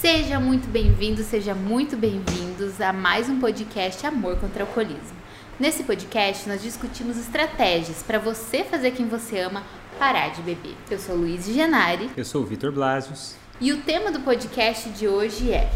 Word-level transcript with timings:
Seja 0.00 0.40
muito 0.40 0.66
bem-vindo, 0.66 1.22
seja 1.22 1.54
muito 1.54 1.94
bem-vindos 1.94 2.80
a 2.80 2.90
mais 2.90 3.28
um 3.28 3.38
podcast 3.38 4.06
Amor 4.06 4.38
contra 4.38 4.64
o 4.64 4.66
Alcoolismo. 4.66 5.14
Nesse 5.58 5.82
podcast 5.82 6.48
nós 6.48 6.62
discutimos 6.62 7.18
estratégias 7.18 8.02
para 8.02 8.18
você 8.18 8.64
fazer 8.64 8.92
quem 8.92 9.06
você 9.06 9.40
ama 9.40 9.62
parar 9.98 10.28
de 10.30 10.40
beber. 10.40 10.74
Eu 10.90 10.98
sou 10.98 11.14
Luiz 11.14 11.44
Genari. 11.44 12.08
Eu 12.16 12.24
sou 12.24 12.40
o 12.40 12.46
Vitor 12.46 12.72
Blasius. 12.72 13.36
E 13.60 13.72
o 13.72 13.82
tema 13.82 14.10
do 14.10 14.20
podcast 14.20 14.88
de 14.88 15.06
hoje 15.06 15.52
é 15.52 15.70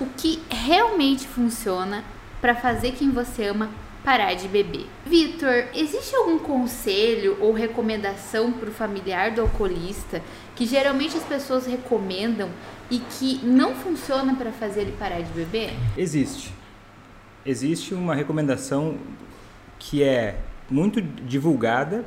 o 0.00 0.06
que 0.16 0.42
realmente 0.50 1.28
funciona 1.28 2.02
para 2.40 2.56
fazer 2.56 2.90
quem 2.90 3.12
você 3.12 3.44
ama 3.44 3.70
parar 4.04 4.34
de 4.34 4.48
beber. 4.48 4.86
Vitor, 5.06 5.66
existe 5.74 6.16
algum 6.16 6.38
conselho 6.40 7.36
ou 7.40 7.52
recomendação 7.52 8.50
para 8.50 8.68
o 8.68 8.72
familiar 8.72 9.30
do 9.30 9.42
alcoolista 9.42 10.22
que 10.56 10.66
geralmente 10.66 11.16
as 11.16 11.22
pessoas 11.22 11.66
recomendam 11.66 12.50
e 12.90 12.98
que 12.98 13.40
não 13.44 13.74
funciona 13.74 14.34
para 14.34 14.52
fazer 14.52 14.82
ele 14.82 14.92
parar 14.92 15.20
de 15.20 15.32
beber? 15.32 15.72
Existe. 15.96 16.52
Existe 17.44 17.94
uma 17.94 18.14
recomendação 18.14 18.96
que 19.78 20.02
é 20.02 20.38
muito 20.70 21.00
divulgada, 21.00 22.04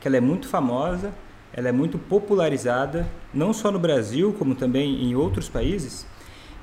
que 0.00 0.08
ela 0.08 0.16
é 0.16 0.20
muito 0.20 0.48
famosa, 0.48 1.12
ela 1.52 1.68
é 1.68 1.72
muito 1.72 1.98
popularizada, 1.98 3.08
não 3.34 3.52
só 3.52 3.70
no 3.70 3.78
Brasil, 3.78 4.34
como 4.38 4.54
também 4.54 5.04
em 5.04 5.14
outros 5.14 5.48
países, 5.48 6.06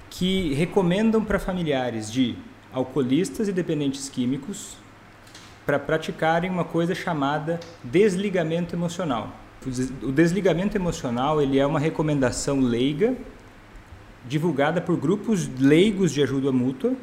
que 0.09 0.53
recomendam 0.53 1.23
para 1.23 1.37
familiares 1.37 2.11
de 2.11 2.35
alcoolistas 2.71 3.47
e 3.47 3.51
dependentes 3.51 4.09
químicos 4.09 4.77
para 5.65 5.77
praticarem 5.77 6.49
uma 6.49 6.63
coisa 6.63 6.95
chamada 6.95 7.59
desligamento 7.83 8.73
emocional. 8.75 9.35
O 10.01 10.11
desligamento 10.11 10.77
emocional 10.77 11.41
ele 11.41 11.59
é 11.59 11.65
uma 11.65 11.79
recomendação 11.79 12.61
leiga 12.61 13.15
divulgada 14.27 14.81
por 14.81 14.97
grupos 14.97 15.49
leigos 15.59 16.11
de 16.11 16.21
ajuda 16.21 16.51
mútua. 16.51 16.93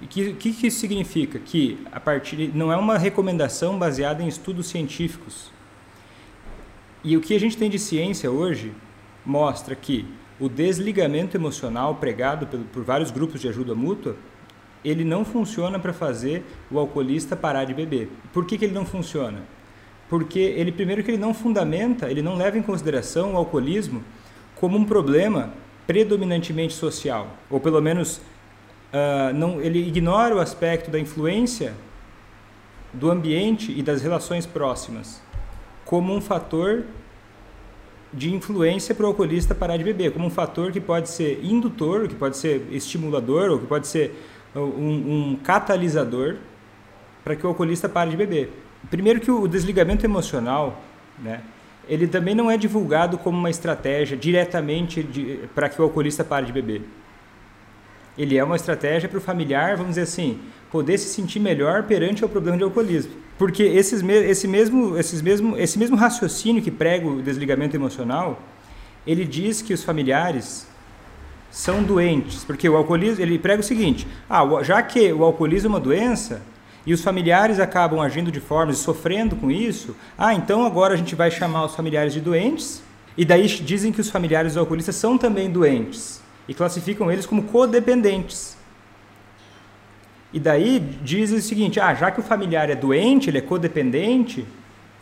E 0.00 0.06
que, 0.06 0.32
que, 0.34 0.52
que 0.52 0.66
isso 0.66 0.78
significa? 0.78 1.38
Que 1.38 1.78
a 1.90 2.00
partir 2.00 2.50
não 2.54 2.72
é 2.72 2.76
uma 2.76 2.98
recomendação 2.98 3.78
baseada 3.78 4.22
em 4.22 4.28
estudos 4.28 4.66
científicos. 4.66 5.50
E 7.02 7.16
o 7.16 7.20
que 7.20 7.34
a 7.34 7.40
gente 7.40 7.56
tem 7.56 7.70
de 7.70 7.78
ciência 7.78 8.30
hoje 8.30 8.72
mostra 9.24 9.74
que 9.74 10.06
o 10.38 10.48
desligamento 10.48 11.36
emocional 11.36 11.94
pregado 11.94 12.46
por, 12.46 12.60
por 12.60 12.84
vários 12.84 13.10
grupos 13.10 13.40
de 13.40 13.48
ajuda 13.48 13.74
mútua 13.74 14.16
ele 14.84 15.04
não 15.04 15.24
funciona 15.24 15.78
para 15.78 15.92
fazer 15.92 16.44
o 16.70 16.78
alcoolista 16.78 17.34
parar 17.34 17.64
de 17.64 17.74
beber. 17.74 18.08
Por 18.32 18.44
que, 18.44 18.56
que 18.56 18.64
ele 18.66 18.74
não 18.74 18.86
funciona? 18.86 19.42
Porque 20.08 20.38
ele 20.38 20.70
primeiro 20.70 21.02
que 21.02 21.10
ele 21.10 21.18
não 21.18 21.34
fundamenta, 21.34 22.08
ele 22.08 22.22
não 22.22 22.36
leva 22.36 22.56
em 22.56 22.62
consideração 22.62 23.34
o 23.34 23.36
alcoolismo 23.36 24.04
como 24.54 24.78
um 24.78 24.84
problema 24.84 25.52
predominantemente 25.86 26.74
social, 26.74 27.28
ou 27.48 27.60
pelo 27.60 27.80
menos 27.80 28.16
uh, 28.92 29.32
não, 29.34 29.60
ele 29.60 29.86
ignora 29.86 30.34
o 30.34 30.40
aspecto 30.40 30.90
da 30.90 30.98
influência 30.98 31.74
do 32.92 33.10
ambiente 33.10 33.72
e 33.76 33.82
das 33.82 34.02
relações 34.02 34.46
próximas 34.46 35.20
como 35.86 36.12
um 36.12 36.20
fator 36.20 36.84
de 38.12 38.34
influência 38.34 38.94
para 38.94 39.04
o 39.04 39.08
alcoolista 39.08 39.54
parar 39.54 39.76
de 39.76 39.84
beber, 39.84 40.12
como 40.12 40.26
um 40.26 40.30
fator 40.30 40.72
que 40.72 40.80
pode 40.80 41.08
ser 41.08 41.40
indutor, 41.44 42.08
que 42.08 42.14
pode 42.14 42.36
ser 42.36 42.66
estimulador, 42.70 43.50
ou 43.50 43.58
que 43.58 43.66
pode 43.66 43.86
ser 43.86 44.14
um, 44.54 44.60
um 45.32 45.38
catalisador 45.42 46.36
para 47.22 47.36
que 47.36 47.46
o 47.46 47.48
alcoolista 47.48 47.88
pare 47.88 48.10
de 48.10 48.16
beber. 48.16 48.52
Primeiro 48.90 49.20
que 49.20 49.30
o 49.30 49.46
desligamento 49.46 50.04
emocional, 50.04 50.80
né, 51.18 51.42
ele 51.88 52.06
também 52.06 52.34
não 52.34 52.50
é 52.50 52.56
divulgado 52.56 53.18
como 53.18 53.38
uma 53.38 53.50
estratégia 53.50 54.16
diretamente 54.16 55.48
para 55.54 55.68
que 55.68 55.80
o 55.80 55.84
alcoolista 55.84 56.24
pare 56.24 56.46
de 56.46 56.52
beber. 56.52 56.82
Ele 58.18 58.36
é 58.36 58.42
uma 58.42 58.56
estratégia 58.56 59.08
para 59.08 59.18
o 59.18 59.20
familiar, 59.20 59.76
vamos 59.76 59.90
dizer 59.90 60.02
assim, 60.02 60.40
poder 60.70 60.98
se 60.98 61.08
sentir 61.08 61.38
melhor 61.38 61.84
perante 61.84 62.24
o 62.24 62.28
problema 62.28 62.56
de 62.56 62.64
alcoolismo. 62.64 63.12
Porque 63.38 63.62
esses, 63.62 64.02
esse, 64.02 64.48
mesmo, 64.48 64.96
esses 64.98 65.20
mesmo, 65.20 65.56
esse 65.58 65.78
mesmo 65.78 65.96
raciocínio 65.96 66.62
que 66.62 66.70
prega 66.70 67.06
o 67.06 67.22
desligamento 67.22 67.76
emocional, 67.76 68.40
ele 69.06 69.24
diz 69.24 69.60
que 69.60 69.74
os 69.74 69.84
familiares 69.84 70.66
são 71.50 71.82
doentes, 71.82 72.44
porque 72.44 72.68
o 72.68 72.76
alcoolismo, 72.76 73.22
ele 73.22 73.38
prega 73.38 73.60
o 73.60 73.64
seguinte: 73.64 74.06
ah, 74.28 74.42
já 74.62 74.82
que 74.82 75.12
o 75.12 75.22
alcoolismo 75.22 75.68
é 75.68 75.70
uma 75.70 75.80
doença 75.80 76.42
e 76.86 76.94
os 76.94 77.02
familiares 77.02 77.58
acabam 77.58 78.00
agindo 78.00 78.30
de 78.30 78.38
forma 78.38 78.72
e 78.72 78.76
sofrendo 78.76 79.34
com 79.34 79.50
isso, 79.50 79.96
ah, 80.16 80.32
então 80.32 80.64
agora 80.64 80.94
a 80.94 80.96
gente 80.96 81.14
vai 81.14 81.30
chamar 81.30 81.64
os 81.64 81.74
familiares 81.74 82.12
de 82.12 82.20
doentes, 82.20 82.82
e 83.16 83.24
daí 83.24 83.46
dizem 83.46 83.90
que 83.90 84.00
os 84.00 84.08
familiares 84.08 84.54
do 84.54 84.60
alcoolista 84.60 84.92
são 84.92 85.18
também 85.18 85.50
doentes 85.50 86.20
e 86.46 86.54
classificam 86.54 87.10
eles 87.10 87.26
como 87.26 87.42
codependentes. 87.44 88.56
E 90.32 90.38
daí 90.38 90.78
dizem 91.02 91.38
o 91.38 91.42
seguinte: 91.42 91.80
ah, 91.80 91.94
já 91.94 92.10
que 92.10 92.20
o 92.20 92.22
familiar 92.22 92.68
é 92.68 92.74
doente, 92.74 93.30
ele 93.30 93.38
é 93.38 93.40
codependente, 93.40 94.46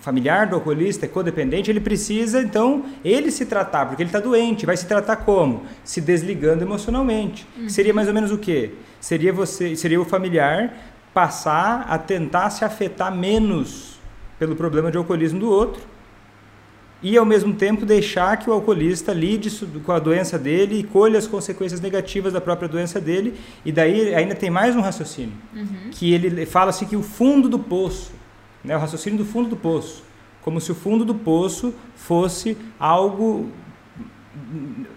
familiar 0.01 0.47
do 0.47 0.55
alcoolista 0.55 1.06
é 1.06 1.09
codependente, 1.09 1.71
ele 1.71 1.81
precisa 1.81 2.41
então 2.41 2.84
ele 3.05 3.31
se 3.31 3.47
tratar, 3.47 3.87
porque 3.87 4.03
ele 4.03 4.09
está 4.09 4.21
doente. 4.21 4.65
Vai 4.65 4.77
se 4.77 4.87
tratar 4.87 5.16
como? 5.16 5.65
Se 5.83 6.01
desligando 6.01 6.62
emocionalmente. 6.62 7.47
Uhum. 7.59 7.69
Seria 7.69 7.93
mais 7.93 8.06
ou 8.06 8.15
menos 8.15 8.31
o 8.31 8.39
quê? 8.39 8.72
Seria 9.01 9.33
você, 9.33 9.75
seria 9.75 10.01
o 10.01 10.05
familiar 10.05 10.72
passar 11.15 11.87
a 11.89 11.97
tentar 11.97 12.51
se 12.51 12.65
afetar 12.65 13.15
menos 13.15 13.99
pelo 14.39 14.57
problema 14.57 14.91
de 14.91 14.99
alcoolismo 14.99 15.39
do 15.39 15.49
outro 15.49 15.81
e 17.05 17.17
ao 17.19 17.25
mesmo 17.25 17.53
tempo 17.53 17.85
deixar 17.85 18.37
que 18.39 18.49
o 18.49 18.53
alcoolista 18.53 19.13
lide 19.13 19.51
com 19.85 19.93
a 19.93 19.99
doença 19.99 20.39
dele 20.39 20.81
e 20.81 20.83
colhe 20.83 21.19
as 21.19 21.27
consequências 21.27 21.79
negativas 21.79 22.33
da 22.33 22.41
própria 22.41 22.67
doença 22.67 22.99
dele. 22.99 23.39
E 23.63 23.71
daí 23.71 24.15
ainda 24.15 24.35
tem 24.35 24.49
mais 24.49 24.75
um 24.75 24.81
raciocínio, 24.81 25.35
uhum. 25.55 25.91
que 25.91 26.15
ele 26.15 26.47
fala 26.47 26.71
assim 26.71 26.87
que 26.87 26.97
o 26.97 27.03
fundo 27.03 27.47
do 27.47 27.59
poço, 27.59 28.13
né, 28.65 28.75
o 28.75 28.81
raciocínio 28.81 29.19
do 29.19 29.25
fundo 29.25 29.51
do 29.51 29.57
poço, 29.57 30.03
como 30.41 30.59
se 30.63 30.73
o 30.73 30.75
fundo 30.75 31.05
do 31.05 31.15
poço 31.15 31.75
fosse 31.95 32.57
algo 32.81 33.51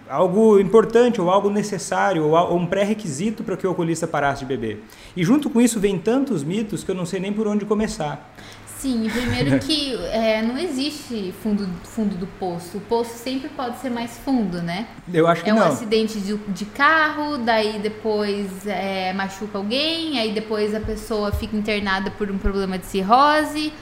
algo 0.10 0.60
importante 0.60 1.20
ou 1.20 1.30
algo 1.30 1.50
necessário 1.50 2.30
ou 2.30 2.58
um 2.58 2.66
pré-requisito 2.66 3.44
para 3.44 3.58
que 3.58 3.66
o 3.66 3.70
alcoolista 3.70 4.08
parasse 4.08 4.40
de 4.40 4.46
beber. 4.46 4.84
E 5.16 5.24
junto 5.24 5.50
com 5.50 5.62
isso 5.62 5.80
vem 5.80 5.98
tantos 5.98 6.44
mitos 6.44 6.84
que 6.84 6.92
eu 6.92 6.96
não 6.96 7.06
sei 7.06 7.20
nem 7.20 7.34
por 7.34 7.48
onde 7.48 7.66
começar. 7.66 8.34
Sim, 8.78 9.10
primeiro 9.10 9.58
que 9.66 9.96
é, 10.12 10.42
não 10.42 10.58
existe 10.58 11.34
fundo, 11.42 11.68
fundo 11.84 12.16
do 12.16 12.28
poço. 12.28 12.78
O 12.78 12.82
poço 12.82 13.18
sempre 13.18 13.50
pode 13.50 13.80
ser 13.80 13.90
mais 13.90 14.18
fundo, 14.20 14.62
né? 14.62 14.88
Eu 15.12 15.28
acho 15.28 15.44
que 15.44 15.50
é 15.50 15.54
não. 15.54 15.64
É 15.64 15.66
um 15.66 15.74
acidente 15.74 16.20
de, 16.20 16.38
de 16.38 16.66
carro, 16.66 17.40
daí 17.40 17.80
depois 17.80 18.68
é, 18.68 19.14
machuca 19.14 19.58
alguém, 19.58 20.20
aí 20.20 20.32
depois 20.32 20.76
a 20.76 20.80
pessoa 20.80 21.32
fica 21.32 21.56
internada 21.56 22.12
por 22.12 22.30
um 22.30 22.38
problema 22.38 22.78
de 22.78 22.86
cirrose 22.86 23.74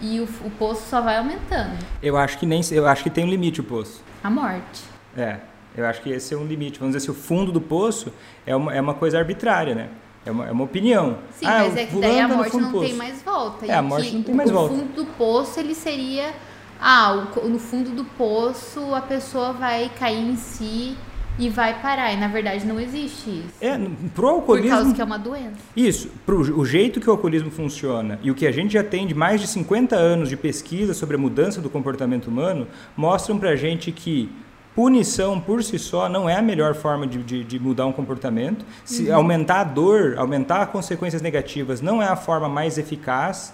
e 0.00 0.20
o, 0.20 0.24
o 0.44 0.50
poço 0.50 0.82
só 0.88 1.00
vai 1.00 1.16
aumentando. 1.16 1.78
Eu 2.02 2.16
acho 2.16 2.38
que 2.38 2.44
nem, 2.44 2.60
eu 2.72 2.86
acho 2.86 3.02
que 3.02 3.10
tem 3.10 3.24
um 3.24 3.28
limite 3.28 3.60
o 3.60 3.64
poço. 3.64 4.02
A 4.22 4.28
morte. 4.28 4.82
É, 5.16 5.38
eu 5.76 5.86
acho 5.86 6.02
que 6.02 6.10
esse 6.10 6.34
é 6.34 6.36
um 6.36 6.44
limite. 6.44 6.78
Vamos 6.78 6.94
dizer 6.94 7.10
assim, 7.10 7.18
o 7.18 7.22
fundo 7.22 7.50
do 7.50 7.60
poço 7.60 8.12
é 8.46 8.54
uma, 8.54 8.74
é 8.74 8.80
uma 8.80 8.94
coisa 8.94 9.18
arbitrária, 9.18 9.74
né? 9.74 9.88
É 10.24 10.30
uma, 10.30 10.46
é 10.46 10.52
uma 10.52 10.64
opinião. 10.64 11.18
Sim, 11.32 11.46
ah, 11.46 11.64
mas 11.64 11.76
é 11.76 11.86
que 11.86 11.96
daí 11.96 12.20
a 12.20 12.28
tá 12.28 12.34
morte 12.34 12.56
não 12.56 12.80
tem 12.80 12.94
mais 12.94 13.22
volta. 13.22 13.66
É, 13.66 13.74
a 13.74 13.82
morte 13.82 14.14
não 14.14 14.22
tem 14.22 14.34
mais 14.34 14.50
o 14.50 14.52
volta. 14.54 14.74
O 14.74 14.78
fundo 14.78 14.94
do 14.94 15.04
poço, 15.04 15.58
ele 15.58 15.74
seria... 15.74 16.32
Ah, 16.80 17.28
o, 17.36 17.48
no 17.48 17.58
fundo 17.58 17.90
do 17.90 18.04
poço 18.04 18.94
a 18.94 19.00
pessoa 19.00 19.52
vai 19.52 19.90
cair 19.98 20.18
em 20.18 20.36
si 20.36 20.96
e 21.38 21.48
vai 21.48 21.80
parar. 21.80 22.12
E 22.12 22.16
na 22.16 22.28
verdade 22.28 22.66
não 22.66 22.78
existe 22.80 23.30
isso. 23.30 23.54
É, 23.60 23.78
pro 24.14 24.28
alcoolismo. 24.28 24.70
Por 24.70 24.76
causa 24.76 24.94
que 24.94 25.00
é 25.00 25.04
uma 25.04 25.18
doença. 25.18 25.56
Isso. 25.76 26.10
Pro, 26.26 26.40
o 26.40 26.64
jeito 26.64 27.00
que 27.00 27.08
o 27.08 27.12
alcoolismo 27.12 27.50
funciona 27.50 28.18
e 28.22 28.30
o 28.30 28.34
que 28.34 28.46
a 28.46 28.52
gente 28.52 28.72
já 28.72 28.84
tem 28.84 29.06
de 29.06 29.14
mais 29.14 29.40
de 29.40 29.46
50 29.46 29.96
anos 29.96 30.28
de 30.28 30.36
pesquisa 30.36 30.94
sobre 30.94 31.16
a 31.16 31.18
mudança 31.18 31.60
do 31.60 31.70
comportamento 31.70 32.26
humano 32.26 32.66
mostram 32.96 33.38
pra 33.38 33.56
gente 33.56 33.90
que 33.92 34.30
Punição 34.74 35.38
por 35.38 35.62
si 35.62 35.78
só 35.78 36.08
não 36.08 36.28
é 36.28 36.36
a 36.36 36.40
melhor 36.40 36.74
forma 36.74 37.06
de, 37.06 37.22
de, 37.22 37.44
de 37.44 37.58
mudar 37.58 37.84
um 37.84 37.92
comportamento. 37.92 38.64
Se 38.86 39.10
uhum. 39.10 39.16
aumentar 39.16 39.60
a 39.60 39.64
dor, 39.64 40.14
aumentar 40.16 40.66
consequências 40.68 41.20
negativas 41.20 41.82
não 41.82 42.02
é 42.02 42.06
a 42.06 42.16
forma 42.16 42.48
mais 42.48 42.78
eficaz 42.78 43.52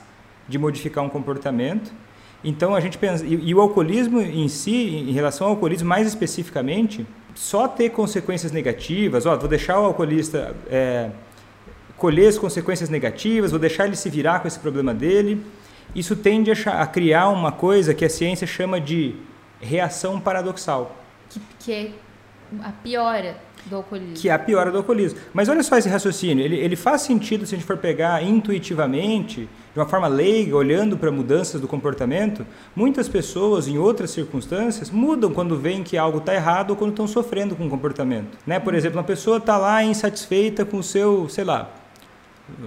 de 0.49 0.57
modificar 0.59 1.03
um 1.03 1.09
comportamento. 1.09 1.93
Então 2.45 2.73
a 2.73 2.79
gente 2.79 2.97
pensa 2.99 3.27
e, 3.27 3.35
e, 3.35 3.53
o 3.53 3.61
alcoolismo 3.61 4.21
em 4.21 4.47
si, 4.47 4.73
em 5.09 5.11
relação 5.11 5.49
ao 5.49 5.55
alcoolismo 5.55 5.89
mais 5.89 6.07
especificamente, 6.07 7.05
só 7.35 7.67
ter 7.67 7.91
consequências 7.91 8.53
negativas, 8.53 9.27
ó, 9.27 9.37
vou 9.37 9.49
deixar 9.49 9.81
o 9.81 9.87
alcoolista 9.87 10.55
é, 10.71 11.11
colher 11.97 12.29
as 12.29 12.39
consequências 12.39 12.89
negativas, 12.89 13.51
vou 13.51 13.59
deixar 13.59 13.87
ele 13.87 13.97
se 13.97 14.09
virar 14.09 14.39
com 14.39 14.47
esse 14.47 14.59
problema 14.61 14.95
dele. 14.95 15.45
Isso 15.97 16.15
tende 16.15 16.53
a, 16.53 16.81
a 16.81 16.87
criar 16.87 17.29
uma 17.29 17.51
coisa 17.51 17.93
que 17.93 18.05
a 18.05 18.09
ciência 18.09 18.47
chama 18.47 18.81
de 18.81 19.17
reação 19.61 20.21
paradoxal 20.21 20.95
que, 21.29 21.41
que 21.59 21.73
é 21.73 21.93
a 22.63 22.73
piora. 22.73 23.37
do 23.67 23.77
alcoolismo. 23.77 24.15
Que 24.15 24.29
é 24.29 24.33
a 24.33 24.39
piora 24.39 24.71
do 24.71 24.79
alcoolismo. 24.79 25.19
Mas 25.35 25.49
olha 25.49 25.63
só 25.63 25.77
esse 25.77 25.89
raciocínio, 25.89 26.45
ele, 26.45 26.57
ele 26.57 26.77
faz 26.77 27.03
sentido 27.03 27.45
se 27.45 27.55
a 27.55 27.59
gente 27.59 27.67
for 27.67 27.77
pegar 27.77 28.23
intuitivamente, 28.23 29.49
de 29.73 29.79
uma 29.79 29.87
forma 29.87 30.09
leiga, 30.09 30.57
olhando 30.57 30.97
para 30.97 31.11
mudanças 31.11 31.61
do 31.61 31.69
comportamento. 31.69 32.47
Muitas 32.75 33.09
pessoas, 33.09 33.69
em 33.69 33.77
outras 33.77 34.11
circunstâncias, 34.11 34.91
mudam 34.91 35.33
quando 35.33 35.59
veem 35.59 35.83
que 35.83 35.99
algo 35.99 36.19
está 36.19 36.35
errado 36.35 36.71
ou 36.71 36.77
quando 36.77 36.91
estão 36.91 37.07
sofrendo 37.07 37.55
com 37.55 37.67
o 37.67 37.71
comportamento. 37.71 38.39
Né? 38.47 38.59
Por 38.59 38.75
exemplo, 38.75 38.99
uma 38.99 39.05
pessoa 39.05 39.37
está 39.37 39.57
lá 39.57 39.83
insatisfeita 39.85 40.65
com 40.65 40.79
o 40.79 40.83
seu, 40.83 41.29
sei 41.29 41.45
lá, 41.45 41.71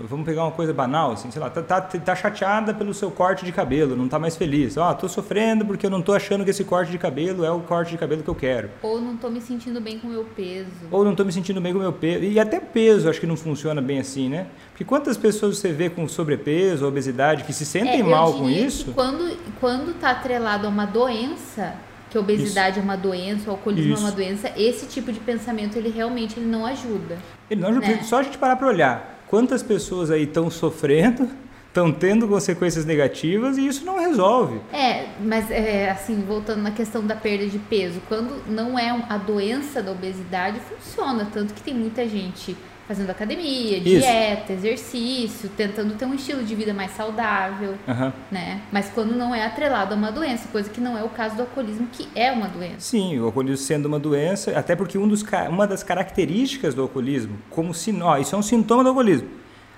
Vamos 0.08 0.26
pegar 0.26 0.44
uma 0.44 0.52
coisa 0.52 0.72
banal, 0.72 1.14
assim, 1.14 1.32
sei 1.32 1.42
lá, 1.42 1.50
tá, 1.50 1.62
tá, 1.62 1.82
tá 1.82 2.16
chateada 2.16 2.74
pelo 2.74 2.94
seu 2.94 3.10
corte 3.10 3.44
de 3.44 3.52
cabelo, 3.52 3.96
não 3.96 4.08
tá 4.08 4.20
mais 4.20 4.38
feliz. 4.38 4.78
Ó, 4.78 4.90
oh, 4.90 4.94
tô 4.94 5.10
sofrendo 5.10 5.66
porque 5.66 5.86
eu 5.86 5.90
não 5.90 6.02
tô 6.02 6.14
achando 6.14 6.44
que 6.44 6.52
esse 6.52 6.64
corte 6.64 6.92
de 6.92 6.98
cabelo 7.00 7.44
é 7.44 7.52
o 7.52 7.62
corte 7.62 7.92
de 7.92 7.98
cabelo 7.98 8.22
que 8.22 8.30
eu 8.30 8.36
quero. 8.36 8.70
Ou 8.84 9.02
não 9.02 9.18
tô 9.18 9.30
me 9.30 9.42
sentindo 9.42 9.82
bem 9.82 9.98
com 9.98 10.08
o 10.08 10.12
meu 10.12 10.24
peso. 10.24 10.70
Ou 10.92 11.04
não 11.04 11.16
tô 11.16 11.26
me 11.26 11.32
sentindo 11.32 11.60
bem 11.60 11.74
com 11.74 11.80
o 11.80 11.82
meu 11.82 11.94
peso. 11.94 12.24
E 12.24 12.40
até 12.40 12.60
peso 12.60 13.10
acho 13.10 13.20
que 13.20 13.26
não 13.26 13.36
funciona 13.36 13.82
bem 13.82 14.00
assim, 14.00 14.30
né? 14.30 14.48
Porque 14.70 14.84
quantas 14.84 15.18
pessoas 15.18 15.58
você 15.58 15.72
vê 15.72 15.90
com 15.90 16.08
sobrepeso, 16.08 16.88
obesidade, 16.88 17.44
que 17.44 17.54
se 17.54 17.66
sentem 17.66 18.02
é, 18.02 18.04
mal 18.04 18.34
com 18.34 18.50
isso? 18.50 18.92
quando, 18.94 19.36
quando 19.60 20.00
tá 20.00 20.12
atrelado 20.12 20.68
a 20.68 20.70
uma 20.70 20.86
doença, 20.86 21.74
que 22.10 22.18
a 22.18 22.22
obesidade 22.22 22.72
isso. 22.72 22.80
é 22.80 22.84
uma 22.84 22.98
doença, 22.98 23.50
o 23.50 23.54
alcoolismo 23.54 23.94
isso. 23.94 24.04
é 24.04 24.06
uma 24.06 24.12
doença, 24.12 24.52
esse 24.56 24.86
tipo 24.86 25.12
de 25.12 25.20
pensamento 25.20 25.76
ele 25.76 25.90
realmente 25.90 26.40
ele 26.40 26.46
não 26.48 26.66
ajuda. 26.66 27.18
Ele 27.50 27.62
não 27.62 27.70
ajuda, 27.70 27.88
né? 27.88 28.04
só 28.04 28.20
a 28.20 28.24
gente 28.24 28.38
parar 28.38 28.56
para 28.56 28.68
olhar 28.68 29.11
Quantas 29.32 29.64
pessoas 29.64 30.12
aí 30.12 30.24
estão 30.24 30.52
sofrendo, 30.52 31.30
estão 31.66 31.90
tendo 31.90 32.28
consequências 32.28 32.84
negativas 32.84 33.58
e 33.58 33.66
isso 33.66 33.86
não 33.86 33.98
resolve. 33.98 34.60
É, 34.74 35.06
mas 35.22 35.50
é, 35.50 35.90
assim, 35.90 36.22
voltando 36.22 36.62
na 36.62 36.72
questão 36.72 37.08
da 37.08 37.16
perda 37.16 37.48
de 37.48 37.58
peso, 37.58 38.02
quando 38.10 38.44
não 38.46 38.78
é 38.78 38.90
a 39.08 39.18
doença 39.18 39.82
da 39.82 39.94
obesidade, 39.94 40.60
funciona. 40.60 41.30
Tanto 41.32 41.54
que 41.54 41.64
tem 41.64 41.74
muita 41.74 42.06
gente 42.10 42.58
fazendo 42.88 43.10
academia, 43.10 43.80
dieta, 43.80 44.54
Isso. 44.54 44.68
exercício, 44.68 45.50
tentando 45.56 45.94
ter 45.96 46.06
um 46.06 46.14
estilo 46.14 46.44
de 46.44 46.54
vida 46.56 46.74
mais 46.74 46.92
saudável, 46.92 47.76
uhum. 47.88 48.12
né? 48.32 48.62
Mas 48.72 48.90
quando 48.90 49.16
não 49.16 49.34
é 49.34 49.46
atrelado 49.46 49.94
a 49.94 49.98
uma 49.98 50.12
doença, 50.12 50.48
coisa 50.50 50.70
que 50.70 50.82
não 50.82 50.98
é 50.98 51.04
o 51.04 51.10
caso 51.10 51.36
do 51.36 51.42
alcoolismo, 51.42 51.88
que 51.92 52.08
é 52.16 52.32
uma 52.32 52.48
doença. 52.48 52.80
Sim, 52.80 53.20
o 53.20 53.26
alcoolismo 53.26 53.58
sendo 53.58 53.86
uma 53.86 54.00
doença, 54.00 54.58
até 54.58 54.76
porque 54.76 54.98
um 54.98 55.08
dos, 55.08 55.24
uma 55.50 55.66
das 55.66 55.84
características 55.84 56.74
do 56.74 56.82
alcoolismo, 56.82 57.38
como 57.50 57.74
se, 57.74 57.92
ó, 58.02 58.18
isso 58.18 58.36
é 58.36 58.38
um 58.38 58.44
sintoma 58.44 58.84
do 58.84 58.90
alcoolismo, 58.90 59.28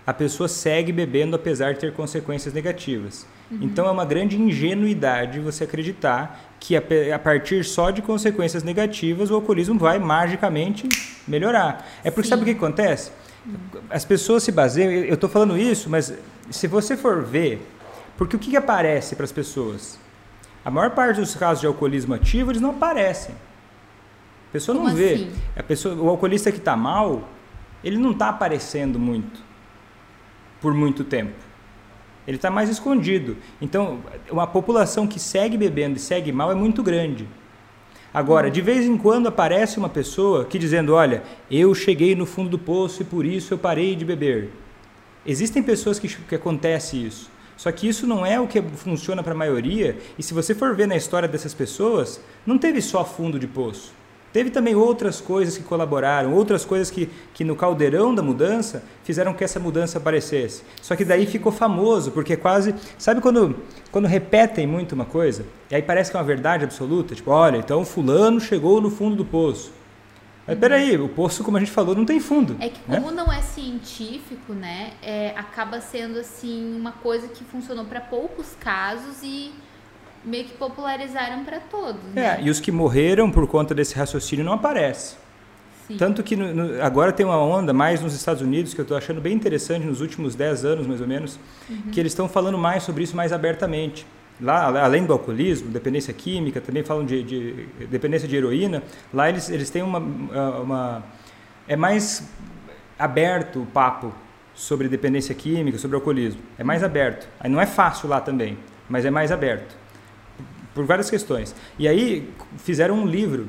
a 0.06 0.14
pessoa 0.14 0.50
segue 0.50 0.92
bebendo 0.92 1.36
apesar 1.36 1.74
de 1.74 1.80
ter 1.80 1.94
consequências 1.94 2.54
negativas. 2.54 3.26
Uhum. 3.54 3.60
Então 3.62 3.86
é 3.86 3.92
uma 3.92 4.06
grande 4.06 4.40
ingenuidade 4.40 5.40
você 5.40 5.64
acreditar 5.64 6.56
que 6.60 6.76
a, 6.76 7.20
partir 7.20 7.64
só 7.64 7.92
de 7.92 8.02
consequências 8.02 8.64
negativas 8.64 9.30
o 9.30 9.36
alcoolismo 9.36 9.78
vai 9.78 10.00
magicamente 10.00 10.88
melhorar. 11.28 11.86
É 12.04 12.10
porque 12.10 12.24
Sim. 12.24 12.30
sabe 12.30 12.42
o 12.44 12.46
que 12.46 12.52
acontece? 12.52 13.12
As 13.90 14.06
pessoas 14.06 14.44
se 14.44 14.52
baseiam, 14.52 14.90
eu 14.90 15.16
estou 15.16 15.30
falando 15.30 15.58
isso, 15.58 15.90
mas 15.90 16.14
se 16.50 16.68
você 16.68 16.96
for 16.96 17.22
ver, 17.24 17.68
porque 18.18 18.36
o 18.36 18.40
que, 18.40 18.52
que 18.52 18.58
aparece 18.58 19.16
para 19.16 19.26
as 19.26 19.32
pessoas? 19.32 20.00
A 20.64 20.72
maior 20.72 20.92
parte 20.92 21.20
dos 21.20 21.36
casos 21.36 21.60
de 21.60 21.68
alcoolismo 21.68 22.14
ativo, 22.14 22.52
eles 22.52 22.62
não 22.62 22.70
aparecem. 22.70 23.36
A 24.50 24.52
pessoa 24.54 24.78
Como 24.78 24.88
não 24.88 24.96
vê. 24.96 25.16
Assim? 25.16 25.32
A 25.58 25.64
pessoa, 25.64 25.96
o 25.96 26.08
alcoolista 26.08 26.52
que 26.52 26.60
está 26.60 26.78
mal, 26.78 27.28
ele 27.84 27.98
não 27.98 28.12
está 28.12 28.30
aparecendo 28.30 28.98
muito, 28.98 29.42
por 30.62 30.74
muito 30.74 31.04
tempo. 31.04 31.53
Ele 32.28 32.38
está 32.38 32.50
mais 32.50 32.70
escondido. 32.70 33.38
Então, 33.62 34.00
uma 34.32 34.48
população 34.48 35.08
que 35.08 35.20
segue 35.20 35.58
bebendo 35.58 35.98
e 35.98 36.00
segue 36.00 36.32
mal 36.32 36.52
é 36.52 36.56
muito 36.56 36.82
grande. 36.82 37.28
Agora, 38.14 38.52
de 38.52 38.62
vez 38.62 38.86
em 38.86 38.98
quando 38.98 39.28
aparece 39.28 39.78
uma 39.78 39.90
pessoa 39.90 40.46
que 40.46 40.60
dizendo: 40.60 40.94
Olha, 40.94 41.24
eu 41.50 41.74
cheguei 41.74 42.16
no 42.16 42.26
fundo 42.26 42.50
do 42.50 42.60
poço 42.60 43.02
e 43.02 43.06
por 43.06 43.26
isso 43.26 43.54
eu 43.54 43.58
parei 43.58 43.96
de 43.96 44.06
beber. 44.06 44.52
Existem 45.26 45.64
pessoas 45.64 45.98
que, 45.98 46.08
que 46.08 46.36
acontece 46.36 47.04
isso. 47.04 47.32
Só 47.58 47.72
que 47.72 47.88
isso 47.88 48.06
não 48.06 48.26
é 48.26 48.40
o 48.40 48.48
que 48.48 48.62
funciona 48.62 49.24
para 49.24 49.34
a 49.34 49.38
maioria, 49.38 49.98
e 50.18 50.24
se 50.24 50.34
você 50.34 50.54
for 50.54 50.76
ver 50.76 50.88
na 50.88 50.96
história 50.96 51.28
dessas 51.28 51.54
pessoas, 51.54 52.20
não 52.46 52.58
teve 52.58 52.82
só 52.82 53.06
fundo 53.06 53.40
de 53.40 53.48
poço. 53.48 53.94
Teve 54.34 54.50
também 54.50 54.74
outras 54.74 55.22
coisas 55.22 55.56
que 55.56 55.64
colaboraram, 55.64 56.34
outras 56.34 56.66
coisas 56.66 56.90
que, 56.90 57.08
que 57.36 57.44
no 57.44 57.56
caldeirão 57.56 58.16
da 58.16 58.24
mudança 58.24 58.84
fizeram 59.04 59.32
que 59.32 59.44
essa 59.44 59.60
mudança 59.60 60.00
aparecesse. 60.00 60.64
Só 60.82 60.96
que 60.96 61.06
daí 61.06 61.28
ficou 61.28 61.52
famoso, 61.52 62.10
porque 62.12 62.36
quase. 62.36 62.74
Sabe 62.98 63.22
quando, 63.22 63.56
quando 63.92 64.08
repetem 64.08 64.66
muito 64.66 64.94
uma 64.94 65.06
coisa? 65.06 65.46
E 65.70 65.76
aí 65.76 65.84
parece 65.84 66.10
que 66.10 66.18
é 66.18 66.20
uma 66.20 66.26
verdade 66.26 66.64
absoluta? 66.64 67.14
Tipo, 67.14 67.30
olha, 67.30 67.58
então 67.58 67.86
Fulano 67.86 68.40
chegou 68.42 68.82
no 68.82 68.90
fundo 68.90 69.16
do 69.16 69.24
poço. 69.24 69.72
Mas 70.48 70.58
peraí, 70.58 70.98
o 70.98 71.08
poço, 71.08 71.44
como 71.44 71.58
a 71.58 71.60
gente 71.60 71.72
falou, 71.72 71.96
não 71.96 72.04
tem 72.04 72.20
fundo. 72.20 72.58
É 72.60 72.70
que 72.70 72.80
né? 72.88 72.98
como 72.98 73.12
né? 73.12 73.24
não 73.24 73.32
é 73.32 73.42
científico, 73.42 74.54
né, 74.54 74.94
é, 75.02 75.30
acaba 75.38 75.80
sendo 75.80 76.20
assim 76.20 76.76
uma 76.76 76.92
coisa 76.92 77.28
que 77.28 77.44
funcionou 77.46 77.86
para 77.86 78.02
poucos 78.02 78.56
casos 78.60 79.24
e 79.24 79.54
meio 80.26 80.46
que 80.46 80.54
popularizaram 80.54 81.44
para 81.44 81.60
todos. 81.60 82.02
Né? 82.14 82.40
É, 82.40 82.44
e 82.44 82.50
os 82.50 82.60
que 82.60 82.72
morreram 82.72 83.30
por 83.30 83.48
conta 83.48 83.74
desse 83.76 83.96
raciocínio 83.96 84.46
não 84.46 84.54
aparecem. 84.54 85.18
Sim. 85.88 85.98
Tanto 85.98 86.24
que 86.24 86.36
no, 86.36 86.54
no, 86.54 86.82
agora 86.82 87.12
tem 87.12 87.26
uma 87.26 87.38
onda 87.38 87.74
mais 87.74 88.02
nos 88.02 88.14
Estados 88.14 88.42
Unidos 88.42 88.74
que 88.74 88.80
eu 88.80 88.84
estou 88.84 88.96
achando 88.96 89.20
bem 89.20 89.34
interessante 89.34 89.86
nos 89.86 90.00
últimos 90.00 90.34
10 90.34 90.64
anos 90.64 90.88
mais 90.88 91.02
ou 91.02 91.08
menos, 91.08 91.38
uhum. 91.70 91.92
que 91.92 92.00
eles 92.00 92.14
estão 92.14 92.30
falando 92.30 92.58
mais 92.58 92.84
sobre 92.84 93.04
isso 93.04 93.16
mais 93.16 93.34
abertamente. 93.34 94.06
Lá, 94.42 94.84
além 94.84 95.06
do 95.06 95.14
alcoolismo, 95.14 95.70
dependência 95.70 96.14
química, 96.14 96.60
também 96.60 96.84
falam 96.84 97.06
de, 97.06 97.22
de 97.22 97.68
dependência 97.90 98.28
de 98.28 98.36
heroína. 98.36 98.82
Lá 99.14 99.30
eles, 99.30 99.50
eles 99.50 99.70
têm 99.70 99.84
uma, 99.84 100.00
uma. 100.00 101.04
É 101.68 101.76
mais 101.76 102.28
aberto 102.98 103.62
o 103.62 103.66
papo 103.66 104.12
sobre 104.56 104.88
dependência 104.88 105.36
química, 105.36 105.78
sobre 105.78 105.96
alcoolismo. 105.96 106.42
É 106.58 106.64
mais 106.64 106.84
aberto. 106.84 107.28
Aí 107.40 107.50
não 107.50 107.62
é 107.62 107.66
fácil 107.66 108.10
lá 108.10 108.20
também, 108.20 108.58
mas 108.90 109.06
é 109.06 109.12
mais 109.12 109.32
aberto 109.32 109.83
por 110.74 110.86
várias 110.86 111.10
questões. 111.10 111.56
E 111.78 111.88
aí 111.88 112.30
fizeram 112.58 112.96
um 112.96 113.06
livro, 113.06 113.48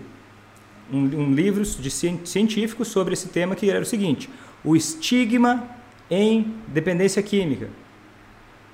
um, 0.93 0.99
um 0.99 1.35
livro 1.35 1.65
de 1.65 1.91
científico 1.91 2.85
sobre 2.85 3.15
esse 3.15 3.29
tema 3.29 3.55
que 3.55 3.71
era 3.71 3.81
o 3.81 3.87
seguinte: 3.87 4.29
o 4.65 4.76
estigma 4.76 5.69
em 6.11 6.55
dependência 6.69 7.23
química. 7.23 7.67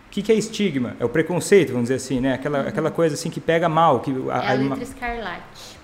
O 0.06 0.10
que, 0.10 0.22
que, 0.22 0.32
é 0.32 0.34
estigma? 0.34 0.96
É 0.98 1.04
o 1.04 1.08
preconceito, 1.08 1.68
vamos 1.68 1.84
dizer 1.84 1.94
assim, 1.94 2.20
né? 2.20 2.34
Aquela, 2.34 2.62
uhum. 2.62 2.68
aquela 2.68 2.90
coisa 2.90 3.14
assim 3.14 3.30
que 3.30 3.40
pega 3.40 3.68
mal. 3.68 4.00
Que, 4.00 4.10
a, 4.28 4.38
é 4.38 4.48
a 4.48 4.52
letra 4.54 4.82
escarlate. 4.82 5.78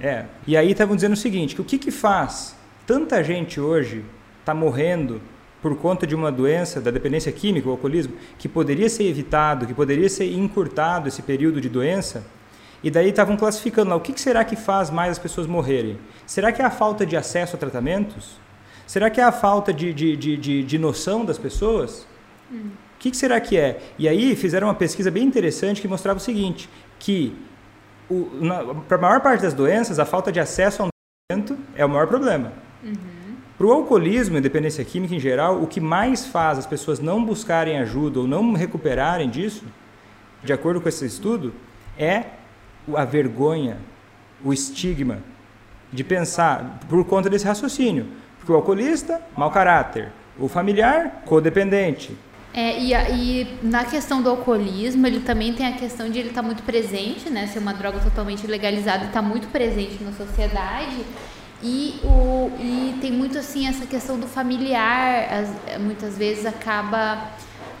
É. 0.00 0.26
E 0.46 0.56
aí 0.56 0.70
estavam 0.70 0.94
dizendo 0.94 1.14
o 1.14 1.16
seguinte, 1.16 1.54
que 1.56 1.60
o 1.60 1.64
que, 1.64 1.78
que 1.78 1.90
faz 1.90 2.56
tanta 2.86 3.22
gente 3.24 3.60
hoje 3.60 4.04
está 4.40 4.54
morrendo 4.54 5.20
por 5.62 5.76
conta 5.76 6.06
de 6.06 6.14
uma 6.14 6.32
doença 6.32 6.80
da 6.80 6.90
dependência 6.90 7.30
química, 7.30 7.68
o 7.68 7.70
alcoolismo, 7.70 8.14
que 8.36 8.48
poderia 8.48 8.88
ser 8.88 9.04
evitado, 9.04 9.64
que 9.64 9.72
poderia 9.72 10.08
ser 10.08 10.30
encurtado 10.32 11.06
esse 11.06 11.22
período 11.22 11.60
de 11.60 11.68
doença, 11.68 12.24
e 12.82 12.90
daí 12.90 13.10
estavam 13.10 13.36
classificando 13.36 13.90
lá, 13.90 13.96
o 13.96 14.00
que 14.00 14.20
será 14.20 14.44
que 14.44 14.56
faz 14.56 14.90
mais 14.90 15.12
as 15.12 15.18
pessoas 15.18 15.46
morrerem? 15.46 15.98
Será 16.26 16.50
que 16.50 16.60
é 16.60 16.64
a 16.64 16.70
falta 16.70 17.06
de 17.06 17.16
acesso 17.16 17.54
a 17.54 17.58
tratamentos? 17.58 18.40
Será 18.88 19.08
que 19.08 19.20
é 19.20 19.24
a 19.24 19.30
falta 19.30 19.72
de, 19.72 19.94
de, 19.94 20.16
de, 20.16 20.36
de, 20.36 20.62
de 20.64 20.78
noção 20.78 21.24
das 21.24 21.38
pessoas? 21.38 22.06
Hum. 22.50 22.70
O 22.96 22.98
que, 22.98 23.12
que 23.12 23.16
será 23.16 23.40
que 23.40 23.56
é? 23.56 23.80
E 23.96 24.08
aí 24.08 24.34
fizeram 24.34 24.66
uma 24.66 24.74
pesquisa 24.74 25.10
bem 25.12 25.24
interessante 25.24 25.80
que 25.80 25.86
mostrava 25.86 26.18
o 26.18 26.22
seguinte, 26.22 26.68
que 26.98 27.36
para 28.88 28.96
a 28.96 29.00
maior 29.00 29.20
parte 29.20 29.42
das 29.42 29.54
doenças, 29.54 29.98
a 29.98 30.04
falta 30.04 30.32
de 30.32 30.40
acesso 30.40 30.82
a 30.82 30.86
um 30.86 30.88
tratamento 31.30 31.56
é 31.76 31.84
o 31.84 31.88
maior 31.88 32.06
problema. 32.08 32.52
Uhum. 32.82 33.21
Para 33.62 33.68
o 33.68 33.72
alcoolismo 33.74 34.36
e 34.36 34.40
dependência 34.40 34.84
química 34.84 35.14
em 35.14 35.20
geral, 35.20 35.62
o 35.62 35.68
que 35.68 35.78
mais 35.78 36.26
faz 36.26 36.58
as 36.58 36.66
pessoas 36.66 36.98
não 36.98 37.24
buscarem 37.24 37.78
ajuda 37.78 38.18
ou 38.18 38.26
não 38.26 38.54
recuperarem 38.54 39.30
disso, 39.30 39.64
de 40.42 40.52
acordo 40.52 40.80
com 40.80 40.88
esse 40.88 41.06
estudo, 41.06 41.54
é 41.96 42.24
a 42.92 43.04
vergonha, 43.04 43.76
o 44.44 44.52
estigma 44.52 45.20
de 45.92 46.02
pensar 46.02 46.80
por 46.88 47.04
conta 47.04 47.30
desse 47.30 47.44
raciocínio. 47.44 48.08
Porque 48.36 48.50
o 48.50 48.56
alcoolista, 48.56 49.22
mau 49.36 49.52
caráter. 49.52 50.10
O 50.36 50.48
familiar, 50.48 51.22
codependente. 51.24 52.16
É, 52.52 52.80
e, 52.80 52.92
e, 52.92 53.58
na 53.62 53.84
questão 53.84 54.20
do 54.20 54.28
alcoolismo, 54.28 55.06
ele 55.06 55.20
também 55.20 55.52
tem 55.52 55.66
a 55.66 55.72
questão 55.74 56.10
de 56.10 56.18
ele 56.18 56.30
estar 56.30 56.42
tá 56.42 56.46
muito 56.48 56.64
presente, 56.64 57.30
né? 57.30 57.46
Ser 57.46 57.60
uma 57.60 57.72
droga 57.72 58.00
totalmente 58.00 58.44
legalizada 58.44 59.04
e 59.04 59.06
estar 59.06 59.22
tá 59.22 59.28
muito 59.28 59.46
presente 59.52 60.02
na 60.02 60.10
sociedade. 60.10 60.96
E, 61.62 62.00
o, 62.02 62.50
e 62.58 62.98
tem 63.00 63.12
muito 63.12 63.38
assim 63.38 63.68
essa 63.68 63.86
questão 63.86 64.18
do 64.18 64.26
familiar, 64.26 65.28
as, 65.32 65.80
muitas 65.80 66.18
vezes 66.18 66.44
acaba, 66.44 67.30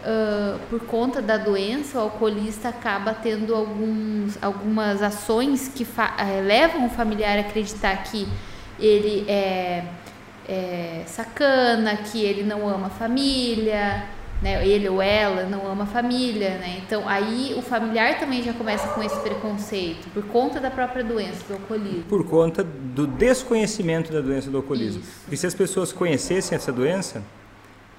uh, 0.04 0.58
por 0.70 0.80
conta 0.86 1.20
da 1.20 1.36
doença, 1.36 1.98
o 1.98 2.02
alcoolista 2.02 2.68
acaba 2.68 3.12
tendo 3.12 3.52
alguns, 3.54 4.38
algumas 4.40 5.02
ações 5.02 5.66
que 5.74 5.82
uh, 5.82 6.46
levam 6.46 6.86
o 6.86 6.90
familiar 6.90 7.38
a 7.38 7.40
acreditar 7.40 8.04
que 8.04 8.28
ele 8.78 9.28
é, 9.28 9.84
é 10.48 11.02
sacana, 11.06 11.96
que 11.96 12.22
ele 12.22 12.44
não 12.44 12.68
ama 12.68 12.86
a 12.86 12.90
família, 12.90 14.04
né? 14.42 14.66
Ele 14.66 14.88
ou 14.88 15.00
ela 15.00 15.44
não 15.44 15.66
ama 15.66 15.84
a 15.84 15.86
família, 15.86 16.50
né? 16.58 16.82
Então 16.84 17.08
aí 17.08 17.54
o 17.56 17.62
familiar 17.62 18.18
também 18.18 18.42
já 18.42 18.52
começa 18.52 18.88
com 18.88 19.02
esse 19.02 19.18
preconceito 19.20 20.08
por 20.12 20.24
conta 20.24 20.60
da 20.60 20.70
própria 20.70 21.04
doença 21.04 21.44
do 21.46 21.54
alcoolismo. 21.54 22.02
Por 22.08 22.24
conta 22.24 22.64
do 22.64 23.06
desconhecimento 23.06 24.12
da 24.12 24.20
doença 24.20 24.50
do 24.50 24.56
alcoolismo. 24.56 25.00
Isso. 25.00 25.10
E 25.30 25.36
se 25.36 25.46
as 25.46 25.54
pessoas 25.54 25.92
conhecessem 25.92 26.56
essa 26.56 26.72
doença, 26.72 27.22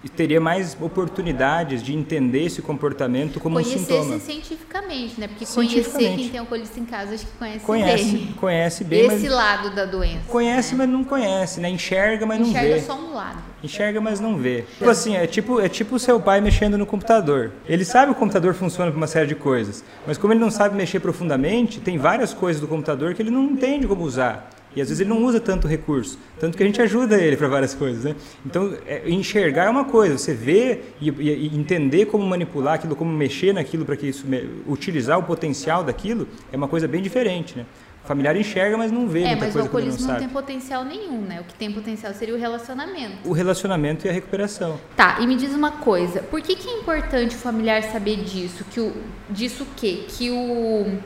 teria 0.10 0.42
mais 0.42 0.76
oportunidades 0.80 1.82
de 1.82 1.94
entender 1.96 2.46
esse 2.46 2.62
comportamento 2.62 3.40
como 3.40 3.56
Conhecesse 3.56 3.94
um 3.94 4.04
sintoma. 4.04 4.20
cientificamente, 4.20 5.20
né? 5.20 5.28
Porque 5.28 5.46
conhecer 5.46 5.98
quem 5.98 6.30
tem 6.30 6.40
alcoolista 6.40 6.80
em 6.80 6.86
casa, 6.86 7.16
acho 7.16 7.26
que 7.26 7.32
conhece, 7.38 7.66
conhece 7.66 8.04
bem. 8.04 8.34
Conhece 8.34 8.84
bem, 8.84 9.06
Esse 9.06 9.30
lado 9.30 9.74
da 9.74 9.86
doença. 9.86 10.26
Conhece, 10.28 10.76
né? 10.76 10.80
mas 10.80 10.90
não 10.90 11.04
conhece, 11.04 11.62
né? 11.62 11.70
Enxerga, 11.70 12.26
mas 12.26 12.40
Enxerga 12.42 12.60
não 12.60 12.68
vê. 12.68 12.78
Enxerga 12.80 12.94
só 12.94 13.00
um 13.00 13.14
lado. 13.14 13.53
Enxerga, 13.64 14.02
mas 14.02 14.20
não 14.20 14.38
vê. 14.38 14.66
Tipo 14.78 14.90
assim, 14.90 15.16
é 15.16 15.26
tipo 15.26 15.60
é 15.60 15.70
tipo 15.70 15.96
o 15.96 16.00
seu 16.00 16.20
pai 16.20 16.42
mexendo 16.42 16.78
no 16.78 16.86
computador. 16.86 17.52
Ele 17.66 17.86
sabe 17.86 18.12
que 18.12 18.18
o 18.18 18.20
computador 18.20 18.54
funciona 18.54 18.92
para 18.92 18.98
uma 18.98 19.08
série 19.08 19.28
de 19.28 19.36
coisas, 19.36 19.84
mas 20.06 20.18
como 20.18 20.34
ele 20.34 20.40
não 20.42 20.52
sabe 20.52 20.76
mexer 20.76 21.00
profundamente, 21.00 21.80
tem 21.80 21.98
várias 21.98 22.34
coisas 22.34 22.62
do 22.62 22.68
computador 22.68 23.14
que 23.14 23.22
ele 23.22 23.32
não 23.32 23.46
entende 23.46 23.88
como 23.88 24.04
usar. 24.04 24.50
E 24.76 24.82
às 24.82 24.90
vezes 24.90 25.02
ele 25.02 25.10
não 25.10 25.24
usa 25.24 25.40
tanto 25.40 25.68
recurso, 25.68 26.18
tanto 26.40 26.58
que 26.58 26.64
a 26.64 26.66
gente 26.66 26.82
ajuda 26.82 27.16
ele 27.22 27.38
para 27.38 27.48
várias 27.48 27.76
coisas, 27.76 28.04
né? 28.04 28.16
Então, 28.44 28.74
é, 28.88 29.08
enxergar 29.08 29.66
é 29.66 29.70
uma 29.70 29.86
coisa, 29.86 30.18
você 30.18 30.82
e, 31.00 31.10
e, 31.10 31.30
e, 31.30 31.58
entender 31.58 32.08
como 32.08 32.26
manipular 32.26 32.74
aquilo, 32.76 32.96
como 32.96 33.12
mexer 33.12 33.54
naquilo 33.54 33.86
para 33.86 33.96
que 33.96 34.08
isso 34.08 34.26
utilizar 34.68 35.20
o 35.20 35.24
potencial 35.24 35.84
daquilo 35.84 36.28
é 36.52 36.58
uma 36.58 36.68
coisa 36.68 36.88
bem 36.88 37.02
diferente, 37.02 37.56
né? 37.56 37.66
Familiar 38.06 38.36
enxerga, 38.36 38.78
mas 38.78 38.92
não 38.92 39.08
vê 39.08 39.22
é, 39.22 39.28
muita 39.28 39.46
mas 39.46 39.54
coisa 39.54 39.60
o 39.60 39.62
alcoolismo 39.62 40.02
não, 40.02 40.14
não, 40.14 40.20
tem 40.20 40.28
potencial 40.28 40.84
nenhum, 40.84 41.22
né? 41.22 41.40
O 41.40 41.46
que 41.46 41.54
tem 41.54 41.72
potencial 41.72 42.14
seria 42.14 42.36
o 42.36 42.38
relacionamento. 42.38 43.18
O 43.24 43.32
relacionamento 43.32 44.06
e 44.06 44.10
a 44.10 44.14
recuperação. 44.14 44.78
Tá, 44.96 45.18
e 45.22 45.28
me 45.28 45.36
diz 45.36 45.54
uma 45.54 45.72
coisa, 45.72 46.22
por 46.22 46.42
que, 46.42 46.56
que 46.56 46.68
é 46.68 46.80
importante 46.80 47.36
o 47.36 47.40
familiar 47.40 47.82
saber 47.84 48.18
disso? 48.18 48.66
Que 48.70 48.82
o, 48.82 48.94
disso 49.30 49.64
o 49.64 49.68
quê? 49.78 50.06
Que 50.10 50.30
o 50.30 51.00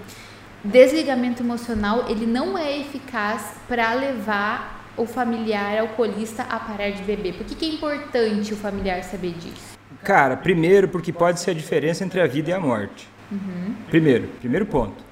desligamento 0.64 1.44
emocional 1.44 2.06
ele 2.10 2.26
não 2.26 2.58
é 2.58 2.80
eficaz 2.80 3.54
para 3.68 3.94
levar 3.94 4.92
o 4.98 5.06
familiar 5.06 5.78
alcoolista 5.78 6.44
a 6.44 6.60
parar 6.60 6.90
de 6.90 7.04
beber. 7.04 7.36
Por 7.36 7.46
que, 7.46 7.54
que 7.54 7.66
é 7.66 7.70
importante 7.70 8.54
o 8.54 8.58
familiar 8.58 9.04
saber 9.04 9.34
disso? 9.34 9.78
Cara, 10.04 10.36
primeiro 10.36 10.88
porque 10.88 11.14
pode 11.14 11.40
ser 11.40 11.52
a 11.52 11.54
diferença 11.54 12.04
entre 12.04 12.20
a 12.20 12.26
vida 12.26 12.50
e 12.50 12.54
a 12.54 12.60
morte. 12.60 13.08
Uhum. 13.32 13.76
Primeiro, 13.88 14.28
primeiro 14.40 14.66
ponto. 14.66 15.06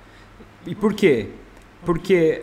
E 0.66 0.74
por 0.74 0.94
quê? 0.94 1.30
Porque 1.86 2.42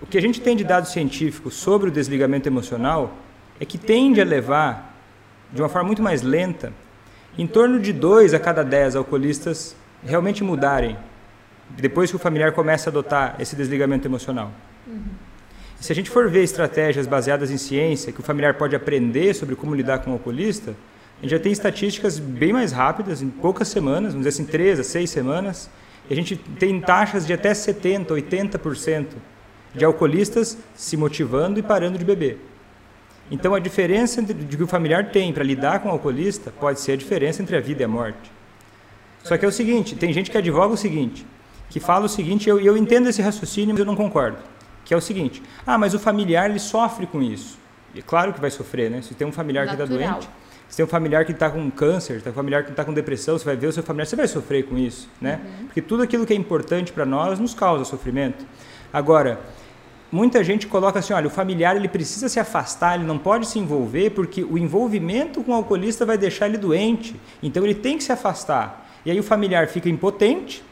o 0.00 0.06
que 0.06 0.16
a 0.16 0.20
gente 0.20 0.40
tem 0.40 0.56
de 0.56 0.64
dados 0.64 0.90
científicos 0.90 1.54
sobre 1.54 1.88
o 1.88 1.92
desligamento 1.92 2.48
emocional 2.48 3.14
é 3.60 3.64
que 3.64 3.76
tende 3.76 4.20
a 4.20 4.24
levar, 4.24 4.96
de 5.52 5.60
uma 5.60 5.68
forma 5.68 5.86
muito 5.86 6.02
mais 6.02 6.22
lenta, 6.22 6.72
em 7.36 7.46
torno 7.46 7.78
de 7.78 7.92
2 7.92 8.34
a 8.34 8.38
cada 8.38 8.64
10 8.64 8.96
alcoolistas 8.96 9.76
realmente 10.04 10.42
mudarem 10.42 10.96
depois 11.70 12.10
que 12.10 12.16
o 12.16 12.18
familiar 12.18 12.52
começa 12.52 12.88
a 12.88 12.90
adotar 12.90 13.36
esse 13.38 13.54
desligamento 13.54 14.06
emocional. 14.06 14.50
Uhum. 14.86 15.02
Se 15.80 15.92
a 15.92 15.94
gente 15.94 16.10
for 16.10 16.28
ver 16.28 16.42
estratégias 16.42 17.06
baseadas 17.06 17.50
em 17.50 17.58
ciência, 17.58 18.12
que 18.12 18.20
o 18.20 18.22
familiar 18.22 18.54
pode 18.54 18.74
aprender 18.74 19.34
sobre 19.34 19.54
como 19.54 19.74
lidar 19.74 19.98
com 20.00 20.10
o 20.10 20.14
alcoolista, 20.14 20.74
a 21.18 21.22
gente 21.22 21.30
já 21.30 21.38
tem 21.38 21.52
estatísticas 21.52 22.18
bem 22.18 22.52
mais 22.52 22.72
rápidas, 22.72 23.22
em 23.22 23.28
poucas 23.28 23.68
semanas, 23.68 24.12
vamos 24.12 24.26
dizer 24.26 24.40
assim, 24.40 24.44
três 24.44 24.80
a 24.80 24.84
seis 24.84 25.10
semanas, 25.10 25.70
e 26.08 26.12
a 26.12 26.16
gente 26.16 26.36
tem 26.36 26.80
taxas 26.80 27.26
de 27.26 27.32
até 27.32 27.52
70%, 27.52 28.06
80% 28.06 29.06
de 29.74 29.84
alcoolistas 29.84 30.58
se 30.74 30.96
motivando 30.96 31.58
e 31.58 31.62
parando 31.62 31.98
de 31.98 32.04
beber. 32.04 32.38
Então, 33.30 33.54
a 33.54 33.58
diferença 33.58 34.22
de 34.22 34.56
que 34.56 34.62
o 34.62 34.66
familiar 34.66 35.10
tem 35.10 35.32
para 35.32 35.44
lidar 35.44 35.80
com 35.80 35.88
o 35.88 35.92
alcoolista 35.92 36.50
pode 36.50 36.80
ser 36.80 36.92
a 36.92 36.96
diferença 36.96 37.42
entre 37.42 37.56
a 37.56 37.60
vida 37.60 37.82
e 37.82 37.84
a 37.84 37.88
morte. 37.88 38.32
Só 39.22 39.36
que 39.36 39.44
é 39.44 39.48
o 39.48 39.52
seguinte, 39.52 39.94
tem 39.94 40.12
gente 40.12 40.30
que 40.30 40.38
advoga 40.38 40.72
o 40.72 40.76
seguinte, 40.76 41.26
que 41.68 41.78
fala 41.78 42.06
o 42.06 42.08
seguinte, 42.08 42.48
eu, 42.48 42.58
eu 42.58 42.76
entendo 42.76 43.08
esse 43.08 43.20
raciocínio, 43.20 43.70
mas 43.70 43.80
eu 43.80 43.84
não 43.84 43.96
concordo, 43.96 44.38
que 44.84 44.94
é 44.94 44.96
o 44.96 45.00
seguinte, 45.00 45.42
ah, 45.66 45.76
mas 45.76 45.92
o 45.92 45.98
familiar 45.98 46.48
ele 46.48 46.58
sofre 46.58 47.06
com 47.06 47.22
isso. 47.22 47.58
E 47.94 48.00
claro 48.00 48.32
que 48.32 48.40
vai 48.40 48.50
sofrer, 48.50 48.90
né? 48.90 49.02
Se 49.02 49.14
tem 49.14 49.26
um 49.26 49.32
familiar 49.32 49.66
Natural. 49.66 49.88
que 49.88 49.94
está 49.94 50.12
doente, 50.12 50.28
se 50.68 50.76
tem 50.76 50.84
um 50.84 50.88
familiar 50.88 51.24
que 51.24 51.32
está 51.32 51.50
com 51.50 51.70
câncer, 51.70 52.20
tem 52.20 52.30
um 52.30 52.34
familiar 52.34 52.62
que 52.64 52.70
está 52.70 52.84
com 52.84 52.92
depressão, 52.92 53.38
você 53.38 53.44
vai 53.44 53.56
ver 53.56 53.68
o 53.68 53.72
seu 53.72 53.82
familiar, 53.82 54.06
você 54.06 54.16
vai 54.16 54.28
sofrer 54.28 54.64
com 54.64 54.76
isso, 54.76 55.08
né? 55.20 55.40
Uhum. 55.42 55.66
Porque 55.66 55.80
tudo 55.80 56.02
aquilo 56.02 56.26
que 56.26 56.32
é 56.32 56.36
importante 56.36 56.92
para 56.92 57.06
nós 57.06 57.38
nos 57.38 57.54
causa 57.54 57.84
sofrimento. 57.84 58.44
Agora, 58.92 59.40
muita 60.12 60.44
gente 60.44 60.66
coloca 60.66 60.98
assim, 60.98 61.12
olha, 61.12 61.26
o 61.26 61.30
familiar 61.30 61.76
ele 61.76 61.88
precisa 61.88 62.28
se 62.28 62.38
afastar, 62.38 62.96
ele 62.96 63.04
não 63.04 63.18
pode 63.18 63.46
se 63.46 63.58
envolver 63.58 64.10
porque 64.10 64.44
o 64.44 64.58
envolvimento 64.58 65.42
com 65.42 65.52
o 65.52 65.54
alcoolista 65.54 66.04
vai 66.04 66.18
deixar 66.18 66.46
ele 66.46 66.58
doente. 66.58 67.16
Então 67.42 67.64
ele 67.64 67.74
tem 67.74 67.96
que 67.96 68.04
se 68.04 68.12
afastar. 68.12 68.86
E 69.06 69.10
aí 69.10 69.18
o 69.18 69.22
familiar 69.22 69.68
fica 69.68 69.88
impotente, 69.88 70.62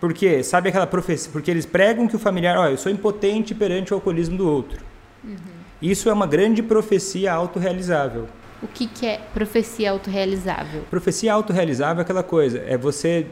porque, 0.00 0.44
sabe 0.44 0.68
aquela 0.68 0.86
profecia? 0.86 1.30
Porque 1.32 1.50
eles 1.50 1.66
pregam 1.66 2.06
que 2.06 2.14
o 2.14 2.18
familiar, 2.20 2.56
olha, 2.56 2.70
eu 2.70 2.78
sou 2.78 2.90
impotente 2.90 3.52
perante 3.52 3.92
o 3.92 3.96
alcoolismo 3.96 4.36
do 4.36 4.48
outro. 4.48 4.80
Uhum. 5.24 5.36
Isso 5.82 6.08
é 6.08 6.12
uma 6.12 6.26
grande 6.26 6.62
profecia 6.62 7.32
autorrealizável. 7.32 8.28
O 8.62 8.66
que, 8.66 8.86
que 8.86 9.06
é 9.06 9.20
profecia 9.32 9.90
autorrealizável? 9.90 10.82
Profecia 10.90 11.32
autorrealizável 11.32 12.00
é 12.00 12.02
aquela 12.02 12.22
coisa, 12.22 12.58
é 12.66 12.76
você 12.76 13.26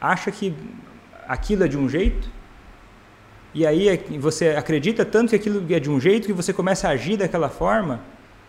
acha 0.00 0.30
que 0.30 0.54
aquilo 1.26 1.64
é 1.64 1.68
de 1.68 1.78
um 1.78 1.88
jeito, 1.88 2.28
e 3.54 3.66
aí 3.66 3.88
é 3.88 3.96
você 4.18 4.50
acredita 4.50 5.04
tanto 5.04 5.30
que 5.30 5.36
aquilo 5.36 5.64
é 5.72 5.80
de 5.80 5.90
um 5.90 5.98
jeito 5.98 6.26
que 6.26 6.32
você 6.32 6.52
começa 6.52 6.88
a 6.88 6.90
agir 6.90 7.16
daquela 7.16 7.48
forma, 7.48 8.00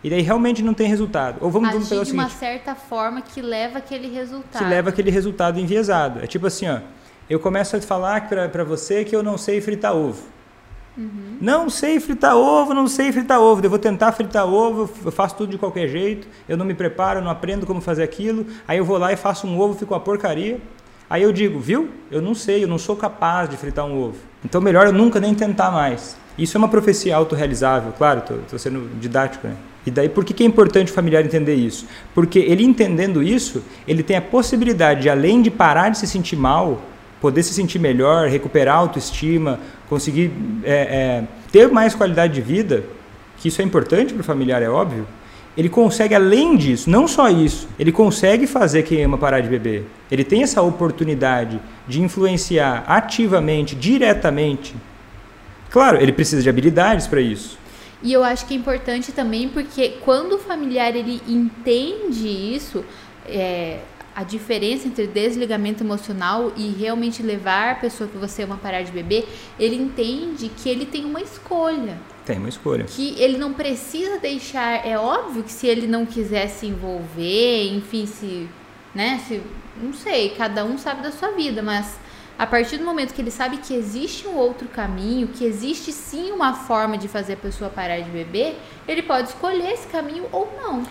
e 0.02 0.10
daí 0.10 0.20
realmente 0.20 0.62
não 0.62 0.74
tem 0.74 0.86
resultado. 0.86 1.38
Ou 1.40 1.50
vamos, 1.50 1.70
vamos 1.70 1.88
pegar 1.88 2.02
o 2.02 2.04
seguinte, 2.04 2.20
de 2.20 2.26
uma 2.26 2.38
certa 2.38 2.74
forma 2.74 3.22
que 3.22 3.40
leva 3.40 3.78
aquele 3.78 4.08
resultado. 4.08 4.62
Que 4.62 4.68
leva 4.68 4.90
aquele 4.90 5.10
resultado 5.10 5.58
enviesado. 5.58 6.22
É 6.22 6.26
tipo 6.26 6.46
assim, 6.46 6.68
ó, 6.68 6.80
eu 7.30 7.40
começo 7.40 7.74
a 7.74 7.80
falar 7.80 8.28
para 8.28 8.64
você 8.64 9.02
que 9.02 9.16
eu 9.16 9.22
não 9.22 9.38
sei 9.38 9.62
fritar 9.62 9.96
ovo. 9.96 10.33
Uhum. 10.96 11.38
Não 11.40 11.68
sei 11.68 11.98
fritar 11.98 12.36
ovo, 12.36 12.72
não 12.72 12.86
sei 12.86 13.10
fritar 13.12 13.40
ovo. 13.40 13.64
Eu 13.64 13.70
vou 13.70 13.78
tentar 13.78 14.12
fritar 14.12 14.46
ovo, 14.46 14.88
eu 15.04 15.12
faço 15.12 15.36
tudo 15.36 15.50
de 15.50 15.58
qualquer 15.58 15.88
jeito, 15.88 16.26
eu 16.48 16.56
não 16.56 16.64
me 16.64 16.74
preparo, 16.74 17.20
não 17.20 17.30
aprendo 17.30 17.66
como 17.66 17.80
fazer 17.80 18.02
aquilo. 18.02 18.46
Aí 18.66 18.78
eu 18.78 18.84
vou 18.84 18.98
lá 18.98 19.12
e 19.12 19.16
faço 19.16 19.46
um 19.46 19.58
ovo, 19.58 19.74
fica 19.74 19.92
uma 19.92 20.00
porcaria. 20.00 20.58
Aí 21.08 21.22
eu 21.22 21.32
digo, 21.32 21.58
viu? 21.60 21.88
Eu 22.10 22.22
não 22.22 22.34
sei, 22.34 22.64
eu 22.64 22.68
não 22.68 22.78
sou 22.78 22.96
capaz 22.96 23.48
de 23.48 23.56
fritar 23.56 23.84
um 23.84 24.00
ovo. 24.00 24.16
Então 24.44 24.60
melhor 24.60 24.86
eu 24.86 24.92
nunca 24.92 25.20
nem 25.20 25.34
tentar 25.34 25.70
mais. 25.70 26.16
Isso 26.36 26.56
é 26.56 26.58
uma 26.58 26.68
profecia 26.68 27.14
autorrealizável, 27.14 27.92
claro, 27.96 28.22
estou 28.42 28.58
sendo 28.58 28.90
didático, 28.98 29.46
né? 29.46 29.54
E 29.86 29.90
daí 29.90 30.08
por 30.08 30.24
que, 30.24 30.32
que 30.32 30.42
é 30.42 30.46
importante 30.46 30.90
o 30.90 30.94
familiar 30.94 31.24
entender 31.24 31.54
isso? 31.54 31.86
Porque 32.14 32.38
ele 32.38 32.64
entendendo 32.64 33.22
isso, 33.22 33.62
ele 33.86 34.02
tem 34.02 34.16
a 34.16 34.22
possibilidade 34.22 35.02
de, 35.02 35.10
além 35.10 35.42
de 35.42 35.50
parar 35.50 35.90
de 35.90 35.98
se 35.98 36.06
sentir 36.06 36.36
mal, 36.36 36.80
poder 37.24 37.42
se 37.42 37.54
sentir 37.54 37.78
melhor, 37.78 38.28
recuperar 38.28 38.74
a 38.74 38.78
autoestima, 38.80 39.58
conseguir 39.88 40.30
é, 40.62 40.74
é, 40.74 41.24
ter 41.50 41.70
mais 41.70 41.94
qualidade 41.94 42.34
de 42.34 42.42
vida, 42.42 42.84
que 43.38 43.48
isso 43.48 43.62
é 43.62 43.64
importante 43.64 44.12
para 44.12 44.20
o 44.20 44.24
familiar, 44.24 44.60
é 44.60 44.68
óbvio, 44.68 45.06
ele 45.56 45.70
consegue, 45.70 46.14
além 46.14 46.54
disso, 46.54 46.90
não 46.90 47.08
só 47.08 47.30
isso, 47.30 47.66
ele 47.78 47.90
consegue 47.90 48.46
fazer 48.46 48.82
quem 48.82 49.02
ama 49.02 49.16
parar 49.16 49.40
de 49.40 49.48
beber. 49.48 49.86
Ele 50.10 50.22
tem 50.22 50.42
essa 50.42 50.60
oportunidade 50.60 51.58
de 51.88 52.02
influenciar 52.02 52.84
ativamente, 52.86 53.74
diretamente. 53.74 54.76
Claro, 55.70 55.96
ele 56.02 56.12
precisa 56.12 56.42
de 56.42 56.50
habilidades 56.50 57.06
para 57.06 57.22
isso. 57.22 57.56
E 58.02 58.12
eu 58.12 58.22
acho 58.22 58.44
que 58.44 58.52
é 58.52 58.56
importante 58.58 59.12
também 59.12 59.48
porque 59.48 59.94
quando 60.04 60.34
o 60.34 60.38
familiar 60.38 60.94
ele 60.94 61.22
entende 61.26 62.28
isso, 62.54 62.84
é, 63.26 63.78
a 64.14 64.22
diferença 64.22 64.86
entre 64.86 65.06
desligamento 65.06 65.82
emocional 65.82 66.52
e 66.56 66.68
realmente 66.68 67.22
levar 67.22 67.72
a 67.72 67.74
pessoa 67.74 68.08
que 68.08 68.16
você 68.16 68.42
ama 68.42 68.54
a 68.54 68.58
parar 68.58 68.82
de 68.82 68.92
beber, 68.92 69.28
ele 69.58 69.76
entende 69.76 70.48
que 70.48 70.68
ele 70.68 70.86
tem 70.86 71.04
uma 71.04 71.20
escolha. 71.20 71.98
Tem 72.24 72.38
uma 72.38 72.48
escolha. 72.48 72.84
Que 72.84 73.20
ele 73.20 73.36
não 73.36 73.52
precisa 73.52 74.18
deixar. 74.18 74.86
É 74.86 74.96
óbvio 74.96 75.42
que 75.42 75.52
se 75.52 75.66
ele 75.66 75.86
não 75.86 76.06
quiser 76.06 76.48
se 76.48 76.66
envolver, 76.66 77.72
enfim, 77.74 78.06
se. 78.06 78.48
né? 78.94 79.20
Se, 79.26 79.42
não 79.82 79.92
sei, 79.92 80.30
cada 80.30 80.64
um 80.64 80.78
sabe 80.78 81.02
da 81.02 81.10
sua 81.10 81.32
vida, 81.32 81.60
mas 81.62 81.98
a 82.38 82.46
partir 82.46 82.78
do 82.78 82.84
momento 82.84 83.14
que 83.14 83.20
ele 83.20 83.30
sabe 83.30 83.58
que 83.58 83.74
existe 83.74 84.26
um 84.26 84.36
outro 84.36 84.68
caminho, 84.68 85.28
que 85.28 85.44
existe 85.44 85.92
sim 85.92 86.32
uma 86.32 86.54
forma 86.54 86.96
de 86.96 87.08
fazer 87.08 87.34
a 87.34 87.36
pessoa 87.36 87.70
parar 87.70 88.00
de 88.00 88.10
beber, 88.10 88.56
ele 88.88 89.02
pode 89.02 89.28
escolher 89.28 89.72
esse 89.72 89.86
caminho 89.88 90.26
ou 90.32 90.52
não. 90.60 90.82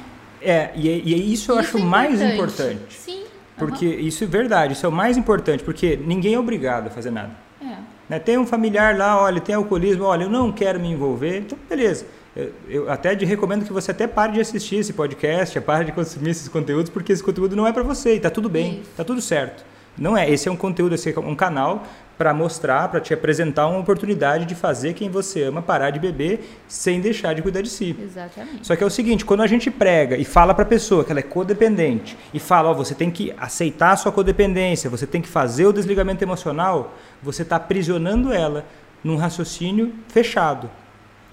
É, 0.44 0.72
e, 0.76 0.88
e 0.88 1.34
isso 1.34 1.52
eu 1.52 1.60
isso 1.60 1.76
acho 1.76 1.78
é 1.78 1.82
mais 1.82 2.22
importante. 2.22 2.94
Sim. 2.94 3.24
Porque 3.58 3.86
uhum. 3.86 4.00
isso 4.00 4.24
é 4.24 4.28
verdade, 4.28 4.74
isso 4.74 4.86
é 4.86 4.90
o 4.90 4.92
mais 4.92 5.18
importante, 5.18 5.64
porque 5.64 5.98
ninguém 6.04 6.34
é 6.34 6.40
obrigado 6.40 6.88
a 6.88 6.90
fazer 6.90 7.12
nada. 7.12 7.32
É. 7.62 7.76
Né? 8.10 8.20
Tem 8.20 8.38
um 8.38 8.46
familiar 8.46 8.98
lá, 8.98 9.22
olha, 9.22 9.40
tem 9.40 9.56
alcoolismo, 9.56 10.04
olha, 10.04 10.24
eu 10.24 10.30
não 10.30 10.52
quero 10.52 10.80
me 10.80 10.92
envolver, 10.92 11.40
então 11.40 11.58
beleza. 11.70 12.06
Eu, 12.36 12.52
eu 12.68 12.92
até 12.92 13.16
te 13.16 13.26
recomendo 13.26 13.64
que 13.64 13.72
você 13.72 13.92
até 13.92 14.08
pare 14.08 14.34
de 14.34 14.42
assistir 14.42 14.78
esse 14.78 14.92
podcast, 14.92 15.60
pare 15.62 15.86
de 15.86 15.92
consumir 15.92 16.32
esses 16.32 16.48
conteúdos, 16.48 16.90
porque 16.90 17.14
esse 17.14 17.24
conteúdo 17.24 17.56
não 17.56 17.68
é 17.68 17.72
para 17.72 17.84
você 17.84 18.16
e 18.16 18.20
tá 18.20 18.30
tudo 18.30 18.50
bem, 18.50 18.80
isso. 18.82 18.90
tá 18.98 19.04
tudo 19.04 19.22
certo. 19.22 19.64
Não 19.96 20.18
é, 20.18 20.28
esse 20.28 20.50
é 20.50 20.52
um 20.52 20.56
conteúdo, 20.56 20.96
esse 20.96 21.14
é 21.14 21.20
um 21.20 21.36
canal 21.36 21.84
para 22.18 22.34
mostrar, 22.34 22.90
para 22.90 23.00
te 23.00 23.14
apresentar 23.14 23.68
uma 23.68 23.80
oportunidade 23.80 24.46
de 24.46 24.56
fazer 24.56 24.94
quem 24.94 25.10
você 25.10 25.44
ama 25.44 25.62
parar 25.62 25.90
de 25.90 26.00
beber 26.00 26.62
sem 26.68 27.02
deixar 27.02 27.34
de 27.34 27.42
cuidar 27.42 27.62
de 27.62 27.70
si. 27.70 27.96
Exatamente. 28.00 28.66
Só 28.66 28.76
que 28.76 28.84
é 28.84 28.88
o 28.88 28.90
seguinte, 28.90 29.26
quando 29.26 29.42
a 29.42 29.48
gente 29.48 29.72
prega 29.72 30.16
e 30.16 30.24
fala 30.24 30.54
para 30.54 30.64
a 30.64 30.68
pessoa 30.68 31.04
que 31.04 31.12
ela 31.12 31.20
é 31.20 31.24
codependente 31.24 32.18
e 32.34 32.40
fala, 32.40 32.70
ó, 32.70 32.74
você 32.74 32.94
tem 32.94 33.10
que 33.10 33.34
aceitar 33.38 33.92
a 33.92 33.98
sua 33.98 34.12
codependência, 34.12 34.90
você 34.90 35.08
tem 35.08 35.22
que 35.22 35.28
fazer 35.28 35.66
o 35.66 35.74
desligamento 35.74 36.24
emocional, 36.24 36.94
você 37.22 37.42
está 37.42 37.56
aprisionando 37.56 38.32
ela 38.32 38.66
num 39.04 39.18
raciocínio 39.18 39.94
fechado. 40.08 40.70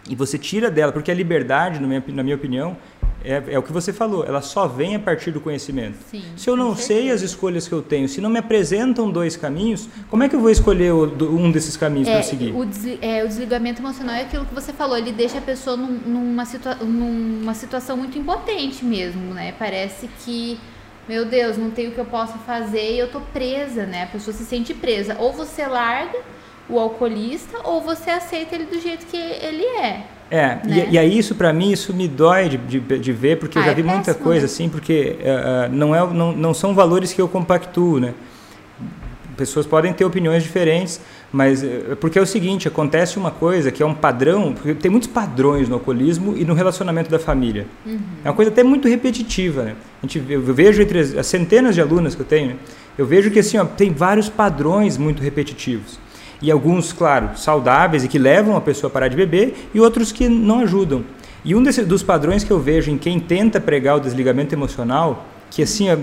E 0.08 0.14
você 0.16 0.38
tira 0.38 0.70
dela, 0.70 0.92
porque 0.92 1.10
a 1.10 1.14
liberdade, 1.14 1.78
na 1.78 1.86
minha, 1.86 2.02
na 2.08 2.22
minha 2.22 2.36
opinião, 2.36 2.76
é, 3.24 3.42
é, 3.48 3.58
o 3.58 3.62
que 3.62 3.72
você 3.72 3.92
falou, 3.92 4.24
ela 4.24 4.40
só 4.40 4.66
vem 4.66 4.94
a 4.94 4.98
partir 4.98 5.30
do 5.30 5.40
conhecimento. 5.40 5.96
Sim, 6.10 6.22
se 6.36 6.48
eu 6.48 6.56
não 6.56 6.74
sei 6.74 7.10
as 7.10 7.22
escolhas 7.22 7.66
que 7.68 7.74
eu 7.74 7.82
tenho, 7.82 8.08
se 8.08 8.20
não 8.20 8.30
me 8.30 8.38
apresentam 8.38 9.10
dois 9.10 9.36
caminhos, 9.36 9.88
como 10.08 10.22
é 10.22 10.28
que 10.28 10.34
eu 10.36 10.40
vou 10.40 10.50
escolher 10.50 10.92
um 10.92 11.50
desses 11.50 11.76
caminhos 11.76 12.08
para 12.08 12.18
É, 12.18 12.22
seguir? 12.22 12.52
o, 12.54 12.64
desli- 12.64 12.98
é, 13.02 13.22
o 13.24 13.28
desligamento 13.28 13.80
emocional 13.82 14.14
é 14.16 14.22
aquilo 14.22 14.44
que 14.46 14.54
você 14.54 14.72
falou, 14.72 14.96
ele 14.96 15.12
deixa 15.12 15.38
a 15.38 15.42
pessoa 15.42 15.76
num- 15.76 16.00
numa, 16.06 16.44
situa 16.44 16.74
numa 16.76 17.54
situação 17.54 17.96
muito 17.96 18.18
impotente 18.18 18.84
mesmo, 18.84 19.34
né? 19.34 19.54
Parece 19.58 20.08
que, 20.24 20.58
meu 21.08 21.24
Deus, 21.24 21.56
não 21.56 21.70
tem 21.70 21.88
o 21.88 21.92
que 21.92 21.98
eu 21.98 22.04
possa 22.06 22.38
fazer 22.38 22.92
e 22.94 22.98
eu 22.98 23.10
tô 23.10 23.20
presa, 23.20 23.84
né? 23.86 24.04
A 24.04 24.06
pessoa 24.06 24.34
se 24.34 24.44
sente 24.44 24.72
presa. 24.74 25.16
Ou 25.18 25.32
você 25.32 25.66
larga 25.66 26.18
o 26.68 26.78
alcoolista, 26.78 27.58
ou 27.64 27.80
você 27.80 28.10
aceita 28.10 28.54
ele 28.54 28.64
do 28.64 28.80
jeito 28.80 29.04
que 29.06 29.16
ele 29.16 29.64
é. 29.64 30.04
É, 30.30 30.46
né? 30.64 30.86
e, 30.90 30.94
e 30.94 30.98
aí 30.98 31.18
isso 31.18 31.34
para 31.34 31.52
mim, 31.52 31.72
isso 31.72 31.92
me 31.92 32.06
dói 32.06 32.48
de, 32.48 32.56
de, 32.56 32.98
de 32.98 33.12
ver, 33.12 33.38
porque 33.38 33.58
eu 33.58 33.62
Ah, 33.62 33.66
já 33.66 33.72
é 33.72 33.74
vi 33.74 33.82
muita 33.82 34.04
péssimo, 34.04 34.24
coisa 34.24 34.40
né? 34.42 34.46
assim, 34.46 34.68
porque 34.68 35.16
eh, 35.20 35.68
não, 35.72 35.94
é, 35.94 36.06
não, 36.12 36.32
não 36.32 36.54
são 36.54 36.74
valores 36.74 37.12
que 37.12 37.20
eu 37.20 37.26
compactuo, 37.28 37.98
né? 37.98 38.14
Pessoas 39.36 39.64
podem 39.66 39.90
ter 39.92 40.04
opiniões 40.04 40.42
diferentes, 40.42 41.00
mas 41.32 41.64
porque 41.98 42.18
é 42.18 42.22
o 42.22 42.26
seguinte, 42.26 42.68
acontece 42.68 43.18
uma 43.18 43.30
coisa 43.30 43.70
que 43.70 43.82
é 43.82 43.86
um 43.86 43.94
padrão, 43.94 44.52
porque 44.52 44.74
tem 44.74 44.90
muitos 44.90 45.08
padrões 45.08 45.66
no 45.66 45.76
alcoolismo 45.76 46.36
e 46.36 46.44
no 46.44 46.52
relacionamento 46.52 47.10
da 47.10 47.18
família. 47.18 47.66
É 48.22 48.28
uma 48.28 48.34
coisa 48.34 48.50
até 48.50 48.62
muito 48.62 48.86
repetitiva, 48.86 49.62
né? 49.62 49.76
A 50.02 50.06
gente, 50.06 50.22
eu 50.28 50.42
vejo 50.42 50.82
entre 50.82 50.98
as, 50.98 51.16
as 51.16 51.26
centenas 51.26 51.74
de 51.74 51.80
alunas 51.80 52.14
que 52.14 52.20
eu 52.20 52.26
tenho, 52.26 52.56
eu 52.98 53.06
vejo 53.06 53.30
que 53.30 53.38
assim, 53.38 53.56
ó, 53.56 53.64
tem 53.64 53.94
vários 53.94 54.28
padrões 54.28 54.98
muito 54.98 55.22
repetitivos. 55.22 55.98
E 56.42 56.50
alguns, 56.50 56.92
claro, 56.92 57.36
saudáveis 57.36 58.04
e 58.04 58.08
que 58.08 58.18
levam 58.18 58.56
a 58.56 58.60
pessoa 58.60 58.88
a 58.90 58.92
parar 58.92 59.08
de 59.08 59.16
beber, 59.16 59.68
e 59.74 59.80
outros 59.80 60.10
que 60.12 60.28
não 60.28 60.60
ajudam. 60.60 61.04
E 61.44 61.54
um 61.54 61.62
desses, 61.62 61.86
dos 61.86 62.02
padrões 62.02 62.44
que 62.44 62.50
eu 62.50 62.60
vejo 62.60 62.90
em 62.90 62.98
quem 62.98 63.18
tenta 63.18 63.60
pregar 63.60 63.96
o 63.96 64.00
desligamento 64.00 64.54
emocional, 64.54 65.26
que 65.50 65.62
assim, 65.62 65.90
ó, 65.90 65.96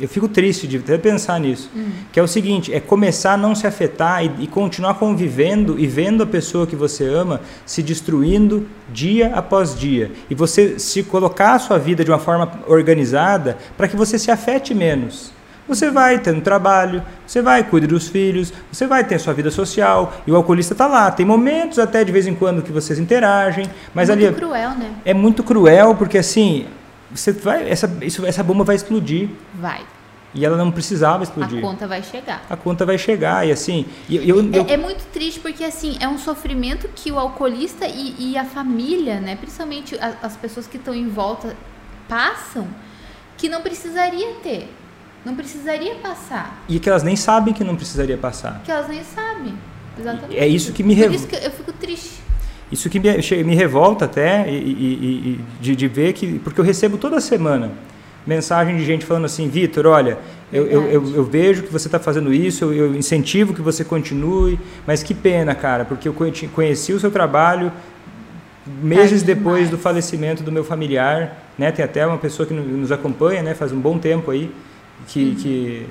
eu 0.00 0.08
fico 0.08 0.26
triste 0.26 0.66
de 0.66 0.78
até 0.78 0.98
pensar 0.98 1.38
nisso, 1.38 1.70
que 2.12 2.18
é 2.18 2.22
o 2.22 2.26
seguinte, 2.26 2.74
é 2.74 2.80
começar 2.80 3.34
a 3.34 3.36
não 3.36 3.54
se 3.54 3.66
afetar 3.66 4.24
e, 4.24 4.44
e 4.44 4.46
continuar 4.46 4.94
convivendo 4.94 5.78
e 5.78 5.86
vendo 5.86 6.22
a 6.22 6.26
pessoa 6.26 6.66
que 6.66 6.74
você 6.74 7.04
ama 7.04 7.40
se 7.64 7.82
destruindo 7.82 8.66
dia 8.92 9.32
após 9.34 9.78
dia. 9.78 10.10
E 10.28 10.34
você 10.34 10.78
se 10.78 11.04
colocar 11.04 11.54
a 11.54 11.58
sua 11.60 11.78
vida 11.78 12.04
de 12.04 12.10
uma 12.10 12.18
forma 12.18 12.50
organizada 12.66 13.56
para 13.76 13.86
que 13.86 13.96
você 13.96 14.18
se 14.18 14.30
afete 14.30 14.74
menos. 14.74 15.33
Você 15.66 15.90
vai 15.90 16.18
tendo 16.18 16.42
trabalho, 16.42 17.02
você 17.26 17.40
vai 17.40 17.64
cuidar 17.64 17.86
dos 17.86 18.08
filhos, 18.08 18.52
você 18.70 18.86
vai 18.86 19.02
ter 19.02 19.18
sua 19.18 19.32
vida 19.32 19.50
social 19.50 20.12
e 20.26 20.30
o 20.30 20.36
alcoolista 20.36 20.74
está 20.74 20.86
lá. 20.86 21.10
Tem 21.10 21.24
momentos 21.24 21.78
até 21.78 22.04
de 22.04 22.12
vez 22.12 22.26
em 22.26 22.34
quando 22.34 22.62
que 22.62 22.70
vocês 22.70 22.98
interagem, 22.98 23.64
mas 23.94 24.08
muito 24.10 24.26
ali 24.26 24.34
cruel, 24.34 24.70
né? 24.70 24.92
é 25.04 25.14
muito 25.14 25.42
cruel 25.42 25.94
porque 25.94 26.18
assim 26.18 26.66
você 27.10 27.32
vai 27.32 27.68
essa 27.70 27.90
isso, 28.02 28.26
essa 28.26 28.42
bomba 28.42 28.62
vai 28.64 28.76
explodir 28.76 29.30
Vai. 29.54 29.80
e 30.34 30.44
ela 30.44 30.56
não 30.58 30.70
precisava 30.70 31.22
explodir. 31.22 31.58
A 31.58 31.62
conta 31.62 31.86
vai 31.86 32.02
chegar. 32.02 32.42
A 32.50 32.56
conta 32.56 32.84
vai 32.84 32.98
chegar 32.98 33.46
e 33.46 33.52
assim 33.52 33.86
e 34.08 34.16
eu, 34.16 34.40
eu- 34.52 34.66
É, 34.68 34.74
é 34.74 34.76
muito 34.76 35.02
triste 35.12 35.40
porque 35.40 35.64
assim 35.64 35.96
é 35.98 36.06
um 36.08 36.18
sofrimento 36.18 36.88
que 36.94 37.10
o 37.10 37.18
alcoolista 37.18 37.86
e, 37.86 38.14
e 38.18 38.36
a 38.36 38.44
família, 38.44 39.18
né, 39.18 39.34
principalmente 39.36 39.94
a- 39.98 40.12
as 40.22 40.36
pessoas 40.36 40.66
que 40.66 40.76
estão 40.76 40.94
em 40.94 41.08
volta 41.08 41.56
passam, 42.06 42.66
que 43.38 43.48
não 43.48 43.62
precisaria 43.62 44.34
ter, 44.42 44.68
não 45.24 45.34
precisaria 45.34 45.94
passar, 45.96 46.62
e 46.68 46.78
que 46.78 46.88
elas 46.88 47.02
nem 47.02 47.16
sabem 47.16 47.54
que 47.54 47.64
não 47.64 47.76
precisaria 47.76 48.16
passar. 48.16 48.60
que 48.64 48.70
elas 48.70 48.88
nem 48.88 49.02
sabem. 49.02 49.54
Exatamente. 49.98 50.36
É 50.38 50.46
isso 50.46 50.72
que 50.72 50.82
me 50.82 50.94
Por 50.94 51.00
rev- 51.02 51.14
isso 51.14 51.26
que 51.28 51.36
eu 51.36 51.50
fico 51.50 51.72
triste. 51.72 52.22
Isso 52.72 52.90
que 52.90 52.98
me, 52.98 53.08
me 53.44 53.54
revolta 53.54 54.06
até 54.06 54.50
e, 54.50 54.54
e- 54.54 54.58
e- 54.58 55.28
e 55.28 55.40
de, 55.60 55.76
de 55.76 55.86
ver 55.88 56.12
que. 56.14 56.38
Porque 56.40 56.60
eu 56.60 56.64
recebo 56.64 56.96
toda 56.98 57.20
semana 57.20 57.70
mensagem 58.26 58.76
de 58.76 58.84
gente 58.84 59.04
falando 59.06 59.26
assim: 59.26 59.48
Vitor, 59.48 59.86
olha, 59.86 60.18
eu, 60.52 60.66
eu, 60.66 60.82
eu, 60.90 61.14
eu 61.16 61.24
vejo 61.24 61.62
que 61.62 61.72
você 61.72 61.86
está 61.86 62.00
fazendo 62.00 62.32
isso, 62.32 62.64
eu, 62.64 62.94
incentivo 62.96 63.54
que 63.54 63.62
você 63.62 63.84
continue, 63.84 64.58
mas 64.86 65.02
que 65.02 65.14
pena, 65.14 65.54
cara, 65.54 65.84
porque 65.84 66.08
eu 66.08 66.14
conheci, 66.14 66.92
o 66.92 66.98
seu 66.98 67.10
trabalho 67.10 67.70
meses 68.82 69.22
Tarde 69.22 69.24
depois 69.34 69.68
do 69.70 69.76
falecimento 69.78 70.42
do 70.42 70.50
meu 70.50 70.64
familiar, 70.64 71.44
né? 71.58 71.70
Tem 71.70 71.84
até 71.84 72.06
uma 72.06 72.18
pessoa 72.18 72.46
que 72.46 72.54
no- 72.54 72.64
nos 72.64 72.90
acompanha, 72.90 73.42
né? 73.42 73.54
Faz 73.54 73.72
um 73.72 73.78
bom 73.78 73.98
tempo 73.98 74.30
aí 74.30 74.50
que, 75.08 75.20
Uhum. 75.24 75.34
que, 75.36 75.86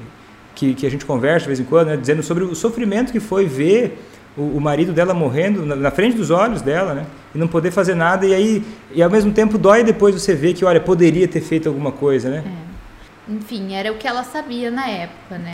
que, 0.55 0.73
que 0.75 0.87
a 0.87 0.89
gente 0.91 1.05
conversa 1.05 1.41
de 1.41 1.47
vez 1.47 1.59
em 1.59 1.63
quando, 1.65 1.87
né? 1.87 1.97
Dizendo 1.97 2.21
sobre 2.23 2.43
o 2.43 2.55
sofrimento 2.55 3.11
que 3.11 3.19
foi 3.19 3.45
ver 3.45 3.97
o, 4.37 4.57
o 4.57 4.61
marido 4.61 4.91
dela 4.93 5.13
morrendo 5.13 5.65
na, 5.65 5.75
na 5.75 5.91
frente 5.91 6.15
dos 6.17 6.29
olhos 6.31 6.61
dela, 6.61 6.93
né? 6.93 7.05
E 7.33 7.37
não 7.37 7.47
poder 7.47 7.71
fazer 7.71 7.95
nada 7.95 8.25
e 8.25 8.33
aí 8.33 8.63
e 8.91 9.01
ao 9.01 9.09
mesmo 9.09 9.31
tempo 9.31 9.57
dói 9.57 9.83
depois 9.83 10.13
você 10.13 10.33
ver 10.35 10.53
que 10.53 10.63
olha 10.65 10.79
poderia 10.79 11.27
ter 11.27 11.41
feito 11.41 11.67
alguma 11.69 11.91
coisa, 11.91 12.29
né? 12.29 12.43
Enfim, 13.27 13.73
era 13.73 13.91
o 13.91 13.95
que 13.95 14.07
ela 14.07 14.23
sabia 14.23 14.69
na 14.69 14.87
época, 14.87 15.37
né? 15.37 15.51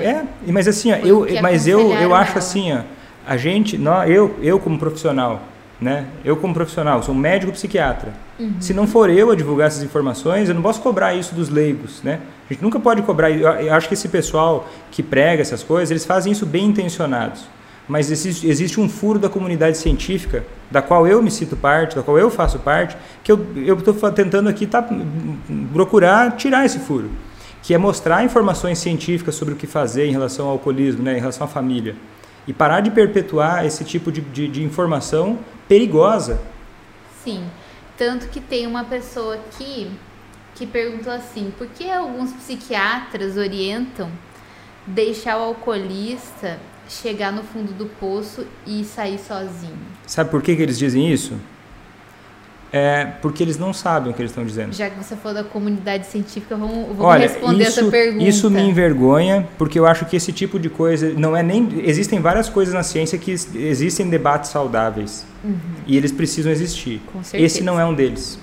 É, 0.48 0.52
mas 0.52 0.68
assim, 0.68 0.92
ó, 0.92 0.96
eu, 0.96 1.28
mas 1.42 1.68
eu, 1.68 1.92
eu 1.94 2.16
acho 2.16 2.32
ela. 2.32 2.40
assim, 2.40 2.74
ó, 2.74 2.80
a 3.28 3.38
gente, 3.38 3.78
nó- 3.78 4.06
eu, 4.06 4.36
eu 4.42 4.60
como 4.60 4.80
profissional, 4.80 5.44
né? 5.80 6.06
Eu 6.26 6.36
como 6.36 6.52
profissional, 6.54 7.04
sou 7.04 7.14
um 7.14 7.18
médico 7.18 7.52
psiquiatra. 7.52 8.12
Uhum. 8.40 8.56
Se 8.60 8.74
não 8.74 8.88
for 8.88 9.10
eu 9.10 9.30
a 9.30 9.36
divulgar 9.36 9.68
essas 9.68 9.84
informações, 9.84 10.50
eu 10.50 10.56
não 10.56 10.64
posso 10.64 10.82
cobrar 10.82 11.14
isso 11.14 11.36
dos 11.36 11.50
leigos, 11.50 12.02
né? 12.04 12.20
A 12.50 12.54
gente 12.54 12.64
nunca 12.64 12.80
pode 12.80 13.04
cobrar. 13.04 13.30
Eu 13.30 13.74
acho 13.74 13.88
que 13.88 13.94
esse 13.94 14.10
pessoal 14.10 14.68
que 14.92 15.04
prega 15.04 15.42
essas 15.42 15.62
coisas, 15.62 15.92
eles 15.92 16.04
fazem 16.04 16.32
isso 16.32 16.46
bem 16.46 16.66
intencionados. 16.66 17.48
Mas 17.88 18.12
existe, 18.12 18.48
existe 18.48 18.80
um 18.80 18.90
furo 18.90 19.20
da 19.20 19.30
comunidade 19.30 19.78
científica, 19.78 20.44
da 20.70 20.82
qual 20.82 21.08
eu 21.08 21.22
me 21.22 21.32
cito 21.32 21.56
parte, 21.56 21.96
da 21.96 22.04
qual 22.04 22.18
eu 22.18 22.30
faço 22.30 22.60
parte, 22.60 22.98
que 23.24 23.32
eu 23.32 23.40
estou 23.78 23.94
tentando 24.12 24.48
aqui 24.48 24.68
tá, 24.68 24.88
procurar 25.74 26.36
tirar 26.36 26.66
esse 26.66 26.80
furo, 26.80 27.10
que 27.64 27.74
é 27.74 27.78
mostrar 27.78 28.24
informações 28.24 28.78
científicas 28.78 29.34
sobre 29.34 29.56
o 29.56 29.58
que 29.58 29.66
fazer 29.66 30.06
em 30.06 30.12
relação 30.12 30.46
ao 30.46 30.54
alcoolismo, 30.54 31.04
né, 31.04 31.18
em 31.18 31.20
relação 31.20 31.46
à 31.46 31.48
família. 31.48 31.96
E 32.48 32.54
parar 32.54 32.82
de 32.82 32.92
perpetuar 32.92 33.66
esse 33.66 33.84
tipo 33.84 34.12
de, 34.12 34.22
de, 34.22 34.48
de 34.48 34.64
informação 34.64 35.40
perigosa. 35.68 36.40
Sim. 37.24 37.44
Tanto 37.98 38.28
que 38.28 38.40
tem 38.40 38.66
uma 38.66 38.84
pessoa 38.84 39.36
aqui 39.36 39.92
que 40.60 40.68
perguntou 40.68 41.12
assim: 41.12 41.52
por 41.58 41.68
que 41.68 41.90
alguns 41.90 42.34
psiquiatras 42.34 43.38
orientam 43.38 44.12
deixar 44.86 45.38
o 45.38 45.42
alcoolista 45.42 46.60
chegar 46.90 47.32
no 47.32 47.44
fundo 47.44 47.72
do 47.72 47.86
poço 47.86 48.46
e 48.68 48.84
sair 48.84 49.18
sozinho? 49.18 49.78
Sabe 50.06 50.30
por 50.30 50.42
que, 50.42 50.56
que 50.56 50.62
eles 50.62 50.78
dizem 50.78 51.12
isso? 51.12 51.34
É 52.72 53.06
porque 53.20 53.42
eles 53.42 53.58
não 53.58 53.74
sabem 53.74 54.12
o 54.12 54.16
que 54.16 54.22
eles 54.22 54.30
estão 54.30 54.46
dizendo. 54.46 54.76
Já 54.76 54.92
que 54.92 55.04
você 55.04 55.16
falou 55.16 55.42
da 55.42 55.44
comunidade 55.44 56.06
científica, 56.06 56.56
vamos, 56.56 56.90
vamos 56.90 57.04
Olha, 57.04 57.22
responder 57.22 57.64
isso, 57.64 57.80
essa 57.80 57.90
pergunta. 57.90 58.24
isso 58.24 58.52
me 58.52 58.62
envergonha, 58.62 59.48
porque 59.58 59.80
eu 59.80 59.88
acho 59.88 60.06
que 60.06 60.16
esse 60.16 60.32
tipo 60.32 60.60
de 60.60 60.70
coisa 60.70 61.12
não 61.14 61.36
é 61.36 61.42
nem. 61.42 61.68
Existem 61.84 62.20
várias 62.20 62.48
coisas 62.48 62.74
na 62.74 62.84
ciência 62.84 63.18
que 63.18 63.32
existem 63.32 64.08
debates 64.08 64.52
saudáveis 64.52 65.26
e 65.88 65.98
eles 65.98 66.12
precisam 66.12 66.52
existir. 66.52 67.02
Uhum. 67.08 67.14
Com 67.14 67.24
certeza. 67.24 67.44
Esse 67.44 67.64
não 67.64 67.80
é 67.80 67.86
um 67.86 67.94
deles. 67.94 68.38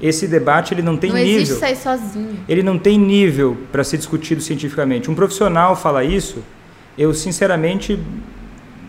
Esse 0.00 0.26
debate 0.26 0.74
ele 0.74 0.82
não 0.82 0.96
tem 0.96 1.10
não 1.10 1.16
nível. 1.16 1.40
existe 1.40 1.58
sair 1.58 1.76
sozinho. 1.76 2.38
Ele 2.48 2.62
não 2.62 2.78
tem 2.78 2.98
nível 2.98 3.56
para 3.72 3.82
ser 3.82 3.96
discutido 3.96 4.40
cientificamente. 4.40 5.10
Um 5.10 5.14
profissional 5.14 5.74
fala 5.74 6.04
isso, 6.04 6.42
eu 6.98 7.14
sinceramente 7.14 7.98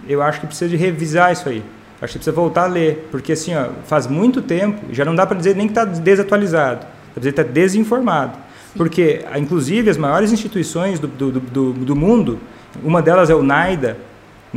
eu 0.07 0.21
acho 0.21 0.39
que 0.39 0.47
precisa 0.47 0.69
de 0.69 0.77
revisar 0.77 1.31
isso 1.31 1.47
aí. 1.47 1.63
Acho 2.01 2.13
que 2.13 2.19
precisa 2.19 2.31
voltar 2.31 2.63
a 2.63 2.67
ler, 2.67 3.07
porque 3.11 3.31
assim, 3.31 3.55
ó, 3.55 3.69
faz 3.85 4.07
muito 4.07 4.41
tempo, 4.41 4.93
já 4.93 5.03
não 5.03 5.15
dá 5.15 5.25
para 5.25 5.37
dizer 5.37 5.55
nem 5.55 5.67
que 5.67 5.71
está 5.71 5.83
desatualizado, 5.83 6.81
dá 6.81 6.87
para 7.13 7.19
dizer 7.19 7.33
que 7.33 7.41
está 7.41 7.51
desinformado. 7.51 8.37
Porque, 8.75 9.25
ah, 9.31 9.39
inclusive, 9.39 9.89
as 9.89 9.97
maiores 9.97 10.31
instituições 10.31 10.99
do, 10.99 11.07
do, 11.07 11.31
do, 11.31 11.73
do 11.73 11.95
mundo, 11.95 12.39
uma 12.83 13.01
delas 13.01 13.29
é 13.29 13.35
o 13.35 13.41
NIDA, 13.41 13.97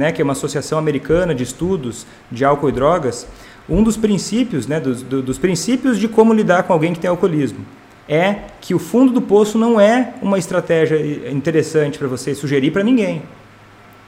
né, 0.01 0.11
que 0.13 0.21
é 0.21 0.25
uma 0.25 0.33
associação 0.33 0.79
americana 0.79 1.35
de 1.35 1.43
estudos 1.45 2.07
de 2.33 2.45
álcool 2.45 2.69
e 2.71 2.73
drogas, 2.73 3.27
um 3.69 3.83
dos 3.83 3.97
princípios, 3.97 4.67
né, 4.67 4.81
dos, 4.81 5.03
do- 5.03 5.23
dos 5.23 5.39
princípios 5.39 5.99
de 5.99 6.09
como 6.09 6.33
lidar 6.33 6.63
com 6.65 6.73
alguém 6.73 6.93
que 6.95 6.99
tem 7.01 7.11
alcoolismo 7.11 7.65
é 8.09 8.37
que 8.61 8.75
o 8.75 8.79
fundo 8.81 9.13
do 9.13 9.23
poço 9.23 9.57
não 9.57 9.81
é 9.81 10.15
uma 10.21 10.37
estratégia 10.37 10.97
interessante 11.31 11.97
para 11.97 12.09
você 12.09 12.35
sugerir 12.35 12.73
para 12.73 12.83
ninguém. 12.83 13.23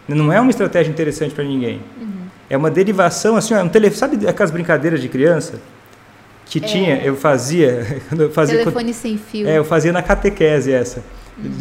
Não 0.09 0.33
é 0.33 0.41
uma 0.41 0.51
estratégia 0.51 0.91
interessante 0.91 1.33
para 1.33 1.45
ninguém. 1.45 1.81
É 2.51 2.57
uma 2.57 2.69
derivação, 2.69 3.37
assim, 3.37 3.55
ó, 3.55 3.59
é 3.59 3.63
um 3.63 3.69
tele... 3.69 3.89
sabe 3.93 4.27
aquelas 4.27 4.51
brincadeiras 4.51 5.01
de 5.01 5.09
criança 5.09 5.61
que 6.47 6.59
tinha, 6.61 6.97
eu 6.97 7.15
fazia, 7.15 8.03
quando 8.09 8.23
eu 8.25 8.31
fazia 8.31 8.59
Telefone 8.59 8.93
sem 8.93 9.17
fio. 9.17 9.47
é, 9.49 9.57
eu 9.59 9.65
fazia 9.65 9.93
na 9.93 10.03
catequese 10.03 10.73
essa. 10.73 11.01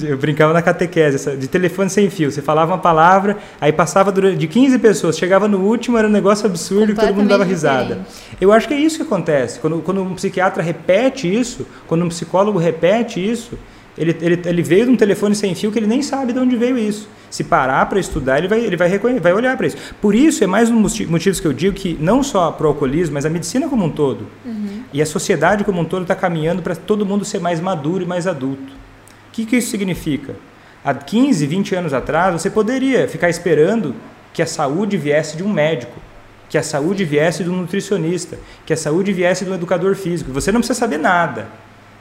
Eu 0.04 0.18
brincava 0.18 0.52
na 0.52 0.62
catequese, 0.62 1.38
de 1.38 1.48
telefone 1.48 1.90
sem 1.90 2.10
fio. 2.10 2.30
Você 2.30 2.42
falava 2.42 2.74
uma 2.74 2.78
palavra, 2.78 3.38
aí 3.60 3.72
passava 3.72 4.12
de 4.12 4.48
15 4.48 4.78
pessoas, 4.80 5.18
chegava 5.18 5.48
no 5.48 5.60
último, 5.60 5.98
era 5.98 6.08
um 6.08 6.12
negócio 6.12 6.46
absurdo 6.46 6.94
que 6.94 7.00
todo 7.00 7.16
mundo 7.16 7.30
dava 7.30 7.46
risada. 7.46 7.96
Diferente. 7.96 8.38
Eu 8.42 8.52
acho 8.52 8.68
que 8.68 8.74
é 8.74 8.78
isso 8.78 8.98
que 8.98 9.04
acontece. 9.04 9.60
Quando, 9.60 9.80
quando 9.80 10.02
um 10.02 10.14
psiquiatra 10.16 10.62
repete 10.62 11.34
isso, 11.34 11.66
quando 11.88 12.04
um 12.04 12.10
psicólogo 12.10 12.60
repete 12.60 13.20
isso, 13.26 13.58
ele, 13.98 14.16
ele, 14.22 14.42
ele 14.46 14.62
veio 14.62 14.86
de 14.86 14.92
um 14.92 14.96
telefone 14.96 15.36
sem 15.36 15.54
fio 15.56 15.72
que 15.72 15.80
ele 15.80 15.88
nem 15.88 16.02
sabe 16.02 16.34
de 16.34 16.40
onde 16.40 16.56
veio 16.56 16.78
isso. 16.78 17.08
Se 17.30 17.44
parar 17.44 17.86
para 17.88 18.00
estudar, 18.00 18.40
ele 18.40 18.48
vai, 18.48 18.60
ele 18.60 18.76
vai, 18.76 19.00
vai 19.00 19.34
olhar 19.34 19.56
para 19.56 19.68
isso. 19.68 19.78
Por 20.02 20.14
isso, 20.14 20.44
é 20.44 20.48
mais 20.48 20.70
um 20.70 20.82
dos 20.82 21.00
motivos 21.06 21.40
que 21.40 21.48
eu 21.48 21.54
digo 21.54 21.76
que 21.76 21.98
não 22.00 22.22
só 22.22 22.52
para 22.52 22.66
o 22.66 22.70
alcoolismo, 22.70 23.14
mas 23.14 23.26
a 23.26 23.30
medicina 23.30 23.70
como 23.70 23.86
um 23.86 23.90
todo. 23.90 24.28
Uhum. 24.46 24.84
E 24.92 25.02
a 25.02 25.06
sociedade 25.06 25.64
como 25.64 25.80
um 25.80 25.86
todo 25.86 26.02
está 26.02 26.16
caminhando 26.16 26.62
para 26.62 26.76
todo 26.76 27.06
mundo 27.06 27.24
ser 27.24 27.40
mais 27.40 27.62
maduro 27.62 28.04
e 28.04 28.06
mais 28.06 28.28
adulto. 28.28 28.81
O 29.32 29.34
que, 29.34 29.46
que 29.46 29.56
isso 29.56 29.72
significa? 29.72 30.36
Há 30.84 30.94
15, 30.94 31.48
20 31.48 31.76
anos 31.76 31.94
atrás, 31.94 32.34
você 32.34 32.50
poderia 32.50 33.08
ficar 33.08 33.30
esperando 33.30 33.96
que 34.34 34.42
a 34.42 34.46
saúde 34.46 34.98
viesse 34.98 35.38
de 35.38 35.44
um 35.44 35.50
médico, 35.50 35.98
que 36.50 36.58
a 36.58 36.64
saúde 36.64 37.06
viesse 37.06 37.42
de 37.42 37.50
um 37.50 37.56
nutricionista, 37.56 38.38
que 38.66 38.74
a 38.74 38.78
saúde 38.78 39.14
viesse 39.14 39.46
de 39.46 39.52
um 39.52 39.56
educador 39.56 39.96
físico. 39.96 40.34
Você 40.34 40.52
não 40.52 40.60
precisa 40.60 40.78
saber 40.78 40.98
nada. 40.98 41.48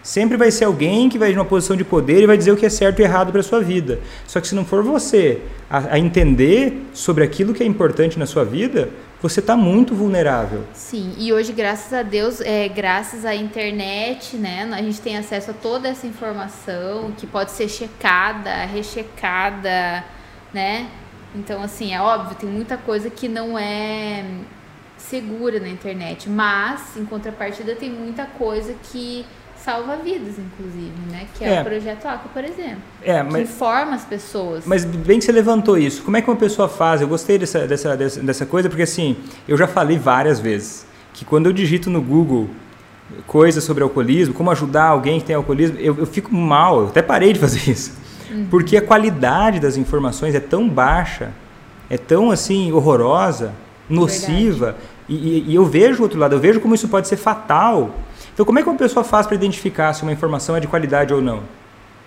Sempre 0.03 0.37
vai 0.37 0.51
ser 0.51 0.65
alguém 0.65 1.09
que 1.09 1.19
vai 1.19 1.31
em 1.31 1.37
uma 1.37 1.45
posição 1.45 1.77
de 1.77 1.85
poder 1.85 2.21
e 2.21 2.27
vai 2.27 2.37
dizer 2.37 2.51
o 2.51 2.57
que 2.57 2.67
é 2.67 2.71
certo 2.71 2.99
e 2.99 3.05
errado 3.05 3.31
para 3.31 3.41
a 3.41 3.45
sua 3.45 3.61
vida. 3.61 4.01
Só 4.27 4.41
que 4.41 4.49
se 4.49 4.55
não 4.57 4.65
for 4.65 4.83
você 4.83 5.39
a, 5.71 5.95
a 5.95 5.99
entender 6.01 6.85
sobre 6.93 7.23
aquilo 7.23 7.55
que 7.55 7.63
é 7.63 7.67
importante 7.67 8.19
na 8.19 8.27
sua 8.27 8.45
vida, 8.45 8.89
você 9.21 9.41
está 9.41 9.57
muito 9.57 9.95
vulnerável. 9.95 10.65
Sim, 10.73 11.15
e 11.19 11.33
hoje, 11.33 11.53
graças 11.53 11.93
a 11.93 12.03
Deus, 12.03 12.41
é, 12.41 12.69
graças 12.69 13.25
à 13.25 13.35
internet, 13.35 14.37
né, 14.37 14.69
a 14.73 14.83
gente 14.83 15.01
tem 15.01 15.19
acesso 15.19 15.51
a 15.51 15.55
toda 15.55 15.89
essa 15.89 16.07
informação 16.07 17.13
que 17.17 17.27
pode 17.27 17.51
ser 17.51 17.69
checada, 17.69 18.65
rechecada, 18.65 20.05
né? 20.53 20.89
Então, 21.35 21.63
assim, 21.63 21.95
é 21.95 22.01
óbvio, 22.01 22.37
tem 22.37 22.49
muita 22.49 22.77
coisa 22.77 23.09
que 23.11 23.29
não 23.29 23.59
é 23.59 24.25
segura 24.97 25.61
na 25.61 25.69
internet, 25.69 26.29
mas, 26.29 26.97
em 26.97 27.05
contrapartida, 27.05 27.75
tem 27.75 27.91
muita 27.91 28.27
coisa 28.27 28.75
que 28.91 29.25
salva 29.65 29.97
vidas, 29.97 30.35
inclusive, 30.39 30.93
né? 31.11 31.27
Que 31.37 31.45
é, 31.45 31.57
é, 31.57 31.61
o 31.61 31.65
Projeto 31.65 32.07
Aqua, 32.07 32.31
por 32.33 32.45
exemplo. 32.45 32.83
É, 33.03 33.23
mas, 33.23 33.35
que 33.35 33.41
informa 33.43 33.95
as 33.95 34.05
pessoas. 34.05 34.65
Mas 34.67 34.85
bem 34.85 35.19
que 35.19 35.25
você 35.25 35.33
levantou 35.33 35.77
isso. 35.77 36.03
Como 36.03 36.17
é 36.17 36.23
que 36.23 36.31
uma 36.31 36.37
pessoa 36.37 36.69
faz? 36.69 37.01
Eu 37.01 37.09
gostei 37.09 37.39
dessa, 37.39 37.67
dessa, 37.67 37.97
dessa, 37.97 38.21
dessa 38.21 38.47
coisa, 38.47 38.69
porque 38.69 38.83
assim, 38.83 39.17
eu 39.47 39.57
já 39.57 39.67
falei 39.67 39.99
várias 39.99 40.41
vezes 40.41 40.87
que 41.13 41.25
quando 41.25 41.47
eu 41.47 41.53
digito 41.53 41.91
no 41.91 42.01
Google 42.01 42.49
coisas 43.27 43.63
sobre 43.65 43.83
alcoolismo, 43.83 44.35
como 44.35 44.51
ajudar 44.51 44.85
alguém 44.85 45.19
que 45.19 45.27
tem 45.27 45.37
alcoolismo, 45.37 45.77
eu, 45.79 45.97
eu 45.99 46.07
fico 46.07 46.35
mal, 46.35 46.83
eu 46.83 46.87
até 46.89 47.03
parei 47.03 47.33
de 47.33 47.39
fazer 47.39 47.71
isso. 47.71 47.93
Uhum. 48.31 48.47
Porque 48.51 48.77
a 48.77 48.83
qualidade 48.83 49.59
das 49.59 49.77
informações 49.77 50.35
é 50.35 50.41
tão 50.41 50.69
baixa, 50.69 51.31
é 51.89 51.99
tão 51.99 52.31
assim 52.31 52.73
horrorosa, 52.73 53.53
nociva, 53.89 54.77
e, 55.09 55.15
e, 55.15 55.45
e 55.49 55.55
eu 55.57 55.67
vejo 55.67 55.99
o 55.99 56.03
outro 56.03 56.19
lado, 56.19 56.37
eu 56.37 56.41
vejo 56.41 56.61
como 56.61 56.75
isso 56.75 56.87
pode 56.87 57.09
ser 57.09 57.17
fatal 57.17 57.93
então, 58.41 58.47
como 58.47 58.59
é 58.59 58.63
que 58.63 58.71
uma 58.71 58.79
pessoa 58.79 59.05
faz 59.05 59.27
para 59.27 59.35
identificar 59.35 59.93
se 59.93 60.03
uma 60.03 60.13
informação 60.13 60.57
é 60.57 60.61
de 60.61 60.67
qualidade 60.67 61.13
ou 61.13 61.21
não? 61.21 61.43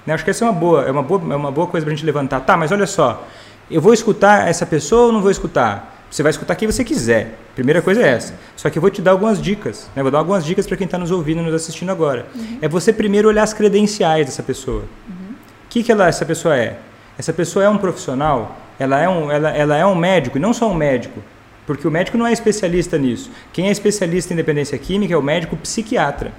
Né? 0.04 0.16
Acho 0.16 0.24
que 0.24 0.32
essa 0.32 0.44
é 0.44 0.50
uma 0.50 0.60
boa, 0.60 0.82
é 0.82 0.90
uma 0.90 1.04
boa, 1.04 1.22
é 1.32 1.36
uma 1.36 1.52
boa 1.52 1.68
coisa 1.68 1.86
para 1.86 1.94
a 1.94 1.96
gente 1.96 2.04
levantar. 2.04 2.40
Tá, 2.40 2.58
mas 2.58 2.72
olha 2.72 2.88
só, 2.88 3.28
eu 3.70 3.80
vou 3.80 3.94
escutar 3.94 4.48
essa 4.48 4.66
pessoa 4.66 5.04
ou 5.04 5.12
não 5.12 5.22
vou 5.22 5.30
escutar? 5.30 6.08
Você 6.10 6.24
vai 6.24 6.32
escutar 6.32 6.56
quem 6.56 6.68
você 6.68 6.84
quiser. 6.84 7.38
Primeira 7.54 7.84
coisa 7.84 8.02
é 8.02 8.08
essa. 8.08 8.34
Só 8.56 8.68
que 8.72 8.80
eu 8.80 8.82
vou 8.82 8.90
te 8.90 9.00
dar 9.00 9.12
algumas 9.12 9.40
dicas. 9.40 9.92
Né? 9.96 10.02
Vou 10.02 10.12
dar 10.12 10.18
algumas 10.18 10.44
dicas 10.44 10.66
para 10.66 10.76
quem 10.76 10.86
está 10.86 10.98
nos 10.98 11.12
ouvindo 11.12 11.40
e 11.40 11.44
nos 11.44 11.54
assistindo 11.54 11.92
agora. 11.92 12.26
Uhum. 12.34 12.58
É 12.64 12.68
você 12.68 12.92
primeiro 12.92 13.28
olhar 13.28 13.44
as 13.44 13.54
credenciais 13.54 14.26
dessa 14.26 14.42
pessoa. 14.42 14.80
O 14.80 15.12
uhum. 15.12 15.36
que, 15.70 15.84
que 15.84 15.92
ela, 15.92 16.08
essa 16.08 16.26
pessoa 16.26 16.58
é? 16.58 16.80
Essa 17.16 17.32
pessoa 17.32 17.64
é 17.64 17.70
um 17.70 17.78
profissional? 17.78 18.58
Ela 18.80 19.00
é 19.00 19.08
um, 19.08 19.30
ela, 19.32 19.52
ela 19.52 19.78
é 19.78 19.86
um 19.86 19.94
médico, 19.94 20.40
e 20.40 20.42
não 20.42 20.52
só 20.52 20.68
um 20.68 20.74
médico. 20.74 21.22
Porque 21.66 21.88
o 21.88 21.92
médico 21.92 22.18
não 22.18 22.28
é 22.28 22.34
especialista 22.34 22.98
nisso. 22.98 23.32
Quem 23.52 23.68
é 23.70 23.72
especialista 23.72 24.34
em 24.34 24.36
dependência 24.36 24.78
química 24.78 25.14
é 25.14 25.18
o 25.18 25.22
médico 25.22 25.56
psiquiatra. 25.56 26.34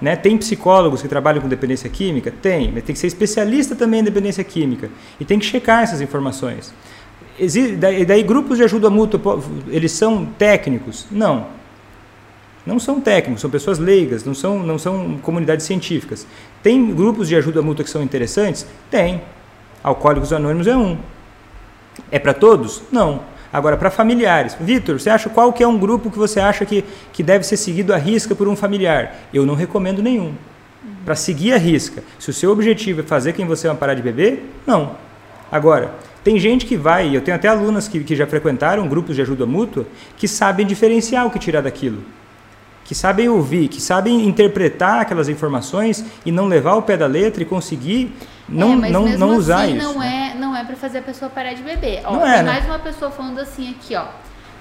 Né? 0.00 0.14
Tem 0.16 0.36
psicólogos 0.36 1.00
que 1.00 1.08
trabalham 1.08 1.40
com 1.40 1.48
dependência 1.48 1.88
química? 1.88 2.32
Tem, 2.42 2.70
mas 2.72 2.84
tem 2.84 2.92
que 2.92 2.98
ser 2.98 3.06
especialista 3.06 3.74
também 3.74 4.00
em 4.00 4.04
dependência 4.04 4.44
química. 4.44 4.90
E 5.18 5.24
tem 5.24 5.38
que 5.38 5.46
checar 5.46 5.82
essas 5.82 6.00
informações. 6.00 6.74
Existe, 7.38 7.76
daí, 7.76 8.04
daí, 8.04 8.22
grupos 8.22 8.58
de 8.58 8.64
ajuda 8.64 8.90
mútua, 8.90 9.42
eles 9.68 9.92
são 9.92 10.26
técnicos? 10.38 11.06
Não. 11.10 11.46
Não 12.66 12.80
são 12.80 13.00
técnicos, 13.00 13.40
são 13.40 13.48
pessoas 13.48 13.78
leigas, 13.78 14.24
não 14.24 14.34
são, 14.34 14.58
não 14.58 14.78
são 14.78 15.18
comunidades 15.22 15.64
científicas. 15.64 16.26
Tem 16.62 16.92
grupos 16.94 17.28
de 17.28 17.36
ajuda 17.36 17.62
mútua 17.62 17.84
que 17.84 17.90
são 17.90 18.02
interessantes? 18.02 18.66
Tem. 18.90 19.22
Alcoólicos 19.82 20.32
Anônimos 20.32 20.66
é 20.66 20.76
um. 20.76 20.98
É 22.10 22.18
para 22.18 22.34
todos? 22.34 22.82
Não. 22.90 23.22
Agora, 23.56 23.78
para 23.78 23.90
familiares, 23.90 24.54
Vitor, 24.60 25.00
você 25.00 25.08
acha 25.08 25.30
qual 25.30 25.50
que 25.50 25.62
é 25.62 25.66
um 25.66 25.78
grupo 25.78 26.10
que 26.10 26.18
você 26.18 26.38
acha 26.38 26.66
que, 26.66 26.84
que 27.10 27.22
deve 27.22 27.42
ser 27.42 27.56
seguido 27.56 27.94
à 27.94 27.96
risca 27.96 28.34
por 28.34 28.46
um 28.48 28.54
familiar? 28.54 29.16
Eu 29.32 29.46
não 29.46 29.54
recomendo 29.54 30.02
nenhum. 30.02 30.34
Para 31.06 31.14
seguir 31.14 31.54
a 31.54 31.56
risca, 31.56 32.04
se 32.18 32.28
o 32.28 32.34
seu 32.34 32.50
objetivo 32.50 33.00
é 33.00 33.02
fazer 33.02 33.32
quem 33.32 33.46
você 33.46 33.66
ama 33.66 33.78
parar 33.78 33.94
de 33.94 34.02
beber, 34.02 34.44
não. 34.66 34.90
Agora, 35.50 35.94
tem 36.22 36.38
gente 36.38 36.66
que 36.66 36.76
vai, 36.76 37.16
eu 37.16 37.22
tenho 37.22 37.34
até 37.34 37.48
alunas 37.48 37.88
que, 37.88 38.00
que 38.00 38.14
já 38.14 38.26
frequentaram 38.26 38.86
grupos 38.88 39.16
de 39.16 39.22
ajuda 39.22 39.46
mútua, 39.46 39.86
que 40.18 40.28
sabem 40.28 40.66
diferenciar 40.66 41.26
o 41.26 41.30
que 41.30 41.38
tirar 41.38 41.62
daquilo. 41.62 42.02
Que 42.84 42.94
sabem 42.94 43.26
ouvir, 43.30 43.68
que 43.68 43.80
sabem 43.80 44.28
interpretar 44.28 45.00
aquelas 45.00 45.30
informações 45.30 46.04
e 46.26 46.30
não 46.30 46.46
levar 46.46 46.74
o 46.74 46.82
pé 46.82 46.98
da 46.98 47.06
letra 47.06 47.42
e 47.42 47.46
conseguir 47.46 48.12
não, 48.46 48.84
é, 48.84 48.90
não, 48.90 49.08
não 49.18 49.36
usar 49.36 49.62
assim, 49.62 49.78
isso. 49.78 49.86
Não 49.94 49.98
né? 49.98 50.25
é, 50.25 50.25
não 50.56 50.62
é 50.62 50.64
para 50.64 50.76
fazer 50.76 50.98
a 50.98 51.02
pessoa 51.02 51.30
parar 51.30 51.52
de 51.52 51.62
beber. 51.62 52.00
Ó, 52.04 52.12
não 52.14 52.20
tem 52.22 52.30
é, 52.32 52.42
mais 52.42 52.64
né? 52.64 52.70
uma 52.70 52.78
pessoa 52.78 53.10
falando 53.10 53.38
assim 53.38 53.70
aqui, 53.70 53.94
ó. 53.94 54.06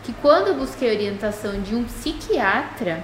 Que 0.04 0.14
quando 0.22 0.48
eu 0.48 0.56
busquei 0.56 0.94
orientação 0.94 1.62
de 1.62 1.74
um 1.74 1.86
psiquiatra, 1.86 3.02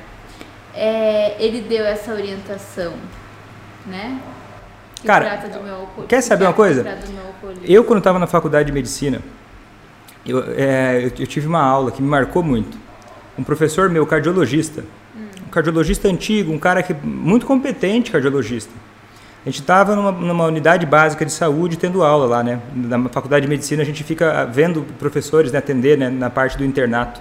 é, 0.73 1.35
ele 1.39 1.61
deu 1.61 1.85
essa 1.85 2.11
orientação, 2.13 2.93
né? 3.85 4.19
Que 4.95 5.07
Cara, 5.07 5.25
quer 6.07 6.21
saber 6.21 6.45
uma 6.45 6.53
coisa? 6.53 6.85
Eu, 7.63 7.83
quando 7.83 7.99
estava 7.99 8.19
na 8.19 8.27
faculdade 8.27 8.67
de 8.67 8.71
medicina, 8.71 9.19
eu, 10.25 10.43
é, 10.55 10.97
eu, 10.97 11.11
eu, 11.17 11.27
tive 11.27 11.47
uma 11.47 11.63
aula 11.63 11.91
que 11.91 12.01
me 12.01 12.07
marcou 12.07 12.43
muito. 12.43 12.77
Um 13.39 13.43
professor 13.43 13.89
meu, 13.89 14.05
cardiologista, 14.05 14.83
hum. 15.15 15.27
um 15.47 15.49
cardiologista 15.49 16.07
antigo, 16.07 16.51
um 16.51 16.59
cara 16.59 16.83
que 16.83 16.93
muito 16.93 17.47
competente 17.47 18.11
cardiologista 18.11 18.71
a 19.43 19.49
gente 19.49 19.61
estava 19.61 19.95
numa, 19.95 20.11
numa, 20.11 20.45
unidade 20.45 20.85
básica 20.85 21.25
de 21.25 21.31
saúde 21.31 21.75
tendo 21.75 22.03
aula 22.03 22.27
lá, 22.27 22.43
né? 22.43 22.59
Na 22.75 23.09
faculdade 23.09 23.45
de 23.45 23.49
medicina 23.49 23.81
a 23.81 23.85
gente 23.85 24.03
fica 24.03 24.45
vendo 24.45 24.85
professores 24.99 25.51
né, 25.51 25.57
atender 25.57 25.97
né, 25.97 26.09
na 26.09 26.29
parte 26.29 26.57
do 26.57 26.63
internato. 26.63 27.19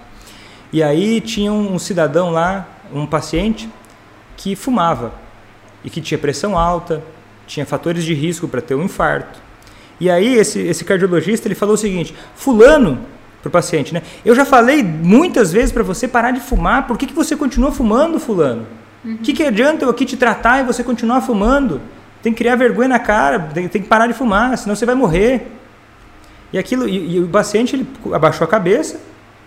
E 0.71 0.83
aí 0.83 1.21
tinha 1.23 1.51
um, 1.51 1.79
cidadão 1.79 2.31
lá, 2.31 2.69
um 2.93 3.07
paciente, 3.07 3.71
que 4.37 4.55
fumava 4.55 5.15
e 5.83 5.89
que 5.89 6.01
tinha 6.01 6.19
pressão 6.19 6.59
alta, 6.59 7.03
tinha 7.47 7.65
fatores 7.65 8.05
de 8.05 8.13
risco 8.13 8.47
para 8.47 8.61
ter 8.61 8.75
um 8.75 8.85
infarto. 8.85 9.41
E 9.99 10.11
aí 10.11 10.35
esse, 10.35 10.61
esse 10.61 10.85
cardiologista 10.85 11.49
ele 11.49 11.55
falou 11.55 11.75
o 11.75 11.79
seguinte: 11.79 12.15
fulano 12.35 13.01
para 13.41 13.49
o 13.49 13.51
paciente, 13.51 13.95
né? 13.95 14.03
Eu 14.23 14.35
já 14.35 14.45
falei 14.45 14.83
muitas 14.83 15.53
vezes 15.53 15.73
para 15.73 15.83
você 15.83 16.07
parar 16.07 16.33
de 16.33 16.41
fumar. 16.41 16.87
Por 16.87 16.99
que, 16.99 17.07
que 17.07 17.15
você 17.15 17.35
continua 17.35 17.73
fumando, 17.73 18.21
fulano? 18.21 18.67
O 19.03 19.09
uhum. 19.09 19.17
que, 19.17 19.33
que 19.33 19.43
adianta 19.43 19.87
eu 19.87 19.89
aqui 19.89 20.05
te 20.05 20.19
tratar 20.19 20.61
e 20.61 20.65
você 20.65 20.85
continuar 20.85 21.23
fumando? 21.23 21.81
Tem 22.23 22.33
que 22.33 22.39
criar 22.39 22.57
vergonha 22.57 22.89
na 22.89 22.99
cara, 22.99 23.39
tem, 23.55 23.69
tem 23.69 23.83
que 23.83 23.89
parar 23.89 24.07
de 24.07 24.13
fumar, 24.13 24.57
senão 24.59 24.77
você 24.77 24.85
vai 24.85 24.95
morrer. 24.95 25.47
E 26.53 26.59
aquilo, 26.59 26.89
e, 26.89 27.17
e, 27.17 27.21
o 27.21 27.29
paciente 27.29 27.77
ele 27.77 27.87
abaixou 28.13 28.45
a 28.45 28.49
cabeça, 28.49 29.01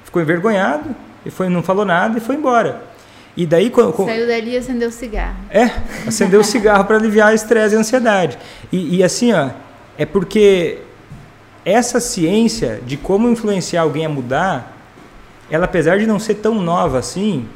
ficou 0.03 0.21
envergonhado, 0.21 0.95
e 1.25 1.29
foi, 1.29 1.49
não 1.49 1.61
falou 1.61 1.85
nada 1.85 2.17
e 2.17 2.21
foi 2.21 2.35
embora. 2.35 2.81
E 3.35 3.45
daí 3.45 3.71
saiu 4.05 4.27
dali 4.27 4.51
e 4.51 4.57
acendeu 4.57 4.89
o 4.89 4.91
cigarro. 4.91 5.35
É, 5.49 5.71
acendeu 6.07 6.41
o 6.41 6.43
cigarro 6.43 6.85
para 6.85 6.97
aliviar 6.97 7.33
estresse 7.33 7.75
e 7.75 7.77
ansiedade. 7.77 8.37
E, 8.71 8.97
e 8.97 9.03
assim, 9.03 9.33
ó, 9.33 9.49
é 9.97 10.05
porque 10.05 10.79
essa 11.65 11.99
ciência 11.99 12.79
de 12.85 12.95
como 12.95 13.29
influenciar 13.29 13.81
alguém 13.81 14.05
a 14.05 14.09
mudar, 14.09 14.77
ela 15.49 15.65
apesar 15.65 15.97
de 15.97 16.05
não 16.05 16.19
ser 16.19 16.35
tão 16.35 16.55
nova 16.61 16.99
assim, 16.99 17.47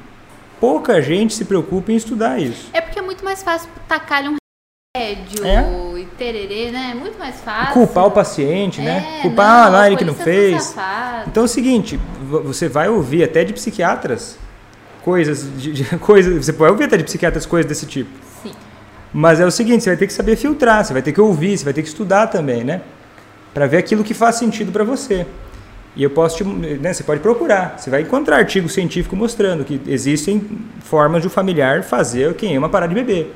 pouca 0.60 1.02
gente 1.02 1.34
se 1.34 1.46
preocupa 1.46 1.92
em 1.92 1.96
estudar 1.96 2.40
isso. 2.40 2.70
É 2.74 2.82
porque 2.82 2.98
é 2.98 3.02
muito 3.02 3.24
mais 3.24 3.44
fácil 3.44 3.70
tacar 3.88 4.24
um 4.24 4.36
remédio 4.98 5.46
é? 5.46 6.00
e 6.00 6.06
tererê, 6.18 6.72
né? 6.72 6.90
É 6.92 6.96
muito 6.96 7.18
mais 7.18 7.40
fácil. 7.40 7.74
Culpar 7.74 8.08
o 8.08 8.12
paciente, 8.12 8.82
né? 8.82 8.98
é, 8.98 9.18
né? 9.18 9.20
Culpar 9.22 9.72
não, 9.72 9.80
ah, 9.80 9.88
ele 9.88 9.96
que 9.96 10.06
não 10.06 10.16
fez. 10.16 10.76
Então 11.28 11.44
é 11.44 11.46
o 11.46 11.50
seguinte, 11.50 12.00
você 12.22 12.68
vai 12.68 12.90
ouvir 12.90 13.24
até 13.24 13.44
de 13.44 13.54
psiquiatras 13.54 14.38
coisas, 15.04 15.48
de, 15.58 15.72
de, 15.72 15.86
coisas, 16.00 16.46
você 16.46 16.54
pode 16.54 16.72
ouvir 16.72 16.86
até 16.86 16.98
de 16.98 17.04
psiquiatras 17.04 17.46
coisas 17.46 17.68
desse 17.68 17.86
tipo. 17.86 18.10
Sim. 18.44 18.52
Mas 19.14 19.40
é 19.40 19.46
o 19.46 19.52
seguinte, 19.52 19.84
você 19.84 19.92
vai 19.92 19.98
ter 19.98 20.08
que 20.08 20.14
saber 20.14 20.36
filtrar, 20.36 20.84
você 20.84 20.94
vai 20.94 21.02
ter 21.02 21.12
que 21.12 21.22
ouvir, 21.22 21.58
você 21.58 21.64
vai 21.64 21.74
ter 21.74 21.82
que 21.82 21.88
estudar 21.88 22.28
também, 22.28 22.64
né? 22.64 22.82
Para 23.54 23.68
ver 23.68 23.78
aquilo 23.78 24.04
que 24.04 24.14
faz 24.14 24.36
sentido 24.36 24.72
para 24.72 24.84
você. 24.84 25.26
E 25.96 26.04
eu 26.04 26.12
posso 26.12 26.38
te, 26.38 26.44
né, 26.44 26.94
você 26.94 27.04
pode 27.04 27.22
procurar, 27.22 27.76
você 27.76 27.90
vai 27.90 28.02
encontrar 28.02 28.38
artigo 28.38 28.70
científico 28.70 29.16
mostrando 29.16 29.66
que 29.66 29.82
existem 29.88 30.48
formas 30.82 31.24
de 31.24 31.28
um 31.28 31.32
familiar 31.32 31.82
fazer 31.82 32.36
quem 32.36 32.56
ama 32.56 32.70
parar 32.70 32.86
de 32.86 32.94
beber. 32.94 33.34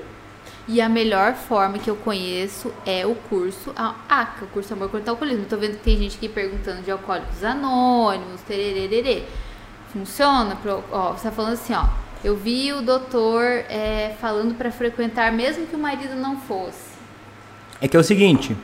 E 0.71 0.79
a 0.79 0.87
melhor 0.87 1.33
forma 1.33 1.77
que 1.77 1.89
eu 1.89 1.97
conheço 1.97 2.71
é 2.85 3.05
o 3.05 3.13
curso 3.13 3.73
ACA, 3.75 4.45
o 4.45 4.47
curso 4.47 4.73
Amor 4.73 4.87
contra 4.87 5.11
o 5.11 5.15
Alcoolismo. 5.15 5.43
Tô 5.43 5.57
vendo 5.57 5.73
que 5.73 5.83
tem 5.83 5.97
gente 5.97 6.15
aqui 6.15 6.29
perguntando 6.29 6.81
de 6.81 6.89
alcoólicos 6.89 7.43
anônimos, 7.43 8.39
tererê. 8.47 9.23
Funciona? 9.91 10.55
Pro, 10.55 10.81
ó, 10.89 11.11
você 11.11 11.23
tá 11.23 11.31
falando 11.31 11.53
assim, 11.55 11.73
ó. 11.73 11.87
Eu 12.23 12.37
vi 12.37 12.71
o 12.71 12.81
doutor 12.81 13.43
é, 13.67 14.15
falando 14.21 14.55
para 14.55 14.71
frequentar 14.71 15.29
mesmo 15.33 15.67
que 15.67 15.75
o 15.75 15.77
marido 15.77 16.15
não 16.15 16.37
fosse. 16.37 16.91
É 17.81 17.87
que 17.89 17.97
é 17.97 17.99
o 17.99 18.03
seguinte, 18.03 18.55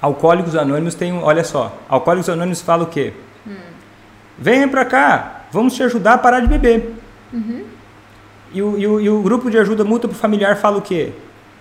Alcoólicos 0.00 0.56
Anônimos 0.56 0.94
tem 0.94 1.12
um, 1.12 1.22
olha 1.22 1.44
só, 1.44 1.78
Alcoólicos 1.86 2.30
Anônimos 2.30 2.62
fala 2.62 2.84
o 2.84 2.86
quê? 2.86 3.12
Hum. 3.46 3.56
Venha 4.38 4.68
pra 4.68 4.86
cá, 4.86 5.42
vamos 5.52 5.74
te 5.74 5.82
ajudar 5.82 6.14
a 6.14 6.18
parar 6.18 6.40
de 6.40 6.46
beber. 6.46 6.94
Uhum. 7.30 7.66
E, 8.54 8.62
o, 8.62 8.78
e, 8.78 8.86
o, 8.86 9.00
e 9.00 9.10
o 9.10 9.20
grupo 9.20 9.50
de 9.50 9.58
ajuda 9.58 9.84
mútua 9.84 10.10
familiar 10.14 10.56
fala 10.56 10.78
o 10.78 10.82
quê? 10.82 11.12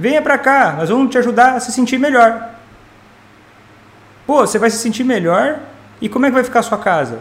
Venha 0.02 0.20
pra 0.20 0.36
cá, 0.36 0.74
nós 0.80 0.90
vamos 0.90 1.12
te 1.12 1.20
ajudar 1.20 1.54
a 1.54 1.60
se 1.60 1.72
sentir 1.72 2.00
melhor. 2.00 2.56
Pô, 4.26 4.38
você 4.42 4.58
vai 4.58 4.72
se 4.72 4.78
sentir 4.78 5.04
melhor 5.04 5.60
e 6.02 6.10
como 6.10 6.26
é 6.26 6.30
que 6.30 6.34
vai 6.34 6.44
ficar 6.44 6.62
a 6.62 6.64
sua 6.64 6.80
casa? 6.80 7.20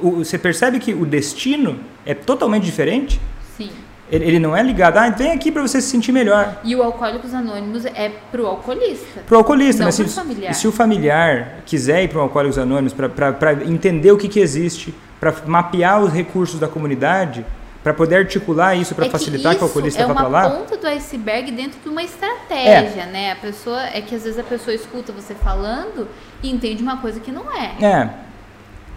O, 0.00 0.24
você 0.24 0.36
percebe 0.36 0.80
que 0.80 0.92
o 0.92 1.06
destino 1.06 1.78
é 2.04 2.14
totalmente 2.14 2.64
diferente? 2.64 3.20
Sim. 3.56 3.70
Ele, 4.10 4.24
ele 4.24 4.38
não 4.40 4.56
é 4.56 4.62
ligado, 4.64 4.98
ah, 4.98 5.08
vem 5.10 5.30
aqui 5.30 5.52
para 5.52 5.62
você 5.62 5.80
se 5.80 5.88
sentir 5.88 6.10
melhor. 6.10 6.56
E 6.64 6.74
o 6.74 6.82
Alcoólicos 6.82 7.32
Anônimos 7.32 7.84
é 7.86 8.10
pro 8.32 8.44
alcoolista. 8.46 9.20
Pro 9.24 9.38
alcoolista, 9.38 9.84
mas 9.84 9.94
se, 9.94 10.04
familiar. 10.08 10.54
se 10.54 10.66
o 10.66 10.72
familiar 10.72 11.58
quiser 11.64 12.02
ir 12.02 12.08
para 12.08 12.18
o 12.18 12.22
Alcoólicos 12.22 12.58
Anônimos 12.58 12.92
para 12.92 13.52
entender 13.64 14.10
o 14.10 14.18
que, 14.18 14.26
que 14.26 14.40
existe, 14.40 14.92
para 15.20 15.32
mapear 15.46 16.02
os 16.02 16.12
recursos 16.12 16.58
da 16.58 16.66
comunidade, 16.66 17.46
para 17.82 17.92
poder 17.92 18.16
articular 18.16 18.76
isso 18.76 18.94
para 18.94 19.04
É 19.04 19.08
que 19.08 19.12
facilitar 19.12 19.52
que, 19.54 19.56
o 19.56 19.58
isso 19.58 19.64
alcoolista 19.64 20.02
é 20.02 20.06
vá 20.06 20.12
uma 20.12 20.20
para 20.20 20.28
lá. 20.28 20.50
ponta 20.50 20.76
do 20.76 20.86
iceberg 20.86 21.50
dentro 21.50 21.80
de 21.80 21.88
uma 21.88 22.02
estratégia, 22.02 23.06
né? 23.06 23.32
A 23.32 23.36
pessoa 23.36 23.82
é 23.86 24.00
que 24.00 24.14
às 24.14 24.22
vezes 24.22 24.38
a 24.38 24.44
pessoa 24.44 24.74
escuta 24.74 25.12
você 25.12 25.34
falando 25.34 26.06
e 26.42 26.50
entende 26.50 26.82
uma 26.82 26.98
coisa 26.98 27.18
que 27.18 27.32
não 27.32 27.50
é. 27.52 27.74
É. 27.84 28.10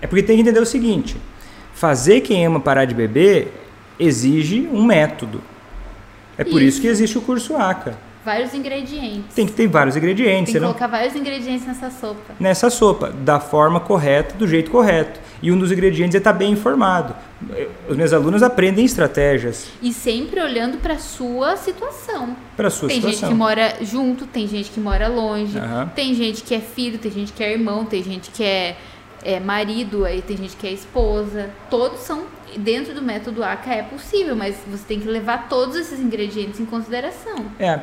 É 0.01 0.07
porque 0.07 0.21
tem 0.21 0.35
que 0.35 0.41
entender 0.43 0.59
o 0.59 0.65
seguinte: 0.65 1.17
fazer 1.73 2.21
quem 2.21 2.45
ama 2.45 2.59
parar 2.59 2.85
de 2.85 2.93
beber 2.93 3.51
exige 3.99 4.69
um 4.71 4.83
método. 4.83 5.41
É 6.37 6.43
por 6.43 6.61
isso, 6.61 6.77
Isso. 6.77 6.81
que 6.81 6.87
existe 6.87 7.17
o 7.17 7.21
curso 7.21 7.55
ACA. 7.55 7.97
Vários 8.25 8.53
ingredientes. 8.55 9.35
Tem 9.35 9.45
que 9.45 9.51
ter 9.53 9.67
vários 9.67 9.95
ingredientes. 9.95 10.45
Tem 10.51 10.53
que 10.55 10.59
não- 10.59 10.69
colocar 10.69 10.88
vários 10.88 11.15
ingredientes 11.15 11.65
nessa 11.67 11.91
sopa. 11.91 12.33
nessa 12.39 12.69
sopa, 12.71 13.11
da 13.11 13.39
forma 13.39 13.79
correta, 13.79 14.35
do 14.35 14.47
jeito 14.47 14.71
correto. 14.71 15.19
E 15.43 15.51
um 15.51 15.59
dos 15.59 15.71
ingredientes 15.71 16.15
é 16.15 16.17
estar 16.17 16.33
bem 16.33 16.51
informado. 16.53 17.15
Os 17.88 17.95
meus 17.95 18.11
alunos 18.13 18.41
aprendem 18.41 18.83
estratégias 18.83 19.67
E 19.81 19.93
sempre 19.93 20.41
olhando 20.41 20.77
para 20.79 20.97
sua 20.97 21.55
situação. 21.55 22.35
para 22.57 22.67
a 22.69 22.71
sua 22.71 22.88
tem 22.89 22.99
gente 22.99 23.13
situação. 23.15 23.29
que 23.29 23.35
mora 23.35 23.75
junto, 23.81 24.25
tem 24.25 24.47
gente 24.47 24.71
que 24.71 24.79
mora 24.79 25.07
longe, 25.07 25.57
Aham. 25.59 25.91
tem 25.95 26.15
gente 26.15 26.41
que 26.41 26.55
é 26.55 26.59
filho, 26.59 26.97
tem 26.97 27.11
gente 27.11 27.31
que 27.31 27.43
é 27.43 27.51
irmão, 27.53 27.85
tem 27.85 28.01
gente 28.01 28.31
que 28.31 28.43
é, 28.43 28.75
é 29.23 29.39
marido, 29.39 30.03
aí 30.05 30.21
tem 30.23 30.35
gente 30.38 30.55
que 30.55 30.65
é 30.65 30.71
esposa. 30.71 31.49
Todos 31.69 31.99
são 31.99 32.23
dentro 32.57 32.93
do 32.95 33.01
método 33.01 33.43
ACA 33.43 33.73
é 33.73 33.83
possível, 33.83 34.35
mas 34.35 34.55
você 34.65 34.83
tem 34.88 34.99
que 34.99 35.07
levar 35.07 35.47
todos 35.49 35.75
esses 35.75 35.99
ingredientes 35.99 36.59
em 36.59 36.65
consideração. 36.65 37.45
É. 37.59 37.79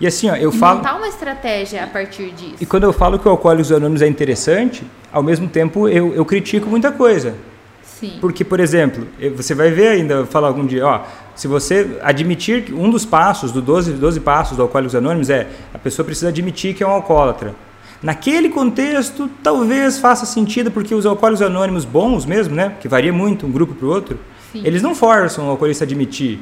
E 0.00 0.06
assim, 0.06 0.28
ó, 0.28 0.34
eu 0.36 0.50
E 0.50 0.58
falo. 0.58 0.78
montar 0.78 0.96
uma 0.96 1.08
estratégia 1.08 1.84
a 1.84 1.86
partir 1.86 2.30
disso. 2.32 2.56
E 2.60 2.66
quando 2.66 2.84
eu 2.84 2.92
falo 2.92 3.18
que 3.18 3.26
o 3.28 3.30
Alcoólicos 3.30 3.70
Anônimos 3.70 4.02
é 4.02 4.06
interessante, 4.08 4.84
ao 5.12 5.22
mesmo 5.22 5.48
tempo 5.48 5.88
eu, 5.88 6.14
eu 6.14 6.24
critico 6.24 6.68
muita 6.68 6.90
coisa. 6.90 7.34
Sim. 7.82 8.18
Porque, 8.20 8.44
por 8.44 8.58
exemplo, 8.58 9.06
você 9.36 9.54
vai 9.54 9.70
ver 9.70 9.88
ainda, 9.88 10.14
eu 10.14 10.26
falar 10.26 10.48
algum 10.48 10.66
dia, 10.66 10.84
ó, 10.84 11.00
se 11.34 11.46
você 11.46 11.96
admitir 12.02 12.64
que 12.64 12.74
um 12.74 12.90
dos 12.90 13.04
passos, 13.04 13.52
do 13.52 13.62
12, 13.62 13.92
12 13.92 14.20
passos 14.20 14.56
do 14.56 14.62
Alcoólicos 14.64 14.94
Anônimos 14.96 15.30
é 15.30 15.46
a 15.72 15.78
pessoa 15.78 16.04
precisa 16.04 16.28
admitir 16.28 16.74
que 16.74 16.82
é 16.82 16.86
um 16.86 16.90
alcoólatra. 16.90 17.54
Naquele 18.02 18.50
contexto, 18.50 19.30
talvez 19.42 19.98
faça 19.98 20.26
sentido, 20.26 20.70
porque 20.70 20.94
os 20.94 21.06
alcoólicos 21.06 21.40
anônimos 21.40 21.86
bons 21.86 22.26
mesmo, 22.26 22.54
né, 22.54 22.74
que 22.80 22.86
varia 22.88 23.12
muito 23.12 23.46
um 23.46 23.50
grupo 23.50 23.74
para 23.74 23.86
o 23.86 23.90
outro, 23.90 24.18
Sim. 24.52 24.60
eles 24.62 24.82
não 24.82 24.94
forçam 24.94 25.46
o 25.46 25.50
alcoolista 25.50 25.84
a 25.84 25.86
admitir. 25.86 26.38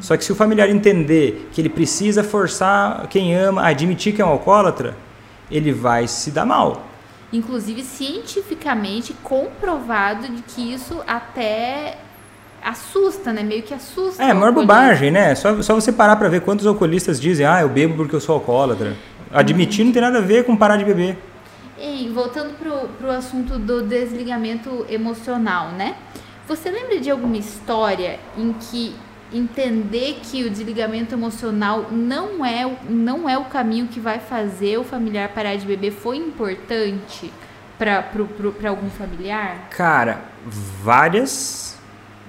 Só 0.00 0.16
que 0.16 0.24
se 0.24 0.32
o 0.32 0.34
familiar 0.34 0.68
entender 0.68 1.48
que 1.52 1.60
ele 1.60 1.68
precisa 1.68 2.24
forçar 2.24 3.06
quem 3.08 3.34
ama 3.34 3.62
a 3.62 3.68
admitir 3.68 4.14
que 4.14 4.20
é 4.20 4.24
um 4.24 4.28
alcoólatra, 4.28 4.96
ele 5.50 5.72
vai 5.72 6.06
se 6.08 6.30
dar 6.30 6.44
mal. 6.44 6.86
Inclusive 7.32 7.82
cientificamente 7.82 9.14
comprovado 9.22 10.28
de 10.28 10.42
que 10.42 10.72
isso 10.72 11.02
até 11.06 11.98
assusta, 12.62 13.32
né? 13.32 13.42
Meio 13.42 13.62
que 13.62 13.74
assusta. 13.74 14.22
É, 14.22 14.32
maior 14.32 14.52
bobagem, 14.52 15.10
né? 15.10 15.34
Só, 15.34 15.60
só 15.62 15.74
você 15.74 15.92
parar 15.92 16.16
pra 16.16 16.28
ver 16.28 16.40
quantos 16.40 16.66
alcoolistas 16.66 17.20
dizem, 17.20 17.44
ah, 17.44 17.60
eu 17.60 17.68
bebo 17.68 17.94
porque 17.96 18.16
eu 18.16 18.20
sou 18.20 18.36
alcoólatra. 18.36 18.96
Admitir 19.32 19.84
não 19.84 19.92
tem 19.92 20.00
nada 20.00 20.18
a 20.18 20.22
ver 20.22 20.44
com 20.44 20.56
parar 20.56 20.76
de 20.76 20.84
beber. 20.84 21.18
Ei, 21.76 22.08
voltando 22.08 22.56
pro, 22.56 22.88
pro 22.98 23.10
assunto 23.10 23.58
do 23.58 23.82
desligamento 23.82 24.86
emocional, 24.88 25.72
né? 25.72 25.96
Você 26.46 26.70
lembra 26.70 27.00
de 27.00 27.10
alguma 27.10 27.36
história 27.36 28.20
em 28.38 28.52
que 28.52 28.94
entender 29.34 30.20
que 30.22 30.44
o 30.44 30.50
desligamento 30.50 31.14
emocional 31.14 31.86
não 31.90 32.44
é, 32.44 32.64
o- 32.66 32.76
não 32.88 33.28
é 33.28 33.36
o 33.36 33.44
caminho 33.44 33.88
que 33.88 33.98
vai 34.00 34.18
fazer 34.20 34.78
o 34.78 34.84
familiar 34.84 35.28
parar 35.30 35.56
de 35.56 35.66
beber 35.66 35.90
foi 35.92 36.16
importante 36.16 37.32
para 37.78 38.04
algum 38.68 38.88
familiar? 38.90 39.68
Cara, 39.70 40.20
várias. 40.82 41.76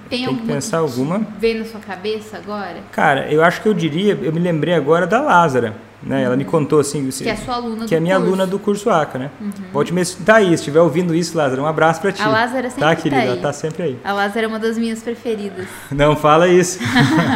Tem, 0.08 0.24
Tem 0.24 0.36
que 0.36 0.46
pensar 0.46 0.78
alguma. 0.78 1.18
Vem 1.38 1.58
na 1.58 1.64
sua 1.64 1.80
cabeça 1.80 2.36
agora? 2.36 2.76
Cara, 2.92 3.30
eu 3.32 3.42
acho 3.42 3.60
que 3.60 3.68
eu 3.68 3.74
diria, 3.74 4.16
eu 4.22 4.32
me 4.32 4.38
lembrei 4.40 4.74
agora 4.74 5.06
da 5.06 5.20
Lázara, 5.20 5.74
né? 6.02 6.22
Ela 6.22 6.36
me 6.36 6.44
contou 6.44 6.78
assim, 6.80 7.08
Que 7.08 7.28
é 7.28 7.36
sua 7.36 7.54
aluna 7.54 7.86
que 7.86 7.94
é 7.94 8.00
minha 8.00 8.14
curso. 8.16 8.28
aluna 8.28 8.46
do 8.46 8.58
curso 8.58 8.90
ACA, 8.90 9.18
né? 9.18 9.30
Volte 9.72 9.92
mês, 9.92 10.14
tá 10.14 10.36
aí, 10.36 10.48
se 10.48 10.54
estiver 10.54 10.80
ouvindo 10.80 11.14
isso, 11.14 11.36
Lázara, 11.36 11.60
um 11.60 11.66
abraço 11.66 12.00
pra 12.00 12.12
ti. 12.12 12.22
A 12.22 12.28
Lázara 12.28 12.68
sempre 12.70 12.80
Tá, 12.80 12.88
tá 12.88 12.96
querida, 12.96 13.20
aí. 13.22 13.28
ela 13.28 13.36
tá 13.40 13.52
sempre 13.52 13.82
aí. 13.82 13.98
A 14.04 14.12
Lázara 14.12 14.46
é 14.46 14.48
uma 14.48 14.58
das 14.58 14.76
minhas 14.78 15.02
preferidas. 15.02 15.66
Não 15.90 16.14
fala 16.16 16.48
isso. 16.48 16.78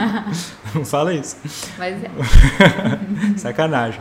Não 0.74 0.84
fala 0.84 1.12
isso. 1.14 1.36
Mas 1.78 1.96
é. 2.04 2.10
Sacanagem. 3.36 4.00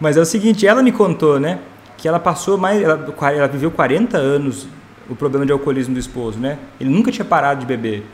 Mas 0.00 0.16
é 0.16 0.20
o 0.20 0.24
seguinte, 0.26 0.66
ela 0.66 0.82
me 0.82 0.92
contou, 0.92 1.40
né? 1.40 1.58
Que 1.96 2.06
ela 2.06 2.18
passou 2.20 2.58
mais. 2.58 2.82
Ela, 2.82 3.06
ela 3.34 3.48
viveu 3.48 3.70
40 3.70 4.16
anos 4.18 4.66
o 5.08 5.14
problema 5.14 5.46
de 5.46 5.52
alcoolismo 5.52 5.94
do 5.94 6.00
esposo, 6.00 6.38
né? 6.38 6.58
Ele 6.80 6.90
nunca 6.90 7.10
tinha 7.10 7.24
parado 7.24 7.60
de 7.60 7.66
beber. 7.66 8.04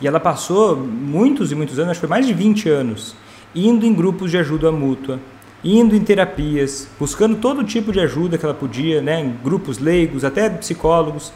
E 0.00 0.06
ela 0.06 0.18
passou 0.20 0.76
muitos 0.76 1.52
e 1.52 1.54
muitos 1.54 1.78
anos, 1.78 1.92
acho 1.92 2.00
que 2.00 2.06
foi 2.06 2.10
mais 2.10 2.26
de 2.26 2.32
20 2.32 2.68
anos, 2.68 3.14
indo 3.54 3.84
em 3.84 3.92
grupos 3.92 4.30
de 4.30 4.38
ajuda 4.38 4.70
mútua, 4.70 5.18
indo 5.62 5.94
em 5.94 6.00
terapias, 6.00 6.88
buscando 6.98 7.36
todo 7.36 7.64
tipo 7.64 7.92
de 7.92 8.00
ajuda 8.00 8.38
que 8.38 8.44
ela 8.44 8.54
podia, 8.54 9.02
né? 9.02 9.20
Em 9.20 9.34
grupos 9.42 9.78
leigos, 9.78 10.24
até 10.24 10.48
psicólogos. 10.48 11.32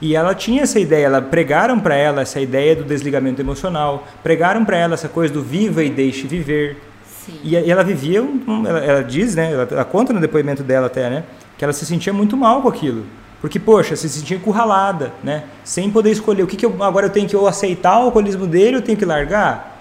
E 0.00 0.14
ela 0.14 0.34
tinha 0.34 0.62
essa 0.62 0.78
ideia, 0.78 1.06
ela 1.06 1.20
pregaram 1.20 1.80
para 1.80 1.94
ela 1.94 2.22
essa 2.22 2.40
ideia 2.40 2.76
do 2.76 2.84
desligamento 2.84 3.40
emocional, 3.40 4.06
pregaram 4.22 4.64
para 4.64 4.76
ela 4.76 4.94
essa 4.94 5.08
coisa 5.08 5.32
do 5.34 5.42
viva 5.42 5.82
e 5.82 5.90
deixe 5.90 6.26
viver, 6.26 6.76
Sim. 7.04 7.32
e 7.42 7.56
ela 7.56 7.82
vivia, 7.82 8.24
ela, 8.66 8.78
ela 8.78 9.02
diz, 9.02 9.34
né, 9.34 9.52
ela, 9.52 9.68
ela 9.68 9.84
conta 9.84 10.12
no 10.12 10.20
depoimento 10.20 10.62
dela 10.62 10.86
até, 10.86 11.10
né, 11.10 11.24
que 11.56 11.64
ela 11.64 11.72
se 11.72 11.84
sentia 11.84 12.12
muito 12.12 12.36
mal 12.36 12.62
com 12.62 12.68
aquilo. 12.68 13.04
Porque, 13.40 13.58
poxa, 13.58 13.94
se 13.96 14.08
sentia 14.08 14.36
encurralada, 14.36 15.12
né, 15.22 15.44
sem 15.64 15.90
poder 15.90 16.10
escolher 16.10 16.44
o 16.44 16.46
que, 16.46 16.56
que 16.56 16.66
eu, 16.66 16.82
agora 16.82 17.06
eu 17.06 17.10
tenho 17.10 17.28
que 17.28 17.36
ou 17.36 17.48
aceitar 17.48 17.98
o 17.98 18.04
alcoolismo 18.04 18.46
dele 18.46 18.76
ou 18.76 18.80
eu 18.80 18.82
tenho 18.82 18.96
que 18.96 19.04
largar. 19.04 19.77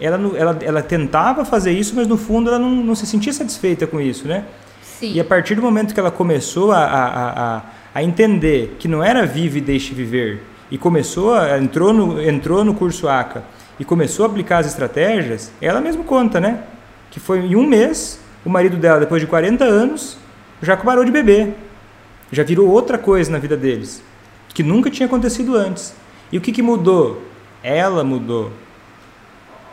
Ela, 0.00 0.18
ela, 0.36 0.58
ela 0.62 0.82
tentava 0.82 1.44
fazer 1.44 1.72
isso, 1.72 1.94
mas 1.94 2.06
no 2.06 2.16
fundo 2.16 2.48
ela 2.48 2.58
não, 2.58 2.70
não 2.70 2.94
se 2.94 3.06
sentia 3.06 3.32
satisfeita 3.32 3.86
com 3.86 4.00
isso, 4.00 4.26
né? 4.26 4.44
Sim. 4.82 5.12
E 5.12 5.20
a 5.20 5.24
partir 5.24 5.54
do 5.54 5.62
momento 5.62 5.92
que 5.94 6.00
ela 6.00 6.10
começou 6.10 6.72
a, 6.72 6.78
a, 6.78 7.04
a, 7.06 7.56
a- 7.56 7.62
a 7.92 8.02
entender 8.04 8.76
que 8.78 8.86
não 8.86 9.02
era 9.02 9.26
vive 9.26 9.58
e 9.58 9.60
deixe 9.60 9.92
viver, 9.92 10.42
e 10.70 10.78
começou 10.78 11.34
a, 11.34 11.58
entrou, 11.58 11.92
no, 11.92 12.22
entrou 12.22 12.64
no 12.64 12.72
curso 12.74 13.08
ACA 13.08 13.42
e 13.80 13.84
começou 13.84 14.24
a 14.24 14.28
aplicar 14.28 14.58
as 14.58 14.66
estratégias, 14.66 15.50
ela 15.60 15.80
mesma 15.80 16.04
conta, 16.04 16.38
né? 16.40 16.60
Que 17.10 17.18
foi 17.18 17.40
em 17.40 17.56
um 17.56 17.66
mês, 17.66 18.20
o 18.44 18.48
marido 18.48 18.76
dela, 18.76 19.00
depois 19.00 19.20
de 19.20 19.26
40 19.26 19.64
anos, 19.64 20.16
já 20.62 20.76
parou 20.76 21.04
de 21.04 21.10
beber. 21.10 21.54
Já 22.30 22.44
virou 22.44 22.68
outra 22.68 22.96
coisa 22.96 23.30
na 23.32 23.38
vida 23.38 23.56
deles, 23.56 24.00
que 24.54 24.62
nunca 24.62 24.88
tinha 24.88 25.06
acontecido 25.06 25.56
antes. 25.56 25.92
E 26.30 26.38
o 26.38 26.40
que, 26.40 26.52
que 26.52 26.62
mudou? 26.62 27.22
Ela 27.62 28.04
mudou. 28.04 28.52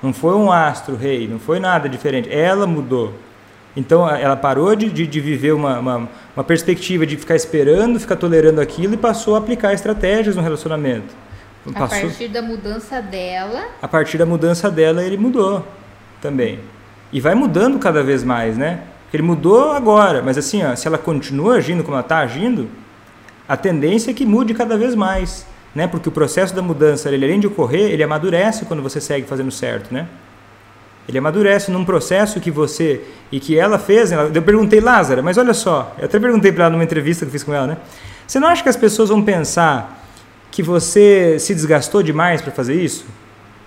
Não 0.01 0.13
foi 0.13 0.35
um 0.35 0.51
astro 0.51 0.95
rei, 0.95 1.27
não 1.27 1.39
foi 1.39 1.59
nada 1.59 1.89
diferente. 1.89 2.29
Ela 2.31 2.67
mudou. 2.67 3.13
Então 3.75 4.05
a- 4.05 4.17
ela 4.17 4.35
parou 4.35 4.75
de, 4.75 4.89
de, 4.89 5.05
de 5.07 5.19
viver 5.19 5.53
uma, 5.53 5.79
uma, 5.79 6.09
uma 6.35 6.43
perspectiva 6.43 7.05
de 7.05 7.17
ficar 7.17 7.35
esperando, 7.35 7.99
ficar 7.99 8.15
tolerando 8.15 8.59
aquilo 8.61 8.93
e 8.93 8.97
passou 8.97 9.35
a 9.35 9.39
aplicar 9.39 9.73
estratégias 9.73 10.35
no 10.35 10.41
relacionamento. 10.41 11.13
A 11.75 11.79
Passou, 11.79 12.01
partir 12.01 12.27
da 12.29 12.41
mudança 12.41 13.01
dela, 13.01 13.65
a 13.81 13.87
partir 13.87 14.17
da 14.17 14.25
mudança 14.25 14.71
dela, 14.71 15.03
ele 15.03 15.17
mudou 15.17 15.67
também. 16.21 16.59
E 17.11 17.19
vai 17.19 17.35
mudando 17.35 17.77
cada 17.77 18.01
vez 18.03 18.23
mais, 18.23 18.57
né? 18.57 18.81
Ele 19.13 19.23
mudou 19.23 19.71
agora, 19.71 20.21
mas 20.21 20.37
assim, 20.37 20.63
ó, 20.63 20.75
se 20.75 20.87
ela 20.87 20.97
continua 20.97 21.55
agindo 21.55 21.83
como 21.83 21.95
ela 21.95 22.01
está 22.01 22.19
agindo, 22.19 22.69
a 23.47 23.55
tendência 23.57 24.11
é 24.11 24.13
que 24.13 24.25
mude 24.25 24.53
cada 24.53 24.77
vez 24.77 24.95
mais, 24.95 25.45
né? 25.75 25.87
Porque 25.87 26.09
o 26.09 26.11
processo 26.11 26.55
da 26.55 26.61
mudança, 26.61 27.09
ele 27.09 27.25
além 27.25 27.39
de 27.39 27.47
ocorrer, 27.47 27.91
ele 27.91 28.03
amadurece 28.03 28.65
quando 28.65 28.81
você 28.81 28.99
segue 28.99 29.27
fazendo 29.27 29.51
certo, 29.51 29.93
né? 29.93 30.07
Ele 31.07 31.17
amadurece 31.17 31.71
num 31.71 31.85
processo 31.85 32.39
que 32.39 32.51
você 32.51 33.01
e 33.31 33.39
que 33.39 33.57
ela 33.57 33.79
fez. 33.79 34.11
né? 34.11 34.29
Eu 34.33 34.41
perguntei, 34.41 34.81
Lázara, 34.81 35.21
mas 35.21 35.37
olha 35.37 35.53
só, 35.53 35.95
eu 35.97 36.05
até 36.05 36.19
perguntei 36.19 36.51
para 36.51 36.65
ela 36.65 36.71
numa 36.73 36.83
entrevista 36.83 37.25
que 37.25 37.29
eu 37.29 37.31
fiz 37.31 37.43
com 37.43 37.53
ela, 37.53 37.67
né? 37.67 37.77
Você 38.27 38.39
não 38.39 38.47
acha 38.49 38.61
que 38.61 38.67
as 38.67 38.75
pessoas 38.75 39.07
vão 39.07 39.23
pensar 39.23 40.03
que 40.51 40.61
você 40.61 41.37
se 41.39 41.53
desgastou 41.53 42.03
demais 42.03 42.41
para 42.41 42.51
fazer 42.51 42.75
isso? 42.75 43.05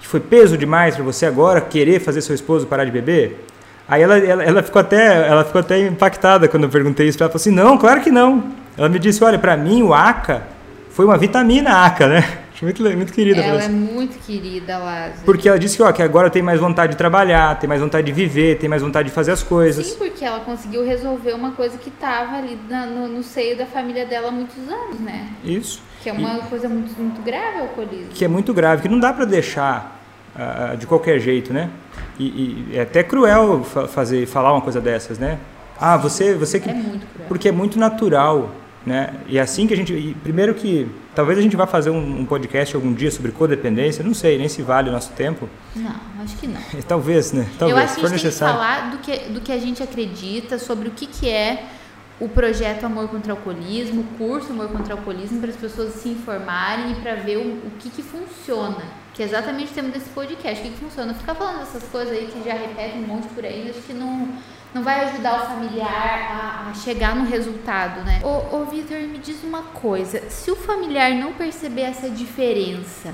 Que 0.00 0.06
foi 0.06 0.20
peso 0.20 0.58
demais 0.58 0.94
para 0.94 1.04
você 1.04 1.24
agora 1.24 1.60
querer 1.60 2.00
fazer 2.00 2.20
seu 2.20 2.34
esposo 2.34 2.66
parar 2.66 2.84
de 2.84 2.90
beber? 2.90 3.42
Aí 3.88 4.02
ela, 4.02 4.18
ela, 4.18 4.44
ela 4.44 4.62
ficou 4.62 4.80
até, 4.80 5.26
ela 5.26 5.44
ficou 5.44 5.60
até 5.60 5.80
impactada 5.80 6.46
quando 6.46 6.64
eu 6.64 6.68
perguntei 6.68 7.08
isso. 7.08 7.20
Ela 7.22 7.30
falou 7.30 7.40
assim: 7.40 7.50
não, 7.50 7.78
claro 7.78 8.00
que 8.02 8.10
não. 8.10 8.44
Ela 8.76 8.88
me 8.88 8.98
disse: 8.98 9.24
olha, 9.24 9.38
para 9.38 9.56
mim 9.56 9.82
o 9.82 9.94
ACA 9.94 10.42
foi 10.90 11.04
uma 11.04 11.16
vitamina 11.16 11.84
ACA, 11.86 12.06
né? 12.08 12.38
Muito, 12.62 12.82
muito 12.82 13.12
querida. 13.14 13.40
Ela 13.40 13.62
é 13.64 13.68
muito 13.70 14.18
querida, 14.18 14.76
Lázaro. 14.76 15.22
Porque 15.24 15.48
ela 15.48 15.58
disse 15.58 15.78
que, 15.78 15.82
ó, 15.82 15.90
que 15.92 16.02
agora 16.02 16.28
tem 16.28 16.42
mais 16.42 16.60
vontade 16.60 16.92
de 16.92 16.98
trabalhar, 16.98 17.58
tem 17.58 17.66
mais 17.66 17.80
vontade 17.80 18.04
de 18.06 18.12
viver, 18.12 18.58
tem 18.58 18.68
mais 18.68 18.82
vontade 18.82 19.08
de 19.08 19.14
fazer 19.14 19.32
as 19.32 19.42
coisas. 19.42 19.86
Sim, 19.86 19.96
porque 19.96 20.22
ela 20.22 20.40
conseguiu 20.40 20.84
resolver 20.84 21.32
uma 21.32 21.52
coisa 21.52 21.78
que 21.78 21.88
estava 21.88 22.36
ali 22.36 22.58
na- 22.68 22.84
no, 22.84 23.08
no 23.08 23.22
seio 23.22 23.56
da 23.56 23.64
família 23.64 24.04
dela 24.04 24.28
há 24.28 24.30
muitos 24.30 24.58
anos, 24.68 25.00
né? 25.00 25.28
Isso. 25.42 25.80
Que 26.02 26.10
é 26.10 26.12
uma 26.12 26.38
coisa 26.40 26.68
muito, 26.68 26.92
muito 27.00 27.22
grave 27.22 27.60
o 27.60 27.62
alcoolismo. 27.62 28.08
Que 28.12 28.26
é 28.26 28.28
muito 28.28 28.52
grave, 28.52 28.82
que 28.82 28.88
não 28.90 29.00
dá 29.00 29.10
para 29.10 29.24
deixar 29.24 29.98
ah, 30.36 30.74
de 30.78 30.86
qualquer 30.86 31.18
jeito, 31.18 31.54
né? 31.54 31.70
E, 32.18 32.26
e 32.72 32.76
é 32.76 32.82
até 32.82 33.02
cruel 33.02 33.64
fa- 33.64 33.88
fazer, 33.88 34.26
falar 34.26 34.52
uma 34.52 34.60
coisa 34.60 34.82
dessas, 34.82 35.18
né? 35.18 35.38
Ah, 35.80 35.96
você, 35.96 36.34
você 36.34 36.60
que 36.60 36.68
É 36.68 36.74
muito 36.74 37.06
cruel. 37.06 37.26
porque 37.26 37.48
é 37.48 37.52
muito 37.52 37.78
natural, 37.78 38.50
né? 38.84 39.14
E 39.26 39.38
é 39.38 39.40
assim 39.40 39.66
que 39.66 39.74
a 39.74 39.76
gente, 39.76 40.16
primeiro 40.22 40.54
que 40.54 40.88
talvez 41.14 41.38
a 41.38 41.42
gente 41.42 41.56
vá 41.56 41.66
fazer 41.66 41.90
um, 41.90 42.20
um 42.20 42.24
podcast 42.24 42.74
algum 42.74 42.92
dia 42.92 43.10
sobre 43.10 43.30
codependência, 43.32 44.02
não 44.02 44.14
sei 44.14 44.38
nem 44.38 44.48
se 44.48 44.62
vale 44.62 44.88
o 44.88 44.92
nosso 44.92 45.12
tempo, 45.12 45.48
Não, 45.76 45.94
acho 46.22 46.36
que 46.36 46.46
não. 46.46 46.60
talvez, 46.88 47.32
né? 47.32 47.46
Talvez, 47.58 47.78
Eu 47.78 47.84
acho 47.84 47.94
que 47.96 48.06
a 48.06 48.08
gente 48.08 48.22
tem 48.22 48.30
que 48.30 48.38
falar 48.38 48.90
do 48.90 48.98
que, 48.98 49.16
do 49.30 49.40
que 49.40 49.52
a 49.52 49.58
gente 49.58 49.82
acredita, 49.82 50.58
sobre 50.58 50.88
o 50.88 50.92
que, 50.92 51.06
que 51.06 51.28
é 51.28 51.64
o 52.18 52.28
projeto 52.28 52.84
Amor 52.84 53.08
contra 53.08 53.34
o 53.34 53.36
Alcoolismo, 53.36 54.02
o 54.02 54.18
curso 54.18 54.52
Amor 54.52 54.68
contra 54.68 54.94
o 54.94 54.98
Alcoolismo, 54.98 55.40
para 55.40 55.50
as 55.50 55.56
pessoas 55.56 55.94
se 55.94 56.08
informarem 56.08 56.92
e 56.92 56.94
para 56.96 57.14
ver 57.16 57.38
o, 57.38 57.66
o 57.66 57.70
que, 57.78 57.90
que 57.90 58.02
funciona. 58.02 58.99
Que 59.20 59.24
é 59.24 59.26
exatamente 59.26 59.72
o 59.72 59.74
tema 59.74 59.90
desse 59.90 60.08
podcast, 60.08 60.66
o 60.66 60.70
que, 60.72 60.78
funciona. 60.78 61.12
Ficar 61.12 61.34
falando 61.34 61.60
essas 61.60 61.82
coisas 61.90 62.16
aí 62.16 62.26
que 62.28 62.42
já 62.42 62.54
repetem 62.54 63.04
um 63.04 63.06
monte 63.06 63.28
por 63.28 63.44
aí, 63.44 63.68
acho 63.68 63.82
que 63.82 63.92
não, 63.92 64.26
não 64.72 64.82
vai 64.82 65.04
ajudar 65.04 65.42
o 65.42 65.46
familiar 65.46 66.64
a, 66.64 66.70
a 66.70 66.72
chegar 66.72 67.14
no 67.14 67.26
resultado, 67.26 68.02
né? 68.02 68.22
Ô, 68.24 68.56
ô 68.56 68.64
Vitor, 68.64 68.96
me 68.96 69.18
diz 69.18 69.44
uma 69.44 69.62
coisa, 69.62 70.22
se 70.30 70.50
o 70.50 70.56
familiar 70.56 71.10
não 71.10 71.34
perceber 71.34 71.82
essa 71.82 72.08
diferença, 72.08 73.12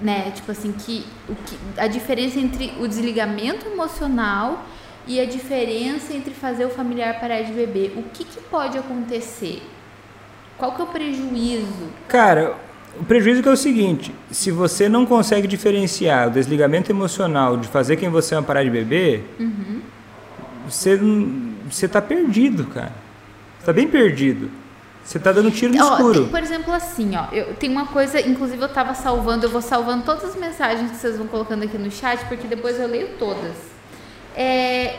né? 0.00 0.32
Tipo 0.34 0.52
assim, 0.52 0.72
que, 0.72 1.04
o 1.28 1.34
que 1.34 1.58
a 1.76 1.86
diferença 1.86 2.38
entre 2.38 2.72
o 2.80 2.88
desligamento 2.88 3.66
emocional 3.68 4.64
e 5.06 5.20
a 5.20 5.26
diferença 5.26 6.14
entre 6.14 6.32
fazer 6.32 6.64
o 6.64 6.70
familiar 6.70 7.20
parar 7.20 7.42
de 7.42 7.52
beber. 7.52 7.92
O 7.94 8.04
que, 8.04 8.24
que 8.24 8.40
pode 8.40 8.78
acontecer? 8.78 9.62
Qual 10.56 10.72
que 10.72 10.80
é 10.80 10.84
o 10.84 10.86
prejuízo? 10.86 11.90
Cara, 12.08 12.69
o 12.98 13.04
prejuízo 13.04 13.42
que 13.42 13.48
é 13.48 13.52
o 13.52 13.56
seguinte: 13.56 14.12
se 14.30 14.50
você 14.50 14.88
não 14.88 15.04
consegue 15.06 15.46
diferenciar 15.46 16.28
o 16.28 16.30
desligamento 16.30 16.90
emocional 16.90 17.56
de 17.56 17.68
fazer 17.68 17.96
quem 17.96 18.08
você 18.08 18.34
ama 18.34 18.46
parar 18.46 18.64
de 18.64 18.70
beber, 18.70 19.24
você 20.66 20.96
não- 20.96 21.52
você 21.70 21.86
tá 21.88 22.00
perdido, 22.02 22.64
cara. 22.66 22.92
Você 23.58 23.66
tá 23.66 23.72
bem 23.72 23.88
perdido. 23.88 24.50
Você 25.04 25.18
tá 25.18 25.32
dando 25.32 25.50
tiro 25.50 25.74
no 25.74 25.82
Ó, 25.84 25.92
escuro. 25.94 26.20
tem, 26.20 26.28
por 26.28 26.42
exemplo, 26.42 26.72
assim, 26.72 27.16
ó, 27.16 27.24
eu 27.34 27.54
tem 27.54 27.70
uma 27.70 27.86
coisa, 27.86 28.20
inclusive 28.20 28.62
eu 28.62 28.68
tava 28.68 28.94
salvando, 28.94 29.46
eu 29.46 29.50
vou 29.50 29.62
salvando 29.62 30.04
todas 30.04 30.24
as 30.24 30.36
mensagens 30.36 30.90
que 30.90 30.96
vocês 30.98 31.16
vão 31.16 31.26
colocando 31.26 31.64
aqui 31.64 31.76
no 31.78 31.90
chat, 31.90 32.24
porque 32.26 32.46
depois 32.46 32.78
eu 32.78 32.86
leio 32.86 33.08
todas. 33.18 33.56
É, 34.36 34.96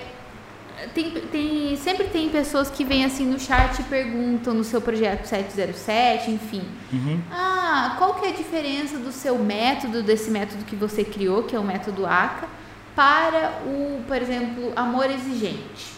tem, 0.94 1.12
tem, 1.12 1.76
sempre 1.78 2.06
tem 2.08 2.30
pessoas 2.30 2.70
que 2.70 2.84
vêm 2.84 3.06
assim 3.06 3.26
no 3.26 3.39
chat 3.39 3.80
e 3.80 3.84
perguntam 3.84 4.54
no 4.54 4.63
seu 4.63 4.82
projeto 4.82 5.26
707, 5.26 6.32
enfim. 6.32 6.62
Uhum. 6.91 7.20
Ah, 7.32 7.96
qual 7.98 8.15
que 8.15 8.26
é 8.26 8.30
a 8.30 8.34
diferença 8.34 8.98
do 8.98 9.12
seu 9.12 9.38
método, 9.38 10.02
desse 10.04 10.30
método 10.30 10.63
que 10.65 10.76
você 10.76 11.04
criou, 11.04 11.44
que 11.44 11.56
é 11.56 11.60
o 11.60 11.63
método 11.63 12.06
ACA, 12.06 12.48
para 12.96 13.62
o, 13.65 14.02
por 14.08 14.17
exemplo, 14.22 14.74
amor 14.76 15.10
exigente, 15.10 15.94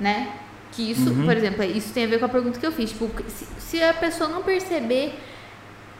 né? 0.00 0.28
Que 0.72 0.90
isso, 0.90 1.08
Uhum. 1.10 1.24
por 1.24 1.36
exemplo, 1.36 1.64
isso 1.64 1.92
tem 1.94 2.04
a 2.04 2.08
ver 2.08 2.18
com 2.18 2.26
a 2.26 2.28
pergunta 2.28 2.58
que 2.60 2.66
eu 2.66 2.72
fiz. 2.72 2.90
Tipo, 2.90 3.10
se, 3.28 3.46
se 3.58 3.82
a 3.82 3.94
pessoa 3.94 4.28
não 4.28 4.42
perceber 4.42 5.18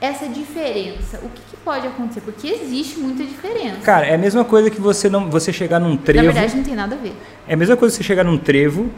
essa 0.00 0.28
diferença, 0.28 1.18
o 1.22 1.28
que, 1.28 1.40
que 1.50 1.56
pode 1.64 1.86
acontecer? 1.86 2.20
Porque 2.20 2.46
existe 2.48 2.98
muita 2.98 3.24
diferença. 3.24 3.78
Cara, 3.82 4.06
é 4.06 4.14
a 4.14 4.18
mesma 4.18 4.44
coisa 4.44 4.70
que 4.70 4.80
você 4.80 5.08
não 5.08 5.30
você 5.30 5.52
chegar 5.52 5.78
num 5.78 5.92
Na 5.92 5.96
trevo. 5.96 6.24
verdade, 6.24 6.56
não 6.56 6.62
tem 6.64 6.74
nada 6.74 6.94
a 6.94 6.98
ver. 6.98 7.14
É 7.48 7.54
a 7.54 7.56
mesma 7.56 7.76
coisa 7.76 7.94
que 7.94 8.02
você 8.02 8.06
chegar 8.06 8.24
num 8.24 8.36
trevo. 8.36 8.90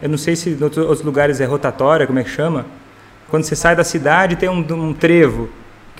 Eu 0.00 0.08
não 0.08 0.16
sei 0.16 0.34
se 0.34 0.50
em 0.50 0.62
outros 0.62 1.02
lugares 1.02 1.40
é 1.40 1.44
rotatória, 1.44 2.06
como 2.06 2.18
é 2.18 2.24
que 2.24 2.30
chama? 2.30 2.64
Quando 3.28 3.44
você 3.44 3.54
sai 3.54 3.76
da 3.76 3.84
cidade 3.84 4.36
tem 4.36 4.48
um, 4.48 4.60
um 4.60 4.94
trevo. 4.94 5.50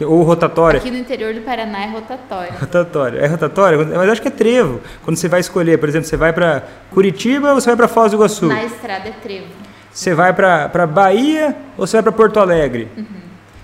Ou 0.03 0.23
rotatória. 0.23 0.79
Aqui 0.81 0.91
no 0.91 0.97
interior 0.97 1.35
do 1.35 1.43
Paraná 1.43 1.83
é 1.83 1.91
rotatório. 1.91 2.53
Rotatória. 2.59 3.19
É 3.19 3.27
rotatória? 3.27 3.79
Mas 3.85 4.09
acho 4.09 4.23
que 4.23 4.29
é 4.29 4.31
trevo. 4.31 4.81
Quando 5.05 5.19
você 5.19 5.29
vai 5.29 5.41
escolher, 5.41 5.79
por 5.79 5.91
exemplo, 5.91 6.09
você 6.09 6.17
vai 6.17 6.33
para 6.33 6.63
Curitiba 6.91 7.51
ou 7.51 7.61
você 7.61 7.67
vai 7.69 7.77
para 7.77 7.87
Foz 7.89 8.11
do 8.11 8.17
Iguaçu? 8.17 8.47
Na 8.47 8.65
estrada 8.65 9.11
é 9.11 9.13
trevo. 9.13 9.49
Você 9.93 10.15
vai 10.15 10.33
para 10.33 10.87
Bahia 10.87 11.55
ou 11.77 11.87
você 11.87 11.99
vai 11.99 12.05
para 12.05 12.13
Porto 12.13 12.41
Alegre? 12.41 12.89
Uhum. 12.97 13.05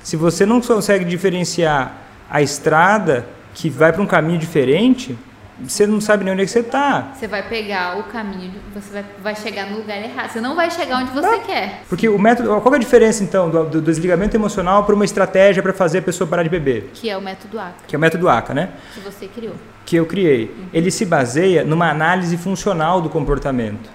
Se 0.06 0.16
você 0.16 0.46
não 0.46 0.60
consegue 0.60 1.04
diferenciar 1.04 1.92
a 2.30 2.40
estrada 2.40 3.26
que 3.52 3.68
vai 3.68 3.92
para 3.92 4.00
um 4.00 4.06
caminho 4.06 4.38
diferente, 4.38 5.18
você 5.60 5.84
não 5.84 6.00
sabe 6.00 6.22
nem 6.22 6.32
onde 6.32 6.42
é 6.42 6.44
que 6.44 6.50
você 6.52 6.60
está. 6.60 7.12
Você 7.12 7.26
vai 7.26 7.42
pegar 7.48 7.98
o 7.98 8.04
caminho, 8.04 8.52
você 8.72 8.92
vai, 8.92 9.04
vai 9.20 9.34
chegar 9.34 9.68
no 9.68 9.78
lugar 9.78 10.00
errado. 10.00 10.30
Você 10.30 10.40
não 10.40 10.54
vai 10.54 10.70
chegar 10.70 11.02
onde 11.02 11.10
você 11.10 11.40
quer. 11.40 11.82
Porque 11.88 12.08
o 12.08 12.16
método. 12.20 12.60
Qual 12.60 12.72
é 12.72 12.76
a 12.76 12.80
diferença 12.80 13.24
então 13.24 13.50
do, 13.50 13.64
do 13.64 13.82
desligamento 13.82 14.36
emocional 14.36 14.84
para 14.84 14.94
uma 14.94 15.04
estratégia 15.04 15.60
para 15.60 15.72
fazer 15.72 15.98
a 15.98 16.02
pessoa 16.02 16.30
parar 16.30 16.44
de 16.44 16.50
beber? 16.50 16.88
Que 16.94 17.10
é 17.10 17.16
o 17.16 17.20
método 17.20 17.58
ACA, 17.58 17.74
Que 17.88 17.96
é 17.96 17.98
o 17.98 18.00
método 18.00 18.28
ACA, 18.28 18.54
né? 18.54 18.68
que 18.94 19.00
você 19.00 19.26
criou. 19.26 19.54
que 19.84 19.96
eu 19.96 20.06
criei, 20.06 20.54
ele 20.72 20.92
se 20.92 21.04
baseia 21.04 21.64
numa 21.64 21.90
análise 21.90 22.36
funcional 22.36 23.00
do 23.00 23.10
comportamento. 23.10 23.90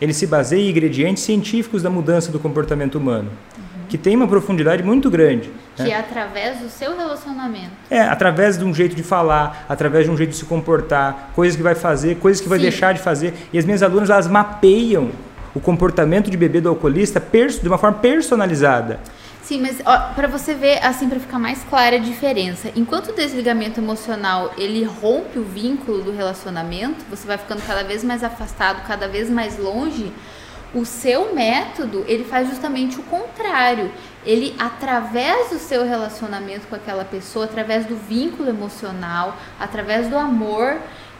Ele 0.00 0.12
se 0.12 0.28
baseia 0.28 0.64
em 0.64 0.70
ingredientes 0.70 1.24
científicos 1.24 1.82
da 1.82 1.90
mudança 1.90 2.30
do 2.30 2.38
comportamento 2.38 2.94
humano, 2.98 3.32
que 3.88 3.98
tem 3.98 4.16
uma 4.16 4.26
profundidade 4.26 4.82
muito 4.82 5.10
grande. 5.10 5.50
Que 5.74 5.82
né? 5.82 5.90
é 5.90 5.96
através 5.96 6.58
do 6.58 6.68
seu 6.68 6.96
relacionamento. 6.96 7.70
É, 7.90 8.00
através 8.00 8.58
de 8.58 8.64
um 8.64 8.74
jeito 8.74 8.94
de 8.94 9.02
falar, 9.02 9.64
através 9.68 10.06
de 10.06 10.10
um 10.10 10.16
jeito 10.16 10.30
de 10.30 10.36
se 10.36 10.44
comportar, 10.44 11.30
coisas 11.34 11.56
que 11.56 11.62
vai 11.62 11.74
fazer, 11.74 12.16
coisas 12.16 12.40
que 12.40 12.48
vai 12.48 12.58
Sim. 12.58 12.62
deixar 12.62 12.94
de 12.94 13.00
fazer. 13.00 13.34
E 13.52 13.58
as 13.58 13.64
minhas 13.64 13.82
alunas, 13.82 14.10
elas 14.10 14.26
mapeiam 14.26 15.10
o 15.54 15.60
comportamento 15.60 16.30
de 16.30 16.36
bebê 16.36 16.60
do 16.60 16.68
alcoolista 16.68 17.22
de 17.62 17.68
uma 17.68 17.78
forma 17.78 17.98
personalizada. 17.98 19.00
Sim, 19.46 19.60
mas 19.60 19.80
ó, 19.86 20.12
pra 20.12 20.26
você 20.26 20.54
ver, 20.54 20.84
assim, 20.84 21.08
pra 21.08 21.20
ficar 21.20 21.38
mais 21.38 21.62
clara 21.62 21.96
a 21.96 21.98
diferença. 22.00 22.68
Enquanto 22.74 23.10
o 23.10 23.14
desligamento 23.14 23.78
emocional, 23.78 24.52
ele 24.58 24.82
rompe 24.82 25.38
o 25.38 25.44
vínculo 25.44 26.02
do 26.02 26.10
relacionamento, 26.10 27.04
você 27.08 27.26
vai 27.28 27.38
ficando 27.38 27.62
cada 27.64 27.84
vez 27.84 28.02
mais 28.02 28.24
afastado, 28.24 28.84
cada 28.88 29.06
vez 29.06 29.30
mais 29.30 29.56
longe, 29.56 30.12
o 30.74 30.84
seu 30.84 31.34
método, 31.34 32.04
ele 32.06 32.24
faz 32.24 32.48
justamente 32.48 32.98
o 32.98 33.02
contrário. 33.04 33.90
Ele, 34.24 34.54
através 34.58 35.50
do 35.50 35.58
seu 35.58 35.84
relacionamento 35.86 36.66
com 36.66 36.74
aquela 36.74 37.04
pessoa, 37.04 37.44
através 37.44 37.86
do 37.86 37.96
vínculo 37.96 38.48
emocional, 38.48 39.36
através 39.58 40.08
do 40.08 40.16
amor, 40.16 40.78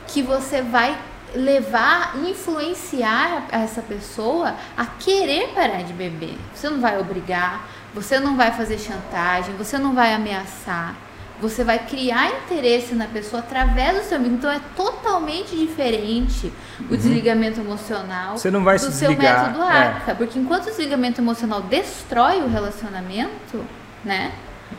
que 0.09 0.23
você 0.23 0.61
vai 0.61 0.99
levar, 1.35 2.17
influenciar 2.25 3.47
essa 3.51 3.83
pessoa 3.83 4.55
a 4.77 4.87
querer 4.87 5.49
parar 5.55 5.83
de 5.83 5.93
beber. 5.93 6.37
Você 6.55 6.69
não 6.69 6.81
vai 6.81 6.99
obrigar, 6.99 7.69
você 7.95 8.19
não 8.19 8.37
vai 8.37 8.53
fazer 8.53 8.79
chantagem, 8.79 9.55
você 9.57 9.79
não 9.79 9.95
vai 9.95 10.13
ameaçar. 10.13 11.06
Você 11.41 11.63
vai 11.65 11.79
criar 11.79 12.31
interesse 12.31 12.95
na 12.95 13.07
pessoa 13.07 13.41
através 13.41 13.99
do 13.99 14.05
seu 14.05 14.19
vínculo. 14.19 14.37
Então 14.37 14.51
é 14.51 14.61
totalmente 14.75 15.55
diferente 15.57 16.53
o 16.91 16.97
desligamento 16.97 17.61
emocional 17.61 18.33
Uhum. 18.33 18.39
Você 18.39 18.51
não 18.51 18.65
vai 18.65 18.77
do 18.77 18.85
se 18.85 18.93
seu 18.93 19.09
desligar, 19.09 19.49
método 19.49 19.65
é. 19.65 19.89
ACA. 19.89 20.15
Porque 20.15 20.39
enquanto 20.39 20.65
o 20.65 20.71
desligamento 20.71 21.21
emocional 21.21 21.63
destrói 21.63 22.43
o 22.43 22.49
relacionamento, 22.49 23.65
né? 24.05 24.33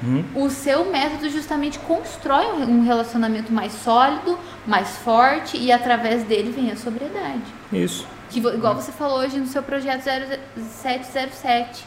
Uhum. 0.03 0.23
O 0.35 0.49
seu 0.49 0.85
método 0.91 1.29
justamente 1.29 1.79
constrói 1.79 2.45
um 2.47 2.83
relacionamento 2.83 3.53
mais 3.53 3.71
sólido, 3.71 4.37
mais 4.65 4.97
forte 4.97 5.57
e 5.57 5.71
através 5.71 6.23
dele 6.23 6.51
vem 6.51 6.71
a 6.71 6.75
sobriedade. 6.75 7.41
Isso. 7.71 8.05
Que, 8.29 8.39
igual 8.39 8.75
você 8.75 8.91
falou 8.91 9.19
hoje 9.19 9.39
no 9.39 9.47
seu 9.47 9.63
projeto 9.63 10.03
0707, 10.03 11.85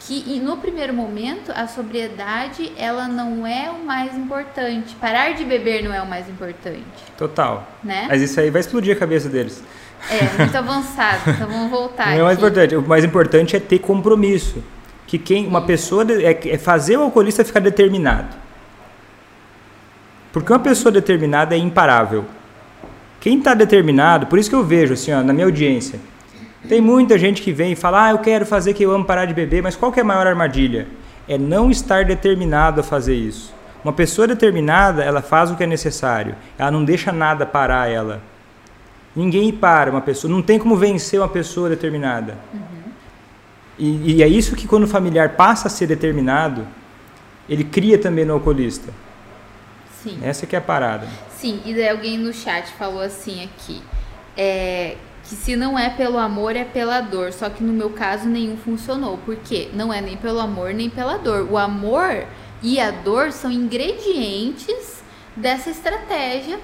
que 0.00 0.38
no 0.40 0.56
primeiro 0.56 0.94
momento 0.94 1.50
a 1.54 1.66
sobriedade 1.66 2.72
ela 2.76 3.08
não 3.08 3.46
é 3.46 3.70
o 3.70 3.84
mais 3.84 4.16
importante. 4.16 4.94
Parar 4.94 5.34
de 5.34 5.44
beber 5.44 5.82
não 5.82 5.92
é 5.92 6.00
o 6.00 6.06
mais 6.06 6.28
importante, 6.28 6.84
Total. 7.16 7.66
né? 7.82 8.06
Mas 8.08 8.22
isso 8.22 8.38
aí 8.38 8.50
vai 8.50 8.60
explodir 8.60 8.96
a 8.96 8.98
cabeça 8.98 9.28
deles. 9.28 9.62
É 10.10 10.38
muito 10.38 10.56
avançado. 10.56 11.30
Então 11.30 11.48
vamos 11.48 11.70
voltar. 11.70 12.06
Não 12.06 12.12
é 12.14 12.22
o 12.22 12.24
mais 12.24 12.38
aqui. 12.38 12.46
importante. 12.46 12.76
O 12.76 12.82
mais 12.82 13.04
importante 13.04 13.56
é 13.56 13.60
ter 13.60 13.78
compromisso. 13.80 14.62
Que 15.06 15.18
quem 15.18 15.46
uma 15.46 15.62
pessoa 15.62 16.04
é, 16.22 16.50
é 16.50 16.58
fazer 16.58 16.96
o 16.98 17.02
alcoolista 17.02 17.44
ficar 17.44 17.60
determinado. 17.60 18.36
Porque 20.32 20.52
uma 20.52 20.58
pessoa 20.58 20.92
determinada 20.92 21.54
é 21.54 21.58
imparável. 21.58 22.24
Quem 23.20 23.38
está 23.38 23.54
determinado, 23.54 24.26
por 24.26 24.38
isso 24.38 24.48
que 24.48 24.54
eu 24.54 24.62
vejo 24.62 24.94
assim, 24.94 25.12
ó, 25.12 25.22
na 25.22 25.32
minha 25.32 25.46
audiência, 25.46 25.98
tem 26.66 26.80
muita 26.80 27.18
gente 27.18 27.42
que 27.42 27.52
vem 27.52 27.72
e 27.72 27.76
fala, 27.76 28.06
ah, 28.06 28.10
eu 28.10 28.18
quero 28.18 28.44
fazer 28.44 28.74
que 28.74 28.82
eu 28.82 28.90
amo 28.90 29.04
parar 29.04 29.26
de 29.26 29.34
beber, 29.34 29.62
mas 29.62 29.76
qual 29.76 29.92
que 29.92 30.00
é 30.00 30.02
a 30.02 30.06
maior 30.06 30.26
armadilha? 30.26 30.88
É 31.28 31.38
não 31.38 31.70
estar 31.70 32.04
determinado 32.04 32.80
a 32.80 32.84
fazer 32.84 33.14
isso. 33.14 33.54
Uma 33.84 33.92
pessoa 33.92 34.26
determinada, 34.26 35.04
ela 35.04 35.22
faz 35.22 35.50
o 35.50 35.56
que 35.56 35.62
é 35.62 35.66
necessário. 35.66 36.34
Ela 36.58 36.70
não 36.70 36.84
deixa 36.84 37.12
nada 37.12 37.46
parar 37.46 37.88
ela. 37.88 38.20
Ninguém 39.14 39.52
para 39.52 39.90
uma 39.90 40.00
pessoa. 40.00 40.32
Não 40.32 40.42
tem 40.42 40.58
como 40.58 40.76
vencer 40.76 41.20
uma 41.20 41.28
pessoa 41.28 41.68
determinada. 41.68 42.36
Uhum. 42.52 42.60
E, 43.78 44.16
e, 44.16 44.22
é 44.22 44.28
isso 44.28 44.56
que 44.56 44.66
quando 44.66 44.84
o 44.84 44.88
familiar 44.88 45.30
passa 45.30 45.68
a 45.68 45.70
ser 45.70 45.86
determinado, 45.86 46.66
ele 47.48 47.62
cria 47.62 47.96
também 47.96 48.24
no 48.24 48.34
alcoolista. 48.34 48.92
Sim. 50.02 50.18
Essa 50.22 50.46
que 50.46 50.56
é 50.56 50.58
a 50.58 50.62
parada. 50.62 51.06
Sim, 51.36 51.60
e 51.64 51.72
daí 51.72 51.88
alguém 51.88 52.18
no 52.18 52.32
chat 52.32 52.72
falou 52.72 53.00
assim 53.00 53.44
aqui. 53.44 53.80
É, 54.36 54.96
que 55.28 55.36
se 55.36 55.54
não 55.54 55.78
é 55.78 55.90
pelo 55.90 56.16
amor, 56.16 56.56
é 56.56 56.64
pela 56.64 57.02
dor. 57.02 57.32
Só 57.32 57.50
que 57.50 57.62
no 57.62 57.72
meu 57.72 57.90
caso 57.90 58.26
nenhum 58.26 58.56
funcionou. 58.56 59.18
Por 59.18 59.36
quê? 59.36 59.68
Não 59.74 59.92
é 59.92 60.00
nem 60.00 60.16
pelo 60.16 60.40
amor, 60.40 60.72
nem 60.72 60.88
pela 60.88 61.18
dor. 61.18 61.46
O 61.50 61.58
amor 61.58 62.24
e 62.62 62.80
a 62.80 62.90
dor 62.90 63.30
são 63.30 63.52
ingredientes 63.52 65.02
dessa 65.36 65.68
estratégia. 65.68 66.58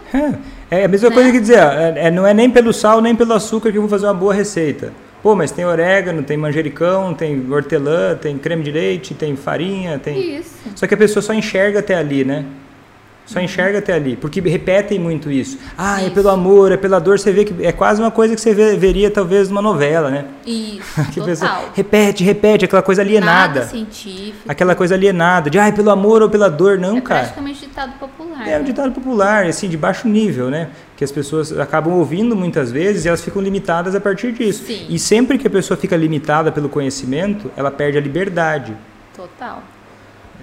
É, 0.71 0.81
é 0.81 0.85
a 0.87 0.89
mesma 0.89 1.11
né? 1.11 1.15
coisa 1.15 1.31
que 1.31 1.41
dizer, 1.41 1.59
é, 1.59 2.07
é, 2.07 2.11
não 2.11 2.27
é 2.27 2.33
nem 2.33 2.51
pelo 2.51 2.73
sal 2.73 3.01
nem 3.03 3.15
pelo 3.15 3.35
açúcar 3.35 3.71
que 3.71 3.77
eu 3.77 3.83
vou 3.83 3.91
fazer 3.91 4.07
uma 4.07 4.15
boa 4.15 4.33
receita. 4.33 4.93
Pô, 5.23 5.35
mas 5.35 5.51
tem 5.51 5.65
orégano, 5.65 6.23
tem 6.23 6.37
manjericão, 6.37 7.15
tem 7.15 7.51
hortelã, 7.51 8.15
tem 8.15 8.37
creme 8.37 8.63
de 8.63 8.71
leite, 8.71 9.15
tem 9.15 9.37
farinha, 9.37 9.99
tem. 9.99 10.39
Isso. 10.39 10.55
Só 10.75 10.87
que 10.87 10.95
a 10.95 10.97
pessoa 10.97 11.23
só 11.23 11.33
enxerga 11.33 11.81
até 11.81 11.95
ali, 11.95 12.25
né? 12.25 12.45
Só 13.27 13.41
enxerga 13.41 13.79
até 13.79 13.95
ali, 13.95 14.17
porque 14.17 14.41
repetem 14.41 14.99
muito 14.99 15.31
isso. 15.31 15.59
Ah, 15.79 15.99
isso. 16.01 16.09
é 16.09 16.11
pelo 16.11 16.29
amor, 16.29 16.73
é 16.73 16.77
pela 16.77 16.99
dor. 16.99 17.19
Você 17.19 17.33
vê 17.33 17.45
que 17.45 17.65
é 17.65 17.73
quase 17.73 18.01
uma 18.01 18.11
coisa 18.11 18.35
que 18.35 18.41
você 18.41 18.53
vê, 18.53 18.77
veria 18.77 19.11
talvez 19.11 19.49
numa 19.49 19.63
novela, 19.63 20.11
né? 20.11 20.27
Isso, 20.47 21.03
que 21.11 21.21
total. 21.21 21.71
repete, 21.73 22.23
repete, 22.23 22.67
aquela 22.67 22.83
coisa 22.83 23.01
alienada. 23.01 23.61
Nada 23.61 23.67
científico. 23.67 24.39
Aquela 24.47 24.75
coisa 24.75 24.95
alienada, 24.95 25.49
de 25.49 25.59
ah, 25.59 25.69
é 25.69 25.73
pelo 25.73 25.91
amor 25.91 26.21
ou 26.21 26.29
pela 26.29 26.51
dor. 26.51 26.79
Não, 26.79 26.99
é 26.99 27.01
cara. 27.01 27.21
É 27.21 27.23
praticamente 27.23 27.61
ditado 27.61 27.99
popular. 27.99 28.49
É 28.49 28.59
um 28.59 28.63
ditado 28.63 28.93
popular, 28.93 29.47
assim, 29.47 29.69
de 29.69 29.77
baixo 29.77 30.07
nível, 30.07 30.51
né? 30.51 30.69
Que 30.95 31.03
as 31.03 31.11
pessoas 31.11 31.59
acabam 31.59 31.95
ouvindo 31.95 32.37
muitas 32.37 32.71
vezes 32.71 33.07
e 33.07 33.09
elas 33.09 33.23
ficam 33.25 33.41
limitadas 33.41 33.95
a 33.95 34.01
partir 34.01 34.33
disso. 34.33 34.65
Sim. 34.67 34.87
E 34.89 34.99
sempre 34.99 35.39
que 35.39 35.47
a 35.47 35.51
pessoa 35.51 35.79
fica 35.79 35.97
limitada 35.97 36.53
pelo 36.53 36.69
conhecimento, 36.69 37.51
ela 37.57 37.71
perde 37.71 37.97
a 37.97 38.01
liberdade. 38.01 38.77
Total. 39.17 39.63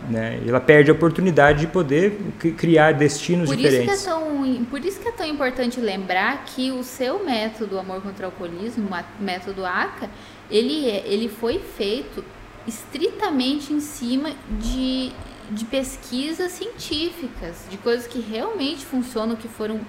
Né? 0.10 0.42
Ela 0.46 0.60
perde 0.60 0.89
a 0.89 0.94
oportunidade 0.94 1.62
de 1.62 1.68
poder 1.68 2.20
criar 2.58 2.94
destinos 2.94 3.50
por 3.50 3.56
diferentes. 3.56 4.00
Isso 4.00 4.10
é 4.10 4.14
tão, 4.14 4.66
por 4.66 4.84
isso 4.84 5.00
que 5.00 5.08
é 5.08 5.12
tão 5.12 5.26
importante 5.26 5.80
lembrar 5.80 6.44
que 6.46 6.72
o 6.72 6.84
seu 6.84 7.24
método 7.24 7.78
Amor 7.78 8.02
contra 8.02 8.28
o 8.28 8.32
Alcoolismo, 8.32 8.89
o 8.89 9.24
método 9.24 9.66
ACA, 9.66 10.10
ele, 10.50 10.89
é, 10.89 11.04
ele 11.06 11.30
foi 11.30 11.60
feito 11.60 12.24
estritamente 12.68 13.74
em 13.74 13.80
cima 13.80 14.32
de, 14.60 15.12
de 15.50 15.66
pesquisas 15.66 16.52
científicas, 16.52 17.66
de 17.70 17.78
coisas 17.78 18.08
que 18.08 18.20
realmente 18.20 18.86
funcionam, 18.86 19.36
que 19.36 19.48
foram 19.48 19.80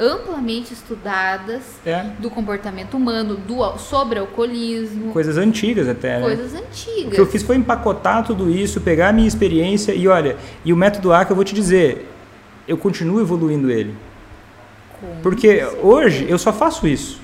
amplamente 0.00 0.72
estudadas 0.72 1.62
é. 1.84 2.04
do 2.18 2.30
comportamento 2.30 2.96
humano, 2.96 3.36
do, 3.36 3.76
sobre 3.78 4.18
alcoolismo. 4.18 5.12
Coisas 5.12 5.36
antigas 5.36 5.88
até, 5.88 6.18
né? 6.18 6.22
Coisas 6.22 6.54
antigas. 6.54 7.06
O 7.06 7.10
que 7.10 7.20
eu 7.20 7.26
fiz 7.26 7.42
foi 7.42 7.56
empacotar 7.56 8.24
tudo 8.24 8.50
isso, 8.50 8.80
pegar 8.80 9.08
a 9.08 9.12
minha 9.12 9.28
experiência 9.28 9.92
e 9.92 10.08
olha, 10.08 10.36
e 10.64 10.72
o 10.72 10.76
método 10.76 11.12
A 11.12 11.24
que 11.24 11.32
eu 11.32 11.36
vou 11.36 11.44
te 11.44 11.54
dizer, 11.54 12.08
eu 12.66 12.78
continuo 12.78 13.20
evoluindo 13.20 13.70
ele. 13.70 13.94
Com 15.00 15.20
Porque 15.22 15.58
certeza. 15.58 15.78
hoje 15.82 16.26
eu 16.28 16.38
só 16.38 16.52
faço 16.52 16.86
isso. 16.86 17.20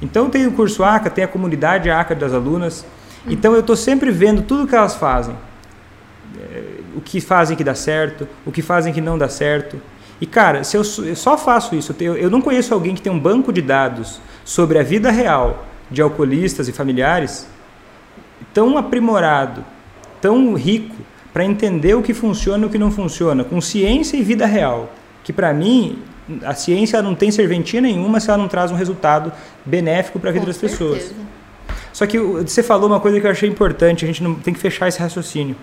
Então 0.00 0.30
tem 0.30 0.46
o 0.46 0.52
curso 0.52 0.84
ACA, 0.84 1.10
tem 1.10 1.24
a 1.24 1.28
comunidade 1.28 1.90
ACA 1.90 2.14
das 2.14 2.32
alunas. 2.32 2.84
Hum. 3.26 3.30
Então 3.30 3.52
eu 3.54 3.60
estou 3.60 3.76
sempre 3.76 4.12
vendo 4.12 4.42
tudo 4.42 4.66
que 4.66 4.76
elas 4.76 4.94
fazem. 4.94 5.34
É, 6.38 6.62
o 6.94 7.00
que 7.00 7.20
fazem 7.20 7.56
que 7.56 7.64
dá 7.64 7.74
certo, 7.74 8.28
o 8.46 8.52
que 8.52 8.62
fazem 8.62 8.92
que 8.92 9.00
não 9.00 9.18
dá 9.18 9.28
certo. 9.28 9.80
E 10.20 10.26
cara, 10.26 10.64
se 10.64 10.76
eu, 10.76 10.82
eu 11.04 11.16
só 11.16 11.38
faço 11.38 11.74
isso, 11.74 11.94
eu, 12.00 12.16
eu 12.16 12.30
não 12.30 12.40
conheço 12.40 12.74
alguém 12.74 12.94
que 12.94 13.02
tem 13.02 13.12
um 13.12 13.18
banco 13.18 13.52
de 13.52 13.62
dados 13.62 14.20
sobre 14.44 14.78
a 14.78 14.82
vida 14.82 15.10
real 15.10 15.66
de 15.90 16.02
alcoolistas 16.02 16.68
e 16.68 16.72
familiares 16.72 17.46
tão 18.52 18.76
aprimorado, 18.76 19.64
tão 20.20 20.54
rico 20.54 20.96
para 21.32 21.44
entender 21.44 21.94
o 21.94 22.02
que 22.02 22.12
funciona 22.12 22.64
e 22.64 22.66
o 22.66 22.70
que 22.70 22.78
não 22.78 22.90
funciona, 22.90 23.44
com 23.44 23.60
ciência 23.60 24.16
e 24.16 24.22
vida 24.22 24.46
real. 24.46 24.92
Que 25.22 25.32
para 25.32 25.52
mim, 25.52 25.98
a 26.44 26.54
ciência 26.54 27.00
não 27.00 27.14
tem 27.14 27.30
serventia 27.30 27.80
nenhuma 27.80 28.18
se 28.18 28.28
ela 28.28 28.38
não 28.38 28.48
traz 28.48 28.72
um 28.72 28.74
resultado 28.74 29.32
benéfico 29.64 30.18
para 30.18 30.30
a 30.30 30.32
vida 30.32 30.44
com 30.44 30.50
das 30.50 30.56
certeza. 30.56 30.84
pessoas. 30.84 31.14
Só 31.92 32.06
que 32.06 32.18
você 32.18 32.62
falou 32.62 32.88
uma 32.88 33.00
coisa 33.00 33.20
que 33.20 33.26
eu 33.26 33.30
achei 33.30 33.48
importante, 33.48 34.04
a 34.04 34.08
gente 34.08 34.22
não 34.22 34.34
tem 34.34 34.52
que 34.52 34.60
fechar 34.60 34.88
esse 34.88 34.98
raciocínio 34.98 35.56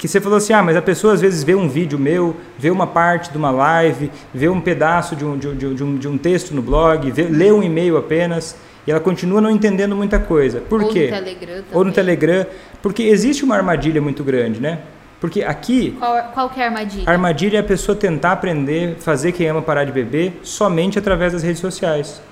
que 0.00 0.08
você 0.08 0.18
falou 0.18 0.38
assim, 0.38 0.54
ah, 0.54 0.62
mas 0.62 0.78
a 0.78 0.80
pessoa 0.80 1.12
às 1.12 1.20
vezes 1.20 1.44
vê 1.44 1.54
um 1.54 1.68
vídeo 1.68 1.98
meu, 1.98 2.34
vê 2.58 2.70
uma 2.70 2.86
parte 2.86 3.30
de 3.30 3.36
uma 3.36 3.50
live, 3.50 4.10
vê 4.32 4.48
um 4.48 4.58
pedaço 4.58 5.14
de 5.14 5.26
um, 5.26 5.36
de, 5.36 5.54
de, 5.54 5.74
de 5.74 5.84
um, 5.84 5.98
de 5.98 6.08
um 6.08 6.16
texto 6.16 6.54
no 6.54 6.62
blog, 6.62 7.10
vê, 7.10 7.24
lê 7.24 7.52
um 7.52 7.62
e-mail 7.62 7.98
apenas, 7.98 8.56
e 8.86 8.90
ela 8.90 8.98
continua 8.98 9.42
não 9.42 9.50
entendendo 9.50 9.94
muita 9.94 10.18
coisa. 10.18 10.62
Por 10.62 10.82
Ou 10.82 10.88
quê? 10.88 11.10
No 11.10 11.18
Telegram 11.18 11.54
também. 11.56 11.74
Ou 11.74 11.84
no 11.84 11.92
Telegram, 11.92 12.46
porque 12.80 13.02
existe 13.02 13.44
uma 13.44 13.54
armadilha 13.54 14.00
muito 14.00 14.24
grande, 14.24 14.58
né? 14.58 14.78
Porque 15.20 15.42
aqui... 15.42 15.94
Qual, 15.98 16.32
qual 16.32 16.48
que 16.48 16.60
é 16.60 16.62
a 16.62 16.66
armadilha? 16.68 17.04
A 17.06 17.12
armadilha 17.12 17.58
é 17.58 17.60
a 17.60 17.64
pessoa 17.64 17.94
tentar 17.94 18.32
aprender, 18.32 18.96
fazer 19.00 19.32
quem 19.32 19.48
ama 19.48 19.60
parar 19.60 19.84
de 19.84 19.92
beber, 19.92 20.40
somente 20.42 20.98
através 20.98 21.34
das 21.34 21.42
redes 21.42 21.60
sociais. 21.60 22.22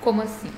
Como 0.00 0.22
assim? 0.22 0.50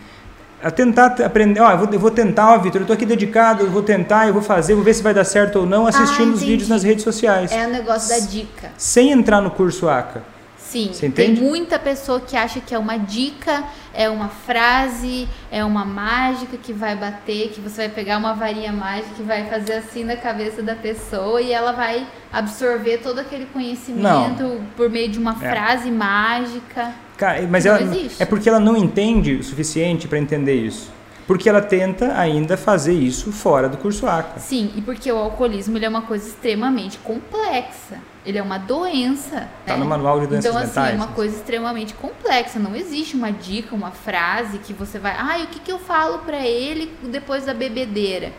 A 0.63 0.71
tentar 0.71 1.21
aprender, 1.23 1.61
ó, 1.61 1.71
eu 1.71 1.79
vou, 1.79 1.89
eu 1.93 2.01
vou 2.01 2.11
tentar, 2.11 2.55
ó, 2.55 2.59
Vitor, 2.59 2.81
eu 2.81 2.87
tô 2.87 2.93
aqui 2.93 3.05
dedicado, 3.05 3.65
eu 3.65 3.71
vou 3.71 3.83
tentar, 3.83 4.27
eu 4.27 4.33
vou 4.33 4.43
fazer, 4.43 4.75
vou 4.75 4.83
ver 4.83 4.95
se 4.95 5.03
vai 5.03 5.13
dar 5.13 5.25
certo 5.25 5.61
ou 5.61 5.67
não, 5.67 5.87
assistindo 5.87 6.31
ah, 6.31 6.35
os 6.35 6.43
vídeos 6.43 6.69
nas 6.69 6.83
redes 6.83 7.05
sociais. 7.05 7.53
É 7.53 7.67
o 7.67 7.71
negócio 7.71 8.09
da 8.09 8.27
dica. 8.27 8.71
Sem 8.77 9.11
entrar 9.11 9.41
no 9.41 9.51
curso 9.51 9.89
ACA. 9.89 10.23
Sim, 10.57 10.91
tem 11.15 11.35
muita 11.35 11.79
pessoa 11.79 12.21
que 12.21 12.37
acha 12.37 12.61
que 12.61 12.75
é 12.75 12.79
uma 12.79 12.99
dica, 12.99 13.65
é 13.95 14.11
uma 14.11 14.29
frase, 14.29 15.29
é 15.51 15.65
uma 15.65 15.85
mágica 15.85 16.57
que 16.57 16.73
vai 16.73 16.95
bater, 16.97 17.51
que 17.51 17.61
você 17.61 17.87
vai 17.87 17.89
pegar 17.89 18.19
uma 18.19 18.35
varinha 18.35 18.73
mágica 18.73 19.15
que 19.17 19.23
vai 19.23 19.47
fazer 19.47 19.75
assim 19.75 20.05
na 20.05 20.17
cabeça 20.17 20.63
da 20.63 20.75
pessoa 20.75 21.41
e 21.41 21.53
ela 21.53 21.73
vai 21.73 22.07
absorver 22.33 22.99
todo 22.99 23.21
aquele 23.21 23.47
conhecimento 23.47 24.43
não. 24.43 24.67
por 24.77 24.91
meio 24.91 25.09
de 25.09 25.19
uma 25.19 25.33
é. 25.41 25.51
frase 25.51 25.91
mágica. 25.91 26.93
Cara, 27.17 27.43
mas 27.49 27.65
ela, 27.65 27.81
é 28.19 28.25
porque 28.25 28.49
ela 28.49 28.61
não 28.61 28.77
entende 28.77 29.37
o 29.37 29.43
suficiente 29.43 30.07
para 30.07 30.19
entender 30.19 30.55
isso. 30.55 30.95
Porque 31.27 31.49
ela 31.49 31.61
tenta 31.61 32.17
ainda 32.17 32.57
fazer 32.57 32.93
isso 32.93 33.33
fora 33.33 33.69
do 33.69 33.77
curso 33.77 34.07
ACA. 34.07 34.39
Sim, 34.39 34.71
e 34.77 34.81
porque 34.81 35.11
o 35.11 35.17
alcoolismo 35.17 35.77
ele 35.77 35.85
é 35.85 35.89
uma 35.89 36.03
coisa 36.03 36.29
extremamente 36.29 36.99
complexa. 36.99 37.99
Ele 38.25 38.39
é 38.39 38.43
uma 38.43 38.59
doença. 38.59 39.49
Tá 39.65 39.75
né? 39.75 39.79
no 39.79 39.87
manual 39.87 40.21
de 40.21 40.29
doenças 40.29 40.47
então, 40.47 40.57
assim, 40.57 40.69
mentais. 40.69 40.95
é 40.95 40.97
uma 40.97 41.09
coisa 41.09 41.35
extremamente 41.37 41.95
complexa. 41.95 42.61
Não 42.61 42.77
existe 42.77 43.17
uma 43.17 43.33
dica, 43.33 43.75
uma 43.75 43.91
frase 43.91 44.59
que 44.59 44.73
você 44.73 45.01
vai. 45.01 45.17
Ah, 45.19 45.43
o 45.43 45.49
que, 45.49 45.59
que 45.59 45.73
eu 45.73 45.81
falo 45.81 46.19
para 46.19 46.47
ele 46.47 46.93
depois 47.03 47.45
da 47.45 47.53
bebedeira? 47.53 48.33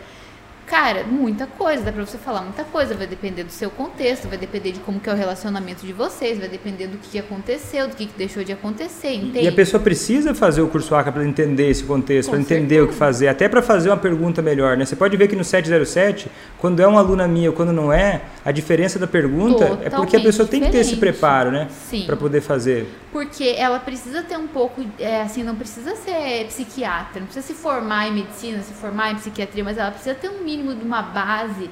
Cara, 0.68 1.04
muita 1.04 1.46
coisa, 1.46 1.82
dá 1.82 1.90
pra 1.90 2.04
você 2.04 2.18
falar 2.18 2.42
muita 2.42 2.62
coisa, 2.62 2.94
vai 2.94 3.06
depender 3.06 3.42
do 3.42 3.50
seu 3.50 3.70
contexto, 3.70 4.28
vai 4.28 4.36
depender 4.36 4.72
de 4.72 4.80
como 4.80 5.00
que 5.00 5.08
é 5.08 5.12
o 5.12 5.16
relacionamento 5.16 5.86
de 5.86 5.94
vocês, 5.94 6.38
vai 6.38 6.48
depender 6.48 6.86
do 6.86 6.98
que 6.98 7.18
aconteceu, 7.18 7.88
do 7.88 7.96
que, 7.96 8.04
que 8.04 8.18
deixou 8.18 8.44
de 8.44 8.52
acontecer, 8.52 9.14
entende? 9.14 9.44
E 9.44 9.48
a 9.48 9.52
pessoa 9.52 9.82
precisa 9.82 10.34
fazer 10.34 10.60
o 10.60 10.68
curso 10.68 10.94
ACA 10.94 11.10
para 11.10 11.24
entender 11.24 11.70
esse 11.70 11.84
contexto, 11.84 12.30
para 12.30 12.38
entender 12.38 12.82
o 12.82 12.88
que 12.88 12.94
fazer, 12.94 13.28
até 13.28 13.48
para 13.48 13.62
fazer 13.62 13.88
uma 13.88 13.96
pergunta 13.96 14.42
melhor, 14.42 14.76
né? 14.76 14.84
Você 14.84 14.94
pode 14.94 15.16
ver 15.16 15.26
que 15.28 15.36
no 15.36 15.44
707, 15.44 16.30
quando 16.58 16.80
é 16.80 16.86
uma 16.86 17.00
aluna 17.00 17.26
minha 17.26 17.48
ou 17.48 17.56
quando 17.56 17.72
não 17.72 17.90
é, 17.90 18.20
a 18.44 18.52
diferença 18.52 18.98
da 18.98 19.06
pergunta 19.06 19.58
Totalmente 19.58 19.86
é 19.86 19.90
porque 19.90 20.16
a 20.16 20.20
pessoa 20.20 20.46
tem 20.46 20.60
que 20.60 20.70
ter 20.70 20.78
esse 20.78 20.96
preparo, 20.96 21.50
né? 21.50 21.68
Sim. 21.88 22.04
Para 22.04 22.16
poder 22.16 22.42
fazer. 22.42 22.86
Porque 23.10 23.54
ela 23.56 23.80
precisa 23.80 24.22
ter 24.22 24.36
um 24.36 24.46
pouco, 24.46 24.84
é, 24.98 25.22
assim, 25.22 25.42
não 25.42 25.56
precisa 25.56 25.96
ser 25.96 26.46
psiquiatra, 26.46 27.20
não 27.20 27.26
precisa 27.26 27.46
se 27.46 27.54
formar 27.54 28.08
em 28.08 28.12
medicina, 28.12 28.62
se 28.62 28.74
formar 28.74 29.12
em 29.12 29.14
psiquiatria, 29.14 29.64
mas 29.64 29.78
ela 29.78 29.90
precisa 29.90 30.14
ter 30.14 30.28
um 30.28 30.44
mínimo 30.44 30.74
de 30.74 30.84
uma 30.84 31.00
base 31.00 31.70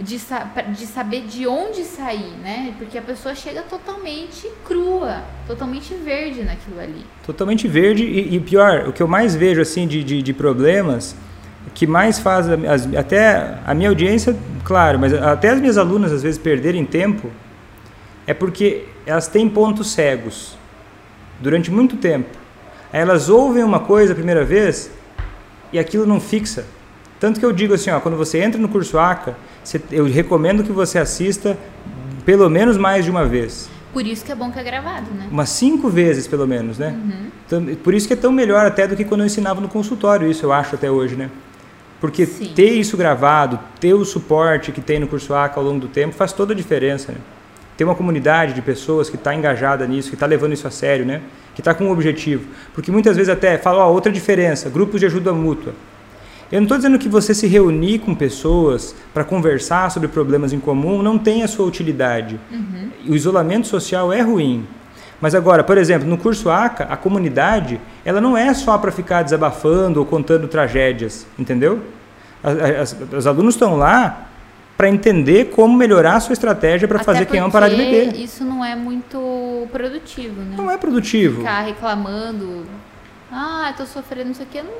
de, 0.00 0.18
de 0.74 0.86
saber 0.86 1.22
de 1.22 1.46
onde 1.46 1.82
sair, 1.82 2.32
né? 2.42 2.74
Porque 2.78 2.96
a 2.96 3.02
pessoa 3.02 3.34
chega 3.34 3.62
totalmente 3.62 4.48
crua, 4.64 5.22
totalmente 5.46 5.92
verde 5.94 6.42
naquilo 6.42 6.80
ali. 6.80 7.04
Totalmente 7.26 7.66
verde 7.66 8.04
e, 8.04 8.36
e 8.36 8.40
pior, 8.40 8.88
o 8.88 8.92
que 8.92 9.02
eu 9.02 9.08
mais 9.08 9.34
vejo 9.34 9.60
assim 9.60 9.86
de, 9.86 10.04
de, 10.04 10.22
de 10.22 10.32
problemas, 10.32 11.16
que 11.74 11.86
mais 11.86 12.18
faz 12.18 12.48
as, 12.48 12.94
até 12.94 13.58
a 13.66 13.74
minha 13.74 13.88
audiência, 13.88 14.36
claro, 14.64 14.98
mas 14.98 15.12
até 15.12 15.50
as 15.50 15.60
minhas 15.60 15.76
alunas 15.76 16.12
às 16.12 16.22
vezes 16.22 16.38
perderem 16.38 16.84
tempo, 16.86 17.30
é 18.26 18.32
porque 18.32 18.84
elas 19.04 19.26
têm 19.26 19.48
pontos 19.48 19.90
cegos 19.90 20.56
durante 21.40 21.70
muito 21.70 21.96
tempo. 21.96 22.28
Aí 22.92 23.00
elas 23.00 23.28
ouvem 23.28 23.62
uma 23.62 23.80
coisa 23.80 24.12
a 24.12 24.16
primeira 24.16 24.44
vez 24.44 24.90
e 25.72 25.78
aquilo 25.78 26.06
não 26.06 26.20
fixa 26.20 26.64
tanto 27.20 27.40
que 27.40 27.46
eu 27.46 27.52
digo 27.52 27.74
assim, 27.74 27.90
ó, 27.90 28.00
quando 28.00 28.16
você 28.16 28.38
entra 28.38 28.60
no 28.60 28.68
curso 28.68 28.98
ACA, 28.98 29.36
eu 29.90 30.04
recomendo 30.06 30.62
que 30.62 30.70
você 30.70 30.98
assista 30.98 31.58
pelo 32.24 32.48
menos 32.48 32.76
mais 32.76 33.04
de 33.04 33.10
uma 33.10 33.24
vez. 33.24 33.68
Por 33.92 34.06
isso 34.06 34.24
que 34.24 34.30
é 34.30 34.34
bom 34.34 34.52
que 34.52 34.58
é 34.58 34.62
gravado, 34.62 35.10
né? 35.10 35.26
Umas 35.30 35.48
cinco 35.48 35.88
vezes, 35.88 36.28
pelo 36.28 36.46
menos, 36.46 36.78
né? 36.78 36.96
Uhum. 37.50 37.74
Por 37.76 37.94
isso 37.94 38.06
que 38.06 38.12
é 38.12 38.16
tão 38.16 38.30
melhor 38.30 38.66
até 38.66 38.86
do 38.86 38.94
que 38.94 39.04
quando 39.04 39.22
eu 39.22 39.26
ensinava 39.26 39.60
no 39.60 39.68
consultório, 39.68 40.30
isso 40.30 40.44
eu 40.44 40.52
acho 40.52 40.74
até 40.74 40.90
hoje, 40.90 41.16
né? 41.16 41.30
Porque 42.00 42.26
Sim. 42.26 42.52
ter 42.54 42.70
isso 42.70 42.96
gravado, 42.96 43.58
ter 43.80 43.94
o 43.94 44.04
suporte 44.04 44.70
que 44.70 44.80
tem 44.80 45.00
no 45.00 45.08
curso 45.08 45.34
ACA 45.34 45.58
ao 45.58 45.66
longo 45.66 45.80
do 45.80 45.88
tempo 45.88 46.14
faz 46.14 46.32
toda 46.32 46.52
a 46.52 46.56
diferença, 46.56 47.12
né? 47.12 47.18
Ter 47.78 47.84
uma 47.84 47.94
comunidade 47.94 48.52
de 48.52 48.60
pessoas 48.60 49.08
que 49.08 49.16
está 49.16 49.34
engajada 49.34 49.86
nisso, 49.86 50.10
que 50.10 50.16
está 50.16 50.26
levando 50.26 50.52
isso 50.52 50.66
a 50.66 50.70
sério, 50.70 51.06
né? 51.06 51.22
Que 51.54 51.60
está 51.60 51.72
com 51.72 51.84
um 51.84 51.90
objetivo. 51.90 52.46
Porque 52.74 52.90
muitas 52.90 53.16
vezes 53.16 53.32
até 53.32 53.56
fala, 53.56 53.86
ó, 53.86 53.92
outra 53.92 54.12
diferença, 54.12 54.68
grupos 54.68 54.98
de 54.98 55.06
ajuda 55.06 55.32
mútua. 55.32 55.72
Eu 56.50 56.56
não 56.60 56.64
estou 56.64 56.76
dizendo 56.76 56.98
que 56.98 57.08
você 57.08 57.32
se 57.32 57.46
reunir 57.46 58.00
com 58.00 58.14
pessoas 58.14 58.96
para 59.14 59.22
conversar 59.22 59.90
sobre 59.90 60.08
problemas 60.08 60.52
em 60.52 60.58
comum 60.58 61.02
não 61.02 61.16
tem 61.16 61.44
a 61.44 61.48
sua 61.48 61.66
utilidade. 61.66 62.40
Uhum. 62.50 62.90
O 63.10 63.14
isolamento 63.14 63.68
social 63.68 64.12
é 64.12 64.22
ruim. 64.22 64.66
Mas 65.20 65.34
agora, 65.34 65.62
por 65.62 65.78
exemplo, 65.78 66.08
no 66.08 66.18
curso 66.18 66.50
ACA, 66.50 66.84
a 66.84 66.96
comunidade, 66.96 67.80
ela 68.04 68.20
não 68.20 68.36
é 68.36 68.52
só 68.54 68.76
para 68.76 68.90
ficar 68.90 69.22
desabafando 69.22 70.00
ou 70.00 70.06
contando 70.06 70.48
tragédias, 70.48 71.26
entendeu? 71.38 71.80
As, 72.42 72.92
as, 72.92 73.12
os 73.12 73.26
alunos 73.26 73.54
estão 73.54 73.76
lá 73.76 74.27
para 74.78 74.88
entender 74.88 75.46
como 75.46 75.76
melhorar 75.76 76.14
a 76.14 76.20
sua 76.20 76.32
estratégia 76.34 76.86
para 76.86 77.00
fazer 77.00 77.26
quem 77.26 77.40
ama 77.40 77.50
parar 77.50 77.68
de 77.68 77.74
beber. 77.74 78.14
Isso 78.14 78.44
não 78.44 78.64
é 78.64 78.76
muito 78.76 79.66
produtivo, 79.72 80.40
né? 80.40 80.54
Não 80.56 80.70
é 80.70 80.78
produtivo. 80.78 81.38
Ficar 81.38 81.62
reclamando, 81.62 82.64
ah, 83.32 83.66
estou 83.72 83.84
sofrendo 83.84 84.30
isso 84.30 84.40
aqui, 84.40 84.62
não 84.62 84.70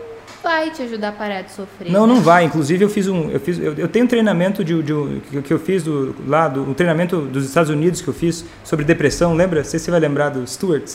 vai 0.40 0.70
te 0.70 0.82
ajudar 0.82 1.08
a 1.08 1.12
parar 1.12 1.42
de 1.42 1.50
sofrer. 1.50 1.90
Não, 1.90 2.06
né? 2.06 2.14
não 2.14 2.20
vai. 2.20 2.44
Inclusive 2.44 2.84
eu 2.84 2.88
fiz 2.88 3.08
um, 3.08 3.28
eu 3.28 3.40
fiz, 3.40 3.58
eu, 3.58 3.74
eu 3.74 3.88
tenho 3.88 4.04
um 4.04 4.08
treinamento 4.08 4.64
de, 4.64 4.80
de, 4.84 5.40
que 5.42 5.52
eu 5.52 5.58
fiz 5.58 5.82
do, 5.82 6.14
lá 6.28 6.46
do 6.46 6.62
um 6.62 6.74
treinamento 6.74 7.22
dos 7.22 7.44
Estados 7.44 7.68
Unidos 7.68 8.00
que 8.00 8.06
eu 8.06 8.14
fiz 8.14 8.44
sobre 8.62 8.84
depressão. 8.84 9.34
Lembra? 9.34 9.62
Não 9.62 9.68
sei 9.68 9.80
se 9.80 9.86
você 9.86 9.90
vai 9.90 9.98
lembrar 9.98 10.28
do 10.28 10.46
Stuart, 10.46 10.88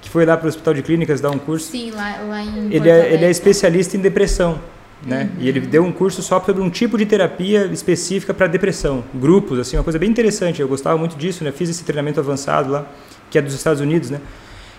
que 0.00 0.08
foi 0.08 0.24
lá 0.24 0.34
para 0.34 0.46
o 0.46 0.48
Hospital 0.48 0.72
de 0.72 0.82
Clínicas 0.82 1.20
dar 1.20 1.30
um 1.30 1.38
curso. 1.38 1.70
Sim, 1.72 1.90
lá, 1.90 2.20
lá 2.26 2.40
em. 2.40 2.72
Ele 2.72 2.88
é, 2.88 3.12
ele 3.12 3.26
é 3.26 3.30
especialista 3.30 3.98
em 3.98 4.00
depressão. 4.00 4.58
Né? 5.04 5.30
Uhum. 5.34 5.42
E 5.42 5.48
ele 5.48 5.60
deu 5.60 5.84
um 5.84 5.92
curso 5.92 6.22
só 6.22 6.40
sobre 6.40 6.62
um 6.62 6.70
tipo 6.70 6.96
de 6.96 7.04
terapia 7.04 7.66
específica 7.66 8.32
para 8.32 8.46
depressão, 8.46 9.04
grupos, 9.14 9.58
assim, 9.58 9.76
uma 9.76 9.84
coisa 9.84 9.98
bem 9.98 10.10
interessante. 10.10 10.60
Eu 10.60 10.68
gostava 10.68 10.96
muito 10.96 11.16
disso, 11.16 11.44
né? 11.44 11.52
Fiz 11.52 11.68
esse 11.68 11.84
treinamento 11.84 12.18
avançado 12.18 12.70
lá, 12.70 12.86
que 13.30 13.38
é 13.38 13.42
dos 13.42 13.54
Estados 13.54 13.80
Unidos, 13.80 14.10
né? 14.10 14.20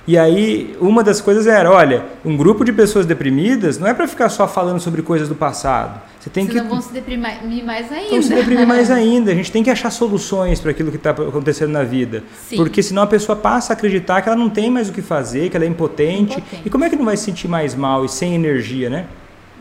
E 0.07 0.17
aí, 0.17 0.73
uma 0.79 1.03
das 1.03 1.19
coisas 1.19 1.47
era, 1.47 1.69
olha, 1.69 2.05
um 2.23 2.37
grupo 2.37 2.63
de 2.63 2.71
pessoas 2.71 3.05
deprimidas 3.05 3.77
não 3.77 3.87
é 3.87 3.93
para 3.93 4.07
ficar 4.07 4.29
só 4.29 4.47
falando 4.47 4.79
sobre 4.79 5.01
coisas 5.01 5.27
do 5.27 5.35
passado. 5.35 6.01
Você 6.17 6.29
tem 6.29 6.47
Senão 6.47 6.63
que 6.63 6.69
vão 6.69 6.81
se 6.81 6.93
deprimir 6.93 7.65
mais 7.65 7.91
ainda. 7.91 8.09
Vão 8.11 8.21
se 8.21 8.33
deprimir 8.33 8.65
mais 8.65 8.89
ainda. 8.89 9.31
A 9.31 9.35
gente 9.35 9.51
tem 9.51 9.61
que 9.61 9.69
achar 9.69 9.89
soluções 9.89 10.61
para 10.61 10.71
aquilo 10.71 10.91
que 10.91 10.95
está 10.95 11.09
acontecendo 11.09 11.71
na 11.71 11.83
vida. 11.83 12.23
Sim. 12.47 12.55
Porque 12.55 12.81
senão 12.81 13.01
a 13.01 13.07
pessoa 13.07 13.35
passa 13.35 13.73
a 13.73 13.75
acreditar 13.75 14.21
que 14.21 14.29
ela 14.29 14.37
não 14.37 14.49
tem 14.49 14.71
mais 14.71 14.87
o 14.87 14.93
que 14.93 15.01
fazer, 15.01 15.49
que 15.49 15.57
ela 15.57 15.65
é 15.65 15.67
impotente. 15.67 16.37
impotente. 16.37 16.61
E 16.65 16.69
como 16.69 16.85
é 16.85 16.89
que 16.89 16.95
não 16.95 17.03
vai 17.03 17.17
se 17.17 17.25
sentir 17.25 17.49
mais 17.49 17.75
mal 17.75 18.05
e 18.05 18.09
sem 18.09 18.33
energia, 18.33 18.89
né? 18.89 19.07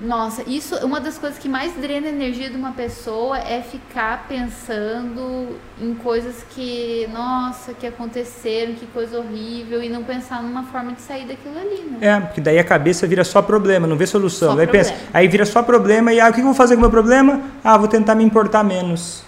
Nossa, 0.00 0.42
isso 0.46 0.76
uma 0.84 1.00
das 1.00 1.16
coisas 1.16 1.38
que 1.38 1.48
mais 1.48 1.72
drena 1.74 2.06
a 2.06 2.10
energia 2.10 2.50
de 2.50 2.56
uma 2.56 2.72
pessoa 2.72 3.38
é 3.38 3.62
ficar 3.62 4.26
pensando 4.28 5.56
em 5.80 5.94
coisas 5.94 6.44
que, 6.50 7.08
nossa, 7.12 7.72
que 7.72 7.86
aconteceram, 7.86 8.74
que 8.74 8.86
coisa 8.86 9.18
horrível, 9.18 9.82
e 9.82 9.88
não 9.88 10.04
pensar 10.04 10.42
numa 10.42 10.64
forma 10.64 10.92
de 10.92 11.00
sair 11.00 11.26
daquilo 11.26 11.58
ali, 11.58 11.82
né? 11.90 11.98
É, 12.00 12.20
porque 12.20 12.42
daí 12.42 12.58
a 12.58 12.64
cabeça 12.64 13.06
vira 13.06 13.24
só 13.24 13.40
problema, 13.40 13.86
não 13.86 13.96
vê 13.96 14.06
solução. 14.06 14.50
Só 14.50 14.56
daí 14.56 14.66
pensa, 14.66 14.94
aí 15.14 15.26
vira 15.28 15.46
só 15.46 15.62
problema 15.62 16.12
e 16.12 16.20
ah, 16.20 16.28
o 16.28 16.32
que 16.32 16.40
eu 16.40 16.44
vou 16.44 16.54
fazer 16.54 16.74
com 16.74 16.80
o 16.80 16.82
meu 16.82 16.90
problema? 16.90 17.40
Ah, 17.64 17.78
vou 17.78 17.88
tentar 17.88 18.14
me 18.14 18.24
importar 18.24 18.62
menos. 18.62 19.24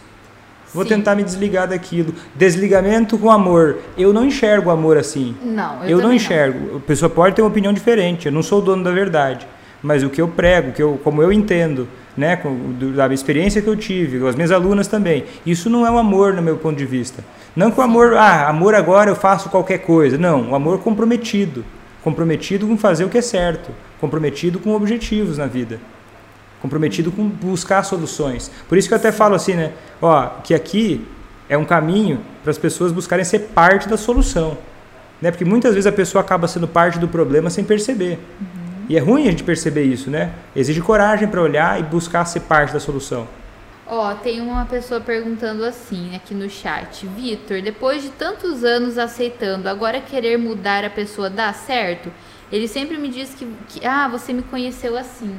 Vou 0.75 0.83
Sim. 0.83 0.91
tentar 0.91 1.15
me 1.15 1.25
desligar 1.25 1.67
daquilo. 1.67 2.15
Desligamento 2.35 3.17
com 3.17 3.31
amor. 3.31 3.79
Eu 3.97 4.13
não 4.13 4.27
enxergo 4.27 4.69
amor 4.69 4.99
assim. 4.99 5.35
Não, 5.43 5.83
eu, 5.85 5.93
eu 5.93 5.99
não 5.99 6.13
enxergo. 6.13 6.73
Não. 6.73 6.77
A 6.77 6.81
pessoa 6.81 7.09
pode 7.09 7.35
ter 7.35 7.41
uma 7.41 7.49
opinião 7.49 7.73
diferente. 7.73 8.27
Eu 8.27 8.33
não 8.33 8.43
sou 8.43 8.59
o 8.59 8.63
dono 8.63 8.85
da 8.85 8.91
verdade 8.91 9.47
mas 9.83 10.03
o 10.03 10.11
que 10.11 10.21
eu 10.21 10.29
prego, 10.29 10.73
que 10.73 10.83
eu, 10.83 11.01
como 11.03 11.23
eu 11.23 11.33
entendo, 11.33 11.89
né, 12.17 12.37
com, 12.37 12.75
da 12.95 13.13
experiência 13.13 13.63
que 13.63 13.69
eu 13.69 13.77
tive, 13.77 14.19
com 14.19 14.27
as 14.27 14.35
minhas 14.35 14.51
alunas 14.51 14.89
também, 14.89 15.25
isso 15.47 15.71
não 15.71 15.87
é 15.87 15.91
um 15.91 15.99
amor 15.99 16.35
no 16.35 16.43
meu 16.43 16.57
ponto 16.57 16.77
de 16.77 16.85
vista. 16.85 17.25
Não 17.55 17.71
que 17.71 17.79
o 17.79 17.83
amor, 17.83 18.15
ah, 18.15 18.49
amor 18.49 18.75
agora 18.75 19.11
eu 19.11 19.17
faço 19.17 19.49
qualquer 19.49 19.79
coisa. 19.79 20.19
Não, 20.19 20.51
o 20.51 20.55
amor 20.55 20.81
comprometido. 20.81 21.65
Comprometido 22.03 22.67
com 22.67 22.77
fazer 22.77 23.05
o 23.05 23.09
que 23.09 23.19
é 23.19 23.23
certo. 23.23 23.71
Comprometido 24.01 24.59
com 24.59 24.75
objetivos 24.75 25.39
na 25.39 25.47
vida. 25.47 25.81
Comprometido 26.61 27.13
com 27.13 27.29
buscar 27.29 27.85
soluções. 27.85 28.51
Por 28.69 28.77
isso 28.77 28.89
que 28.89 28.95
eu 28.95 28.99
até 28.99 29.13
falo 29.13 29.35
assim, 29.35 29.55
né? 29.55 29.73
Ó, 30.03 30.27
que 30.43 30.55
aqui 30.55 31.07
é 31.49 31.57
um 31.57 31.65
caminho 31.65 32.21
para 32.43 32.51
as 32.51 32.59
pessoas 32.59 32.93
buscarem 32.93 33.25
ser 33.25 33.41
parte 33.55 33.89
da 33.89 33.97
solução. 33.97 34.59
Né? 35.21 35.31
Porque 35.31 35.45
muitas 35.45 35.75
vezes 35.75 35.87
a 35.87 35.93
pessoa 35.93 36.23
acaba 36.23 36.47
sendo 36.47 36.67
parte 36.67 36.99
do 36.99 37.09
problema 37.09 37.51
sem 37.51 37.65
perceber. 37.65 38.19
Uhum. 38.41 38.58
E 38.89 38.97
é 38.97 39.01
ruim 39.01 39.29
a 39.29 39.31
gente 39.31 39.45
perceber 39.45 39.85
isso, 39.85 40.11
né? 40.11 40.33
Exige 40.57 40.81
coragem 40.81 41.29
para 41.29 41.43
olhar 41.43 41.79
e 41.79 41.83
buscar 41.83 42.25
ser 42.25 42.41
parte 42.41 42.73
da 42.73 42.81
solução. 42.81 43.29
Ó, 43.87 44.15
tem 44.15 44.41
uma 44.41 44.65
pessoa 44.67 45.01
perguntando 45.01 45.65
assim 45.65 46.15
aqui 46.15 46.35
no 46.35 46.49
chat. 46.49 47.07
Vitor, 47.07 47.61
depois 47.63 48.03
de 48.03 48.11
tantos 48.11 48.65
anos 48.65 48.99
aceitando, 48.99 49.69
agora 49.69 50.01
querer 50.01 50.39
mudar 50.39 50.85
a 50.85 50.91
pessoa 50.91 51.29
dá 51.31 51.53
certo? 51.53 52.11
Ele 52.51 52.67
sempre 52.67 52.97
me 52.97 53.09
diz 53.09 53.35
que, 53.35 53.47
que 53.69 53.87
ah, 53.87 54.09
você 54.09 54.33
me 54.33 54.43
conheceu 54.43 54.97
assim. 54.97 55.35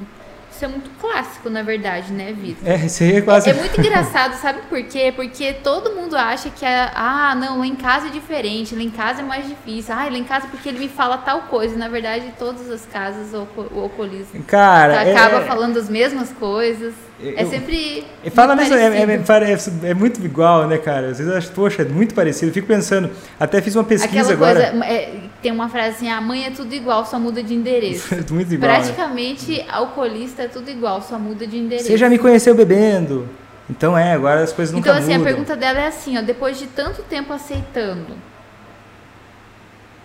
Isso 0.60 0.66
é 0.66 0.68
muito 0.68 0.90
clássico, 1.00 1.50
na 1.50 1.64
verdade, 1.64 2.12
né, 2.12 2.34
Vitor? 2.34 2.68
É, 2.68 2.76
isso 2.86 3.02
aí 3.02 3.16
é 3.16 3.22
clássico. 3.22 3.56
É, 3.56 3.58
é, 3.58 3.62
muito 3.62 3.80
engraçado, 3.80 4.34
sabe 4.34 4.60
por 4.68 4.84
quê? 4.84 5.14
Porque 5.16 5.54
todo 5.54 5.96
mundo 5.96 6.18
acha 6.18 6.50
que, 6.50 6.66
é, 6.66 6.92
ah, 6.94 7.34
não, 7.34 7.60
lá 7.60 7.66
em 7.66 7.78
casa 7.78 8.08
é 8.08 8.10
diferente, 8.10 8.76
lá 8.76 8.82
em 8.82 8.90
casa 8.90 9.22
é 9.22 9.24
mais 9.24 9.48
difícil. 9.48 9.96
Ah, 9.96 10.10
lá 10.10 10.18
em 10.18 10.24
casa 10.26 10.48
porque 10.48 10.68
ele 10.68 10.80
me 10.80 10.90
fala 10.90 11.18
tal 11.18 11.44
coisa. 11.44 11.78
Na 11.78 11.88
verdade, 11.88 12.34
todas 12.38 12.70
as 12.70 12.86
casas 12.86 13.34
o, 13.34 13.48
o 13.74 13.84
alcoolismo 13.84 14.44
Cara, 14.44 15.00
acaba 15.00 15.38
é... 15.38 15.46
falando 15.46 15.78
as 15.78 15.88
mesmas 15.88 16.34
coisas. 16.34 16.94
É 17.22 17.46
sempre. 17.46 18.06
Fala 18.32 18.56
mesmo, 18.56 18.76
é, 18.76 19.02
é, 19.02 19.18
parece, 19.18 19.74
é, 19.84 19.94
muito 19.94 20.24
igual, 20.24 20.68
né, 20.68 20.78
cara? 20.78 21.10
Às 21.10 21.18
vezes 21.18 21.32
eu 21.32 21.38
acho, 21.38 21.52
poxa, 21.52 21.82
é 21.82 21.86
muito 21.86 22.16
parecido. 22.16 22.48
Eu 22.50 22.54
fico 22.54 22.68
pensando, 22.68 23.12
até 23.38 23.62
fiz 23.62 23.76
uma 23.76 23.84
pesquisa 23.84 24.34
Aquela 24.34 24.34
agora. 24.34 24.72
Coisa, 24.72 24.86
é, 24.86 25.20
tem 25.42 25.52
uma 25.52 25.68
frase 25.68 25.98
assim: 25.98 26.10
a 26.10 26.22
mãe 26.22 26.46
é 26.46 26.52
tudo 26.52 26.74
igual, 26.74 27.06
só 27.06 27.20
muda 27.20 27.44
de 27.44 27.54
endereço. 27.54 28.16
muito 28.34 28.54
igual. 28.54 28.72
Né? 28.72 28.78
Praticamente, 28.78 29.58
né? 29.58 29.66
alcoolista 29.70 30.44
é 30.44 30.48
tudo 30.48 30.72
igual, 30.72 31.02
só 31.02 31.20
muda 31.20 31.46
de 31.46 31.58
endereço. 31.58 31.88
Você 31.88 31.98
já 31.98 32.10
me 32.10 32.18
conheceu 32.18 32.56
bebendo. 32.56 33.28
Então 33.70 33.98
é, 33.98 34.14
agora 34.14 34.42
as 34.42 34.54
coisas 34.54 34.74
nunca 34.74 34.90
então, 34.90 35.00
assim, 35.00 35.12
mudam. 35.12 35.22
a 35.22 35.26
pergunta 35.26 35.56
dela 35.58 35.80
é 35.80 35.88
assim: 35.88 36.18
ó, 36.18 36.22
depois 36.22 36.58
de 36.58 36.68
tanto 36.68 37.04
tempo 37.04 37.34
aceitando, 37.34 38.16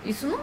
isso 0.04 0.26
não 0.26 0.38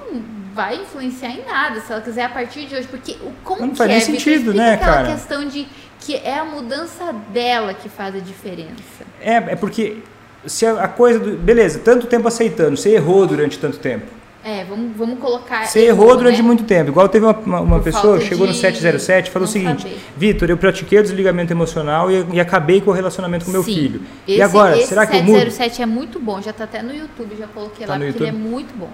vai 0.54 0.78
influenciar 0.78 1.30
em 1.30 1.46
nada 1.46 1.82
se 1.82 1.92
ela 1.92 2.02
quiser 2.02 2.24
a 2.24 2.30
partir 2.30 2.66
de 2.66 2.76
hoje, 2.76 2.88
porque 2.88 3.18
como 3.44 3.68
não 3.68 3.76
faz 3.76 3.92
é, 3.92 3.94
nem 3.94 4.02
sentido, 4.02 4.54
né, 4.54 4.78
cara? 4.78 5.12
questão 5.12 5.48
de 5.48 5.68
que 6.02 6.16
é 6.16 6.38
a 6.38 6.43
mudança 6.43 7.14
dela 7.32 7.74
que 7.74 7.88
faz 7.88 8.16
a 8.16 8.20
diferença. 8.20 9.06
É, 9.22 9.36
é 9.36 9.56
porque 9.56 9.97
se 10.45 10.66
a 10.66 10.88
coisa. 10.88 11.20
Do, 11.20 11.38
beleza, 11.38 11.80
tanto 11.80 12.08
tempo 12.08 12.28
aceitando, 12.28 12.76
você 12.76 12.89
errou 12.95 13.26
durante 13.26 13.58
tanto 13.58 13.78
tempo. 13.78 14.08
É, 14.43 14.64
vamos, 14.64 14.97
vamos 14.97 15.20
colocar. 15.20 15.68
Você 15.68 15.82
errou, 15.82 16.08
errou 16.08 16.18
durante 16.18 16.38
né? 16.38 16.41
muito 16.41 16.64
tempo. 16.64 16.89
Igual 16.89 17.08
teve 17.08 17.24
uma, 17.26 17.38
uma, 17.38 17.62
uma 17.62 17.80
pessoa 17.80 18.18
que 18.18 18.26
chegou 18.26 18.47
no 18.47 18.54
707 18.54 19.28
e 19.28 19.32
falou 19.32 19.47
o 19.47 19.52
seguinte: 19.52 19.88
Vitor, 20.18 20.49
eu 20.49 20.58
pratiquei 20.58 20.97
o 20.97 21.04
desligamento 21.04 21.54
emocional 21.54 22.10
e, 22.10 22.26
e, 22.34 22.39
acabei 22.39 22.82
com 22.82 22.89
o 22.89 22.93
relacionamento 22.93 23.45
com 23.45 23.52
meu 23.52 23.64
Sim. 23.64 23.76
filho. 23.76 24.02
Esse, 24.28 24.39
e 24.39 24.41
agora, 24.41 24.76
será 24.78 25.06
que 25.06 25.16
eu 25.16 25.24
mudo? 25.24 25.38
707 25.38 25.82
é 25.84 25.86
muito 25.86 26.20
bom, 26.20 26.41
já 26.41 26.49
está 26.49 26.64
até 26.64 26.82
no 26.82 26.91
YouTube, 26.91 27.36
já 27.38 27.45
coloquei 27.45 27.86
tá 27.86 27.93
lá, 27.93 27.99
porque 27.99 28.08
YouTube? 28.08 28.28
ele 28.28 28.36
é 28.36 28.39
muito 28.39 28.76
bom. 28.76 28.89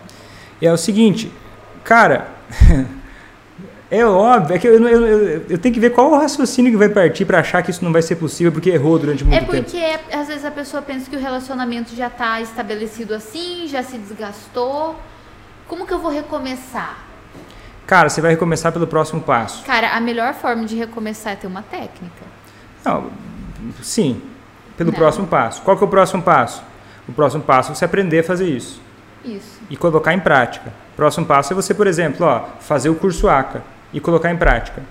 E 0.61 0.67
é 0.67 0.73
o 0.73 0.77
seguinte, 0.77 1.31
cara. 1.83 2.27
É 3.89 4.05
óbvio, 4.05 4.53
é 4.53 4.59
que 4.59 4.67
eu, 4.67 4.73
eu, 4.85 5.07
eu, 5.07 5.45
eu, 5.49 5.57
tenho 5.57 5.73
que 5.73 5.79
ver 5.79 5.91
qual 5.91 6.11
o 6.11 6.17
raciocínio 6.17 6.69
que 6.69 6.77
vai 6.77 6.89
partir 6.89 7.23
para 7.23 7.39
achar 7.39 7.63
que 7.63 7.71
isso 7.71 7.85
não 7.85 7.93
vai 7.93 8.01
ser 8.01 8.17
possível 8.17 8.51
porque 8.51 8.69
errou 8.69 8.99
durante 8.99 9.23
muito 9.23 9.39
tempo. 9.39 9.55
É 9.55 9.61
porque 9.61 9.79
tempo. 9.79 10.03
às 10.11 10.27
vezes 10.27 10.43
a 10.43 10.51
pessoa 10.51 10.81
pensa 10.81 11.09
que 11.09 11.15
o 11.15 11.19
relacionamento 11.19 11.95
já 11.95 12.07
está 12.07 12.41
estabelecido 12.41 13.13
assim, 13.13 13.65
já 13.67 13.81
se 13.81 13.97
desgastou. 13.97 14.97
Como 15.69 15.87
que 15.87 15.93
eu 15.93 15.99
vou 15.99 16.11
recomeçar? 16.11 16.97
Cara, 17.85 18.09
você 18.09 18.19
vai 18.19 18.31
recomeçar 18.31 18.73
pelo 18.73 18.85
próximo 18.85 19.21
passo. 19.21 19.63
Cara, 19.63 19.95
a 19.95 20.01
melhor 20.01 20.33
forma 20.33 20.65
de 20.65 20.75
recomeçar 20.75 21.33
é 21.33 21.35
ter 21.37 21.47
uma 21.47 21.61
técnica. 21.61 22.25
Não, 22.83 23.09
sim, 23.81 24.21
pelo 24.75 24.91
não. 24.91 24.97
próximo 24.97 25.27
passo. 25.27 25.61
Qual 25.61 25.77
que 25.77 25.83
é 25.83 25.87
o 25.87 25.89
próximo 25.89 26.21
passo? 26.21 26.61
O 27.07 27.13
próximo 27.13 27.41
passo 27.41 27.71
é 27.71 27.75
você 27.75 27.85
aprender 27.85 28.19
a 28.19 28.23
fazer 28.23 28.49
isso. 28.49 28.81
Isso. 29.23 29.61
E 29.69 29.77
colocar 29.77 30.13
em 30.13 30.19
prática. 30.19 30.73
Próximo 30.97 31.25
passo 31.25 31.53
é 31.53 31.55
você, 31.55 31.73
por 31.73 31.87
exemplo, 31.87 32.25
ó, 32.25 32.43
fazer 32.59 32.89
o 32.89 32.95
curso 32.95 33.29
ACA 33.29 33.63
e 33.93 33.99
colocar 33.99 34.31
em 34.31 34.37
prática. 34.37 34.81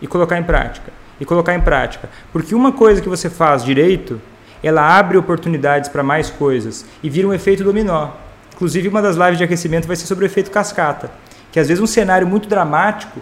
E 0.00 0.06
colocar 0.06 0.38
em 0.38 0.42
prática. 0.42 0.92
E 1.20 1.24
colocar 1.24 1.54
em 1.54 1.60
prática. 1.60 2.08
Porque 2.32 2.54
uma 2.54 2.72
coisa 2.72 3.00
que 3.00 3.08
você 3.08 3.28
faz 3.28 3.64
direito, 3.64 4.20
ela 4.62 4.98
abre 4.98 5.18
oportunidades 5.18 5.88
para 5.88 6.02
mais 6.02 6.30
coisas 6.30 6.84
e 7.02 7.10
vira 7.10 7.28
um 7.28 7.34
efeito 7.34 7.62
dominó. 7.62 8.10
Inclusive, 8.54 8.88
uma 8.88 9.00
das 9.00 9.16
lives 9.16 9.38
de 9.38 9.44
aquecimento 9.44 9.86
vai 9.86 9.96
ser 9.96 10.06
sobre 10.06 10.24
o 10.24 10.26
efeito 10.26 10.50
cascata. 10.50 11.10
Que 11.52 11.58
às 11.58 11.68
vezes 11.68 11.82
um 11.82 11.86
cenário 11.86 12.26
muito 12.26 12.48
dramático, 12.48 13.20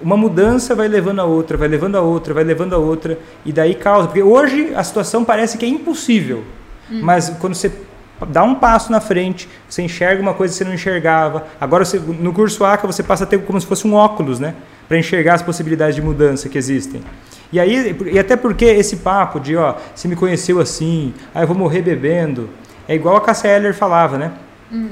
uma 0.00 0.16
mudança 0.16 0.74
vai 0.74 0.88
levando 0.88 1.20
a 1.20 1.24
outra, 1.24 1.56
vai 1.56 1.68
levando 1.68 1.96
a 1.96 2.00
outra, 2.00 2.32
vai 2.32 2.44
levando 2.44 2.74
a 2.74 2.78
outra, 2.78 3.18
e 3.44 3.52
daí 3.52 3.74
causa. 3.74 4.08
Porque 4.08 4.22
hoje 4.22 4.72
a 4.74 4.82
situação 4.82 5.24
parece 5.24 5.58
que 5.58 5.64
é 5.64 5.68
impossível. 5.68 6.44
Hum. 6.90 7.00
Mas 7.02 7.30
quando 7.40 7.54
você 7.54 7.70
dá 8.28 8.42
um 8.42 8.54
passo 8.54 8.90
na 8.90 9.00
frente, 9.00 9.48
você 9.68 9.82
enxerga 9.82 10.20
uma 10.20 10.34
coisa 10.34 10.52
que 10.52 10.58
você 10.58 10.64
não 10.64 10.74
enxergava. 10.74 11.46
Agora, 11.60 11.84
você, 11.84 11.98
no 11.98 12.32
curso 12.32 12.64
ACA, 12.64 12.86
você 12.86 13.02
passa 13.02 13.24
a 13.24 13.26
ter 13.26 13.40
como 13.44 13.60
se 13.60 13.66
fosse 13.66 13.86
um 13.86 13.94
óculos, 13.94 14.38
né? 14.38 14.54
Para 14.88 14.98
enxergar 14.98 15.34
as 15.34 15.42
possibilidades 15.42 15.94
de 15.94 16.02
mudança 16.02 16.48
que 16.48 16.58
existem. 16.58 17.02
E 17.52 17.58
aí, 17.58 17.96
e 18.12 18.18
até 18.18 18.36
porque 18.36 18.64
esse 18.64 18.98
papo 18.98 19.40
de, 19.40 19.56
ó, 19.56 19.74
você 19.94 20.06
me 20.06 20.14
conheceu 20.14 20.60
assim, 20.60 21.12
aí 21.34 21.42
eu 21.42 21.48
vou 21.48 21.56
morrer 21.56 21.82
bebendo, 21.82 22.48
é 22.86 22.94
igual 22.94 23.16
a 23.16 23.20
Cassia 23.20 23.50
Eller 23.50 23.74
falava, 23.74 24.16
né? 24.16 24.32
Hum. 24.72 24.90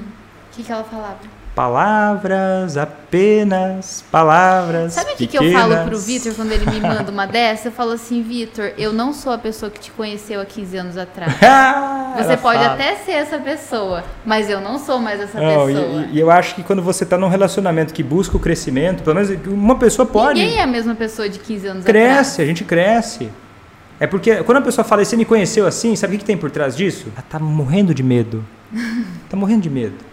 O 0.50 0.56
que, 0.56 0.62
que 0.64 0.72
ela 0.72 0.84
falava? 0.84 1.37
Palavras, 1.58 2.76
apenas 2.76 4.04
palavras. 4.12 4.92
Sabe 4.92 5.14
o 5.14 5.16
que, 5.16 5.26
que 5.26 5.36
eu 5.36 5.50
falo 5.50 5.76
pro 5.88 5.98
Vitor 5.98 6.32
quando 6.36 6.52
ele 6.52 6.70
me 6.70 6.78
manda 6.80 7.10
uma 7.10 7.26
dessa? 7.26 7.66
Eu 7.66 7.72
falo 7.72 7.90
assim, 7.90 8.22
Vitor, 8.22 8.70
eu 8.78 8.92
não 8.92 9.12
sou 9.12 9.32
a 9.32 9.38
pessoa 9.38 9.68
que 9.68 9.80
te 9.80 9.90
conheceu 9.90 10.40
há 10.40 10.44
15 10.44 10.76
anos 10.76 10.96
atrás. 10.96 11.32
Você 12.16 12.36
pode 12.36 12.62
fala. 12.62 12.74
até 12.74 12.94
ser 12.94 13.10
essa 13.10 13.38
pessoa, 13.38 14.04
mas 14.24 14.48
eu 14.48 14.60
não 14.60 14.78
sou 14.78 15.00
mais 15.00 15.20
essa 15.20 15.40
não, 15.40 15.66
pessoa. 15.66 16.06
E, 16.12 16.14
e, 16.14 16.20
eu 16.20 16.30
acho 16.30 16.54
que 16.54 16.62
quando 16.62 16.80
você 16.80 17.02
está 17.02 17.18
num 17.18 17.26
relacionamento 17.26 17.92
que 17.92 18.04
busca 18.04 18.36
o 18.36 18.40
crescimento, 18.40 19.02
pelo 19.02 19.16
menos 19.16 19.30
uma 19.48 19.76
pessoa 19.76 20.06
pode. 20.06 20.40
Ninguém 20.40 20.60
é 20.60 20.62
a 20.62 20.66
mesma 20.66 20.94
pessoa 20.94 21.28
de 21.28 21.40
15 21.40 21.66
anos 21.66 21.84
cresce, 21.84 21.98
atrás. 21.98 22.26
Cresce, 22.28 22.42
a 22.42 22.46
gente 22.46 22.62
cresce. 22.62 23.30
É 23.98 24.06
porque 24.06 24.44
quando 24.44 24.58
a 24.58 24.62
pessoa 24.62 24.84
fala, 24.84 25.04
você 25.04 25.16
me 25.16 25.24
conheceu 25.24 25.66
assim, 25.66 25.96
sabe 25.96 26.14
o 26.14 26.18
que, 26.18 26.20
que 26.20 26.24
tem 26.24 26.36
por 26.36 26.52
trás 26.52 26.76
disso? 26.76 27.08
Ela 27.16 27.24
tá 27.28 27.40
morrendo 27.40 27.92
de 27.92 28.04
medo. 28.04 28.44
tá 29.28 29.36
morrendo 29.36 29.62
de 29.62 29.70
medo. 29.70 30.07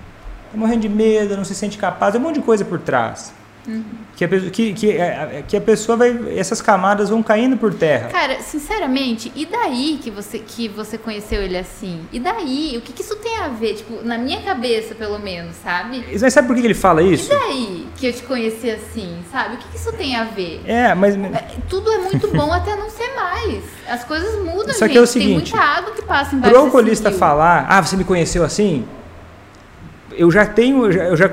Tá 0.51 0.57
morrendo 0.57 0.81
de 0.81 0.89
medo, 0.89 1.35
não 1.35 1.45
se 1.45 1.55
sente 1.55 1.77
capaz, 1.77 2.11
tem 2.13 2.21
um 2.21 2.23
monte 2.23 2.35
de 2.35 2.41
coisa 2.41 2.63
por 2.63 2.79
trás. 2.79 3.33
Uhum. 3.67 3.83
Que, 4.15 4.23
a 4.23 4.27
pessoa, 4.27 4.51
que, 4.51 4.73
que, 4.73 4.91
é, 4.91 5.43
que 5.47 5.57
a 5.57 5.61
pessoa 5.61 5.97
vai. 5.97 6.37
Essas 6.37 6.61
camadas 6.61 7.09
vão 7.09 7.21
caindo 7.23 7.57
por 7.57 7.73
terra. 7.73 8.09
Cara, 8.09 8.39
sinceramente, 8.39 9.31
e 9.35 9.45
daí 9.45 9.99
que 10.01 10.09
você, 10.11 10.39
que 10.39 10.67
você 10.69 10.97
conheceu 10.97 11.41
ele 11.41 11.57
assim? 11.57 12.01
E 12.13 12.19
daí? 12.19 12.75
O 12.77 12.81
que, 12.81 12.93
que 12.93 13.01
isso 13.01 13.15
tem 13.17 13.37
a 13.37 13.47
ver? 13.47 13.75
Tipo, 13.75 14.03
na 14.03 14.17
minha 14.17 14.41
cabeça, 14.41 14.93
pelo 14.95 15.19
menos, 15.19 15.55
sabe? 15.55 16.05
Mas 16.09 16.33
sabe 16.33 16.47
por 16.47 16.55
que 16.55 16.61
ele 16.61 16.73
fala 16.73 17.01
isso? 17.01 17.31
E 17.31 17.35
daí 17.35 17.87
que 17.97 18.07
eu 18.07 18.13
te 18.13 18.23
conheci 18.23 18.69
assim, 18.69 19.17
sabe? 19.31 19.55
O 19.55 19.57
que, 19.57 19.67
que 19.69 19.77
isso 19.77 19.91
tem 19.93 20.15
a 20.15 20.25
ver? 20.25 20.61
É, 20.65 20.93
mas. 20.93 21.15
Tudo 21.67 21.91
é 21.91 21.97
muito 21.97 22.27
bom 22.35 22.53
até 22.53 22.75
não 22.75 22.89
ser 22.89 23.13
mais. 23.15 23.63
As 23.89 24.03
coisas 24.03 24.43
mudam, 24.43 24.73
Só 24.73 24.85
gente. 24.85 24.91
Que 24.91 24.97
é 24.97 25.01
o 25.01 25.07
seguinte, 25.07 25.51
tem 25.51 25.59
muita 25.59 25.77
água 25.79 25.91
que 25.91 26.03
passa 26.03 26.35
embaixo 26.35 26.53
Pro 26.53 26.65
alcoolista 26.65 27.11
falar, 27.11 27.65
ah, 27.67 27.81
você 27.81 27.97
me 27.97 28.03
conheceu 28.03 28.43
assim? 28.43 28.85
Eu 30.17 30.31
já 30.31 30.45
tenho, 30.45 30.85
eu 30.85 30.91
já, 30.91 31.03
eu 31.03 31.17
já, 31.17 31.29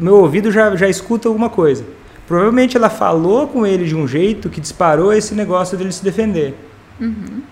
meu 0.00 0.16
ouvido 0.16 0.50
já, 0.50 0.74
já 0.76 0.88
escuta 0.88 1.28
alguma 1.28 1.48
coisa. 1.48 1.84
Provavelmente 2.26 2.76
ela 2.76 2.88
falou 2.88 3.48
com 3.48 3.66
ele 3.66 3.84
de 3.84 3.96
um 3.96 4.06
jeito 4.06 4.48
que 4.48 4.60
disparou 4.60 5.12
esse 5.12 5.34
negócio 5.34 5.76
dele 5.76 5.90
se 5.90 6.04
defender. 6.04 6.54
Uhum. 7.00 7.42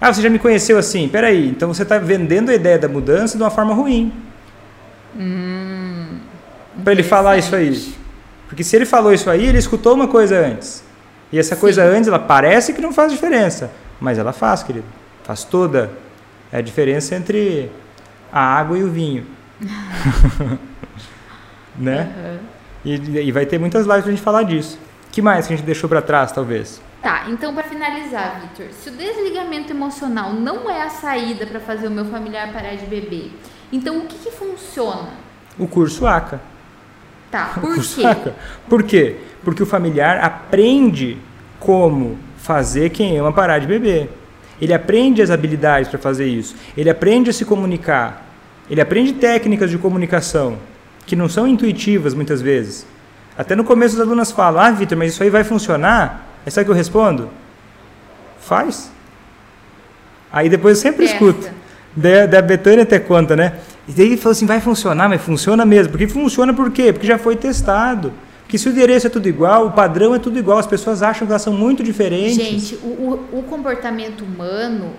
Ah, 0.00 0.12
você 0.12 0.22
já 0.22 0.30
me 0.30 0.38
conheceu 0.38 0.78
assim? 0.78 1.08
Peraí, 1.08 1.48
então 1.48 1.72
você 1.72 1.82
está 1.82 1.98
vendendo 1.98 2.50
a 2.50 2.54
ideia 2.54 2.78
da 2.78 2.88
mudança 2.88 3.36
de 3.36 3.42
uma 3.42 3.50
forma 3.50 3.74
ruim. 3.74 4.12
Hum, 5.16 6.18
para 6.82 6.92
ele 6.92 7.02
falar 7.02 7.36
isso 7.36 7.54
aí. 7.54 7.94
Porque 8.48 8.64
se 8.64 8.74
ele 8.74 8.84
falou 8.86 9.12
isso 9.12 9.30
aí, 9.30 9.46
ele 9.46 9.58
escutou 9.58 9.94
uma 9.94 10.08
coisa 10.08 10.38
antes. 10.38 10.82
E 11.30 11.38
essa 11.38 11.54
Sim. 11.54 11.60
coisa 11.60 11.84
antes, 11.84 12.08
ela 12.08 12.18
parece 12.18 12.72
que 12.72 12.80
não 12.80 12.92
faz 12.92 13.12
diferença. 13.12 13.70
Mas 14.00 14.18
ela 14.18 14.32
faz, 14.32 14.62
querido. 14.62 14.86
Faz 15.24 15.44
toda 15.44 15.90
a 16.52 16.60
diferença 16.60 17.14
entre 17.14 17.70
a 18.32 18.40
água 18.40 18.76
e 18.76 18.82
o 18.82 18.90
vinho. 18.90 19.26
né? 21.78 22.12
Uhum. 22.16 22.38
E, 22.84 22.94
e, 23.28 23.32
vai 23.32 23.46
ter 23.46 23.58
muitas 23.58 23.86
lives 23.86 24.02
pra 24.02 24.10
gente 24.10 24.22
falar 24.22 24.42
disso. 24.42 24.78
que 25.10 25.22
mais 25.22 25.46
que 25.46 25.54
a 25.54 25.56
gente 25.56 25.64
deixou 25.64 25.88
para 25.88 26.02
trás, 26.02 26.32
talvez? 26.32 26.80
Tá, 27.02 27.24
então 27.28 27.52
para 27.52 27.64
finalizar, 27.64 28.40
Victor, 28.40 28.66
se 28.72 28.88
o 28.88 28.92
desligamento 28.92 29.72
emocional 29.72 30.32
não 30.32 30.70
é 30.70 30.82
a 30.82 30.88
saída 30.90 31.46
para 31.46 31.58
fazer 31.58 31.88
o 31.88 31.90
meu 31.90 32.04
familiar 32.04 32.52
parar 32.52 32.76
de 32.76 32.86
beber, 32.86 33.32
então 33.72 33.98
o 33.98 34.06
que, 34.06 34.16
que 34.18 34.30
funciona? 34.30 35.10
O 35.58 35.66
curso 35.66 36.06
ACA. 36.06 36.40
Tá, 37.30 37.56
por 37.60 37.74
quê? 37.74 38.04
ACA. 38.04 38.34
Por 38.68 38.82
quê? 38.84 39.16
Porque 39.44 39.62
o 39.62 39.66
familiar 39.66 40.24
aprende 40.24 41.18
como 41.58 42.18
fazer 42.36 42.90
quem 42.90 43.18
ama 43.18 43.32
parar 43.32 43.58
de 43.58 43.66
beber. 43.66 44.10
Ele 44.60 44.72
aprende 44.72 45.20
as 45.20 45.30
habilidades 45.30 45.88
para 45.88 45.98
fazer 45.98 46.26
isso. 46.26 46.54
Ele 46.76 46.88
aprende 46.88 47.30
a 47.30 47.32
se 47.32 47.44
comunicar. 47.44 48.31
Ele 48.70 48.80
aprende 48.80 49.12
técnicas 49.14 49.70
de 49.70 49.78
comunicação 49.78 50.58
que 51.06 51.16
não 51.16 51.28
são 51.28 51.46
intuitivas 51.46 52.14
muitas 52.14 52.40
vezes. 52.40 52.86
Até 53.36 53.56
no 53.56 53.64
começo 53.64 53.94
as 53.96 54.00
alunas 54.00 54.30
falam: 54.30 54.60
Ah, 54.60 54.70
Vitor, 54.70 54.96
mas 54.96 55.12
isso 55.12 55.22
aí 55.22 55.30
vai 55.30 55.44
funcionar? 55.44 56.28
Sabe 56.48 56.62
o 56.62 56.64
que 56.66 56.70
eu 56.70 56.76
respondo? 56.76 57.30
Faz. 58.40 58.90
Aí 60.32 60.48
depois 60.48 60.78
eu 60.78 60.82
sempre 60.82 61.04
escuto. 61.04 61.50
Da, 61.94 62.24
da 62.24 62.40
Betânia 62.40 62.84
até 62.84 62.98
conta, 62.98 63.36
né? 63.36 63.58
E 63.86 63.92
daí 63.92 64.06
ele 64.06 64.16
falou 64.16 64.32
assim: 64.32 64.46
vai 64.46 64.60
funcionar, 64.60 65.08
mas 65.08 65.20
funciona 65.20 65.64
mesmo. 65.64 65.90
Porque 65.92 66.08
funciona 66.08 66.54
por 66.54 66.70
quê? 66.70 66.92
Porque 66.92 67.06
já 67.06 67.18
foi 67.18 67.36
testado. 67.36 68.12
Porque 68.42 68.58
se 68.58 68.68
o 68.68 68.72
endereço 68.72 69.06
é 69.06 69.10
tudo 69.10 69.28
igual, 69.28 69.66
o 69.66 69.72
padrão 69.72 70.14
é 70.14 70.18
tudo 70.18 70.38
igual, 70.38 70.58
as 70.58 70.66
pessoas 70.66 71.02
acham 71.02 71.26
que 71.26 71.32
elas 71.32 71.42
são 71.42 71.52
muito 71.54 71.82
diferentes. 71.82 72.36
Gente, 72.36 72.74
o, 72.82 73.26
o, 73.32 73.38
o 73.38 73.42
comportamento 73.44 74.24
humano 74.24 74.92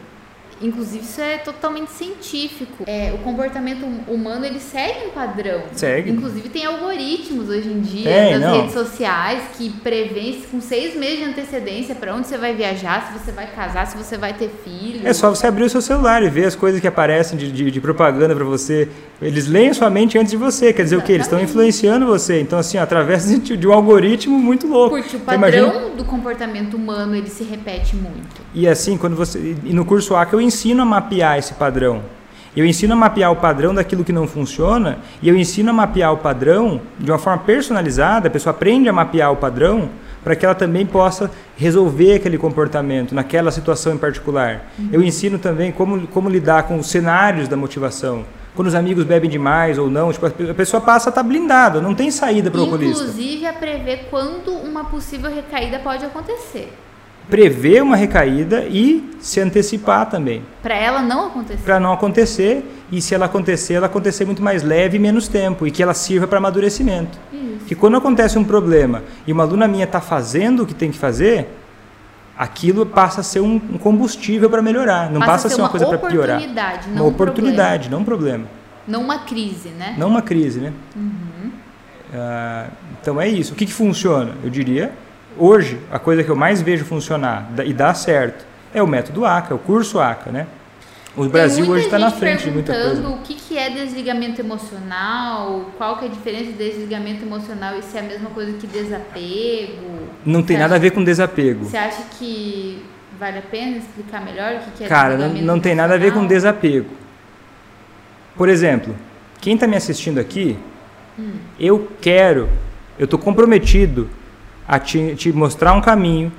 Inclusive, 0.63 1.03
isso 1.03 1.19
é 1.19 1.37
totalmente 1.37 1.91
científico. 1.91 2.85
É, 2.87 3.11
o 3.13 3.17
comportamento 3.17 3.85
humano, 4.07 4.45
ele 4.45 4.59
segue 4.59 5.07
um 5.07 5.09
padrão. 5.09 5.61
Segue. 5.73 6.09
Inclusive, 6.09 6.47
tem 6.47 6.65
algoritmos 6.65 7.49
hoje 7.49 7.69
em 7.69 7.81
dia 7.81 8.09
tem, 8.09 8.31
nas 8.31 8.41
não. 8.41 8.61
redes 8.61 8.73
sociais 8.73 9.43
que 9.57 9.69
prevêem 9.69 10.41
com 10.49 10.61
seis 10.61 10.95
meses 10.95 11.19
de 11.19 11.25
antecedência 11.25 11.93
para 11.93 12.15
onde 12.15 12.27
você 12.27 12.37
vai 12.37 12.55
viajar, 12.55 13.11
se 13.11 13.19
você 13.19 13.31
vai 13.33 13.47
casar, 13.47 13.87
se 13.87 13.97
você 13.97 14.17
vai 14.17 14.33
ter 14.33 14.49
filho. 14.63 15.05
É 15.05 15.11
só 15.11 15.29
você 15.29 15.45
abrir 15.47 15.65
o 15.65 15.69
seu 15.69 15.81
celular 15.81 16.23
e 16.23 16.29
ver 16.29 16.45
as 16.45 16.55
coisas 16.55 16.79
que 16.79 16.87
aparecem 16.87 17.37
de, 17.37 17.51
de, 17.51 17.69
de 17.69 17.81
propaganda 17.81 18.33
para 18.33 18.45
você. 18.45 18.87
Eles 19.21 19.47
leem 19.47 19.69
a 19.69 19.73
sua 19.73 19.89
mente 19.89 20.17
antes 20.17 20.31
de 20.31 20.37
você. 20.37 20.71
Quer 20.71 20.83
dizer 20.83 20.95
Exatamente. 20.95 21.03
o 21.03 21.05
quê? 21.05 21.11
Eles 21.13 21.25
estão 21.25 21.41
influenciando 21.41 22.05
você. 22.05 22.39
Então, 22.39 22.57
assim, 22.57 22.77
através 22.77 23.27
de, 23.27 23.57
de 23.57 23.67
um 23.67 23.73
algoritmo 23.73 24.37
muito 24.39 24.65
louco. 24.67 24.95
Porque 24.95 25.17
o 25.17 25.19
padrão 25.19 25.69
imagina... 25.69 25.89
do 25.95 26.05
comportamento 26.05 26.75
humano, 26.75 27.15
ele 27.15 27.29
se 27.29 27.43
repete 27.43 27.95
muito. 27.95 28.41
E 28.53 28.67
assim, 28.67 28.97
quando 28.97 29.15
você... 29.15 29.55
E 29.63 29.73
no 29.73 29.85
curso 29.85 30.15
A 30.15 30.25
que 30.25 30.33
eu 30.33 30.41
ensino 30.41 30.52
a 30.81 30.85
mapear 30.85 31.37
esse 31.37 31.53
padrão. 31.53 32.01
Eu 32.55 32.65
ensino 32.65 32.93
a 32.93 32.95
mapear 32.95 33.31
o 33.31 33.35
padrão 33.35 33.73
daquilo 33.73 34.03
que 34.03 34.13
não 34.13 34.27
funciona 34.27 34.99
e 35.21 35.27
eu 35.27 35.35
ensino 35.35 35.71
a 35.71 35.73
mapear 35.73 36.13
o 36.13 36.17
padrão 36.17 36.79
de 36.99 37.09
uma 37.09 37.17
forma 37.17 37.41
personalizada. 37.43 38.27
A 38.27 38.31
pessoa 38.31 38.51
aprende 38.51 38.87
a 38.87 38.93
mapear 38.93 39.31
o 39.31 39.35
padrão 39.35 39.89
para 40.23 40.35
que 40.35 40.45
ela 40.45 40.53
também 40.53 40.85
possa 40.85 41.31
resolver 41.57 42.15
aquele 42.15 42.37
comportamento 42.37 43.13
naquela 43.15 43.51
situação 43.51 43.95
em 43.95 43.97
particular. 43.97 44.71
Uhum. 44.77 44.89
Eu 44.91 45.03
ensino 45.03 45.39
também 45.39 45.71
como, 45.71 46.07
como 46.07 46.29
lidar 46.29 46.63
com 46.63 46.77
os 46.77 46.87
cenários 46.87 47.47
da 47.47 47.57
motivação. 47.57 48.23
Quando 48.55 48.67
os 48.67 48.75
amigos 48.75 49.03
bebem 49.03 49.29
demais 49.29 49.79
ou 49.79 49.89
não, 49.89 50.13
tipo, 50.13 50.27
a 50.27 50.53
pessoa 50.53 50.79
passa 50.79 51.09
a 51.09 51.11
estar 51.11 51.23
tá 51.23 51.27
blindada, 51.27 51.81
não 51.81 51.95
tem 51.95 52.11
saída 52.11 52.51
para 52.51 52.61
o 52.61 52.65
oculista. 52.65 53.01
Inclusive 53.01 53.47
a 53.47 53.53
prever 53.53 54.07
quando 54.11 54.51
uma 54.51 54.85
possível 54.85 55.29
recaída 55.29 55.79
pode 55.79 56.05
acontecer 56.05 56.71
prever 57.29 57.81
uma 57.81 57.95
recaída 57.95 58.65
e 58.65 59.15
se 59.19 59.39
antecipar 59.39 60.09
também. 60.09 60.43
Para 60.61 60.75
ela 60.75 61.01
não 61.01 61.27
acontecer. 61.27 61.63
Para 61.63 61.79
não 61.79 61.93
acontecer 61.93 62.85
e 62.91 63.01
se 63.01 63.15
ela 63.15 63.25
acontecer, 63.25 63.75
ela 63.75 63.87
acontecer 63.87 64.25
muito 64.25 64.41
mais 64.41 64.63
leve 64.63 64.97
e 64.97 64.99
menos 64.99 65.27
tempo 65.27 65.65
e 65.65 65.71
que 65.71 65.81
ela 65.81 65.93
sirva 65.93 66.27
para 66.27 66.37
amadurecimento. 66.37 67.17
Isso. 67.31 67.65
Que 67.65 67.75
quando 67.75 67.97
acontece 67.97 68.37
um 68.37 68.43
problema 68.43 69.03
e 69.25 69.31
uma 69.31 69.43
aluna 69.43 69.67
minha 69.67 69.85
está 69.85 70.01
fazendo 70.01 70.63
o 70.63 70.65
que 70.65 70.73
tem 70.73 70.91
que 70.91 70.97
fazer, 70.97 71.49
aquilo 72.37 72.85
passa 72.85 73.21
a 73.21 73.23
ser 73.23 73.39
um, 73.39 73.59
combustível 73.59 74.49
para 74.49 74.61
melhorar, 74.61 75.09
não 75.09 75.19
passa, 75.19 75.31
passa 75.31 75.47
a 75.47 75.49
ser 75.51 75.55
uma, 75.57 75.63
uma 75.63 75.69
coisa 75.69 75.85
para 75.87 75.97
piorar. 75.97 76.41
Não 76.87 76.93
uma 76.93 77.03
um 77.03 77.07
oportunidade, 77.07 77.89
problema. 77.89 77.91
não 77.91 77.99
um 77.99 78.05
problema. 78.05 78.45
Não 78.87 79.01
uma 79.01 79.19
crise, 79.19 79.69
né? 79.69 79.95
Não 79.97 80.07
uma 80.07 80.21
crise, 80.21 80.59
né? 80.59 80.73
Uhum. 80.95 81.51
Uh, 82.13 82.71
então 83.01 83.19
é 83.19 83.27
isso. 83.27 83.53
O 83.53 83.55
que, 83.55 83.65
que 83.65 83.73
funciona? 83.73 84.33
Eu 84.43 84.49
diria 84.49 84.91
Hoje, 85.37 85.79
a 85.91 85.99
coisa 85.99 86.23
que 86.23 86.29
eu 86.29 86.35
mais 86.35 86.61
vejo 86.61 86.85
funcionar 86.85 87.49
e 87.65 87.73
dar 87.73 87.93
certo 87.93 88.45
é 88.73 88.81
o 88.81 88.87
método 88.87 89.25
ACA, 89.25 89.55
o 89.55 89.59
curso 89.59 89.99
ACA, 89.99 90.31
né? 90.31 90.47
O 91.15 91.25
Brasil 91.25 91.69
hoje 91.69 91.85
está 91.85 91.99
na 91.99 92.09
frente 92.09 92.45
de 92.45 92.51
muita 92.51 92.73
coisa. 92.73 93.07
o 93.07 93.19
que, 93.19 93.35
que 93.35 93.55
é 93.55 93.69
desligamento 93.69 94.41
emocional, 94.41 95.69
qual 95.77 95.99
que 95.99 96.05
é 96.05 96.07
a 96.07 96.11
diferença 96.11 96.45
de 96.45 96.53
desligamento 96.53 97.23
emocional 97.23 97.77
e 97.77 97.83
se 97.83 97.95
é 97.95 97.99
a 97.99 98.03
mesma 98.03 98.31
coisa 98.31 98.53
que 98.53 98.65
desapego. 98.65 100.07
Não 100.25 100.41
tem 100.41 100.57
nada 100.57 100.75
a 100.75 100.79
ver 100.79 100.89
com 100.91 101.03
desapego. 101.03 101.65
Você 101.65 101.77
acha 101.77 102.01
que 102.17 102.83
vale 103.19 103.37
a 103.37 103.43
pena 103.43 103.77
explicar 103.77 104.25
melhor 104.25 104.55
o 104.55 104.59
que, 104.59 104.71
que 104.77 104.83
é 104.85 104.87
Cara, 104.87 105.09
desligamento 105.11 105.45
não, 105.45 105.55
não 105.55 105.61
tem 105.61 105.75
nada 105.75 105.93
a 105.93 105.97
ver 105.97 106.13
com 106.13 106.25
desapego. 106.25 106.89
Por 108.35 108.49
exemplo, 108.49 108.95
quem 109.39 109.53
está 109.53 109.67
me 109.67 109.75
assistindo 109.75 110.19
aqui, 110.19 110.57
hum. 111.19 111.33
eu 111.59 111.91
quero, 112.01 112.49
eu 112.97 113.05
estou 113.05 113.19
comprometido 113.19 114.09
a 114.67 114.79
te, 114.79 115.15
te 115.15 115.31
mostrar 115.31 115.73
um 115.73 115.81
caminho 115.81 116.31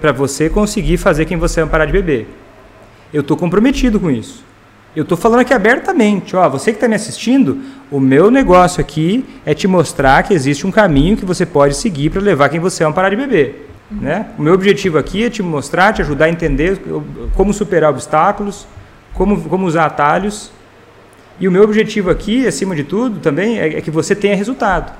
para 0.00 0.12
você 0.12 0.48
conseguir 0.48 0.96
fazer 0.96 1.24
quem 1.24 1.36
você 1.36 1.60
ama 1.60 1.70
parar 1.70 1.86
de 1.86 1.92
beber. 1.92 2.28
Eu 3.12 3.20
estou 3.20 3.36
comprometido 3.36 3.98
com 3.98 4.10
isso. 4.10 4.44
Eu 4.94 5.04
estou 5.04 5.16
falando 5.16 5.40
aqui 5.40 5.54
abertamente, 5.54 6.34
ó, 6.34 6.48
você 6.48 6.72
que 6.72 6.76
está 6.76 6.88
me 6.88 6.96
assistindo, 6.96 7.58
o 7.92 8.00
meu 8.00 8.28
negócio 8.28 8.80
aqui 8.80 9.24
é 9.46 9.54
te 9.54 9.68
mostrar 9.68 10.24
que 10.24 10.34
existe 10.34 10.66
um 10.66 10.70
caminho 10.70 11.16
que 11.16 11.24
você 11.24 11.46
pode 11.46 11.76
seguir 11.76 12.10
para 12.10 12.20
levar 12.20 12.48
quem 12.48 12.58
você 12.58 12.82
ama 12.82 12.92
parar 12.92 13.10
de 13.10 13.16
beber. 13.16 13.68
Uhum. 13.88 13.98
Né? 13.98 14.26
O 14.36 14.42
meu 14.42 14.52
objetivo 14.52 14.98
aqui 14.98 15.24
é 15.24 15.30
te 15.30 15.42
mostrar, 15.42 15.92
te 15.92 16.02
ajudar 16.02 16.24
a 16.24 16.30
entender 16.30 16.80
como 17.36 17.52
superar 17.52 17.90
obstáculos, 17.90 18.66
como, 19.14 19.40
como 19.42 19.64
usar 19.64 19.86
atalhos. 19.86 20.50
E 21.38 21.46
o 21.46 21.52
meu 21.52 21.62
objetivo 21.62 22.10
aqui, 22.10 22.46
acima 22.46 22.74
de 22.74 22.82
tudo, 22.82 23.20
também 23.20 23.60
é, 23.60 23.78
é 23.78 23.80
que 23.80 23.90
você 23.92 24.14
tenha 24.16 24.34
resultado. 24.34 24.92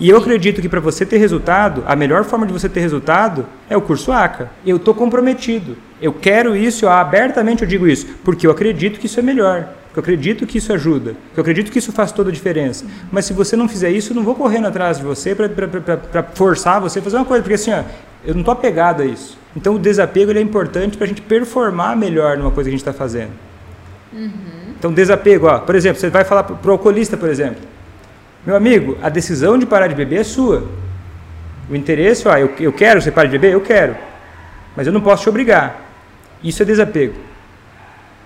E 0.00 0.08
eu 0.08 0.16
acredito 0.16 0.60
que 0.60 0.68
para 0.68 0.80
você 0.80 1.04
ter 1.04 1.18
resultado, 1.18 1.84
a 1.86 1.94
melhor 1.94 2.24
forma 2.24 2.46
de 2.46 2.52
você 2.52 2.68
ter 2.68 2.80
resultado 2.80 3.46
é 3.68 3.76
o 3.76 3.80
curso 3.80 4.10
ACA. 4.10 4.50
Eu 4.66 4.76
estou 4.76 4.94
comprometido. 4.94 5.76
Eu 6.00 6.12
quero 6.12 6.56
isso, 6.56 6.84
eu, 6.84 6.90
abertamente 6.90 7.62
eu 7.62 7.68
digo 7.68 7.86
isso, 7.86 8.06
porque 8.24 8.46
eu 8.46 8.50
acredito 8.50 8.98
que 8.98 9.06
isso 9.06 9.20
é 9.20 9.22
melhor. 9.22 9.68
Porque 9.86 9.98
eu 9.98 10.02
acredito 10.02 10.46
que 10.46 10.58
isso 10.58 10.72
ajuda. 10.72 11.14
Porque 11.26 11.40
eu 11.40 11.42
acredito 11.42 11.70
que 11.70 11.78
isso 11.78 11.92
faz 11.92 12.10
toda 12.10 12.30
a 12.30 12.32
diferença. 12.32 12.86
Mas 13.10 13.26
se 13.26 13.34
você 13.34 13.54
não 13.54 13.68
fizer 13.68 13.90
isso, 13.90 14.12
eu 14.12 14.16
não 14.16 14.24
vou 14.24 14.34
correndo 14.34 14.66
atrás 14.66 14.96
de 14.96 15.04
você 15.04 15.34
para 15.34 16.22
forçar 16.34 16.80
você 16.80 16.98
a 16.98 17.02
fazer 17.02 17.16
uma 17.16 17.26
coisa. 17.26 17.42
Porque 17.42 17.54
assim, 17.54 17.72
ó, 17.72 17.82
eu 18.24 18.32
não 18.32 18.40
estou 18.40 18.52
apegado 18.52 19.02
a 19.02 19.04
isso. 19.04 19.38
Então 19.54 19.74
o 19.74 19.78
desapego 19.78 20.32
é 20.32 20.40
importante 20.40 20.96
para 20.96 21.04
a 21.04 21.08
gente 21.08 21.20
performar 21.20 21.94
melhor 21.96 22.38
numa 22.38 22.50
coisa 22.50 22.70
que 22.70 22.74
a 22.74 22.78
gente 22.78 22.88
está 22.88 22.92
fazendo. 22.92 23.32
Uhum. 24.12 24.30
Então 24.78 24.92
desapego, 24.92 25.46
ó, 25.46 25.58
por 25.58 25.74
exemplo, 25.74 26.00
você 26.00 26.08
vai 26.08 26.24
falar 26.24 26.42
para 26.44 26.68
o 26.68 26.72
alcoolista, 26.72 27.16
por 27.16 27.28
exemplo. 27.28 27.62
Meu 28.44 28.56
amigo, 28.56 28.98
a 29.00 29.08
decisão 29.08 29.56
de 29.56 29.66
parar 29.66 29.86
de 29.86 29.94
beber 29.94 30.20
é 30.20 30.24
sua. 30.24 30.68
O 31.70 31.76
interesse, 31.76 32.26
ó, 32.26 32.36
eu, 32.36 32.52
eu 32.58 32.72
quero 32.72 33.00
você 33.00 33.10
parar 33.10 33.26
de 33.26 33.38
beber? 33.38 33.52
Eu 33.52 33.60
quero. 33.60 33.96
Mas 34.76 34.86
eu 34.86 34.92
não 34.92 35.00
posso 35.00 35.22
te 35.22 35.28
obrigar. 35.28 35.80
Isso 36.42 36.62
é 36.62 36.66
desapego. 36.66 37.14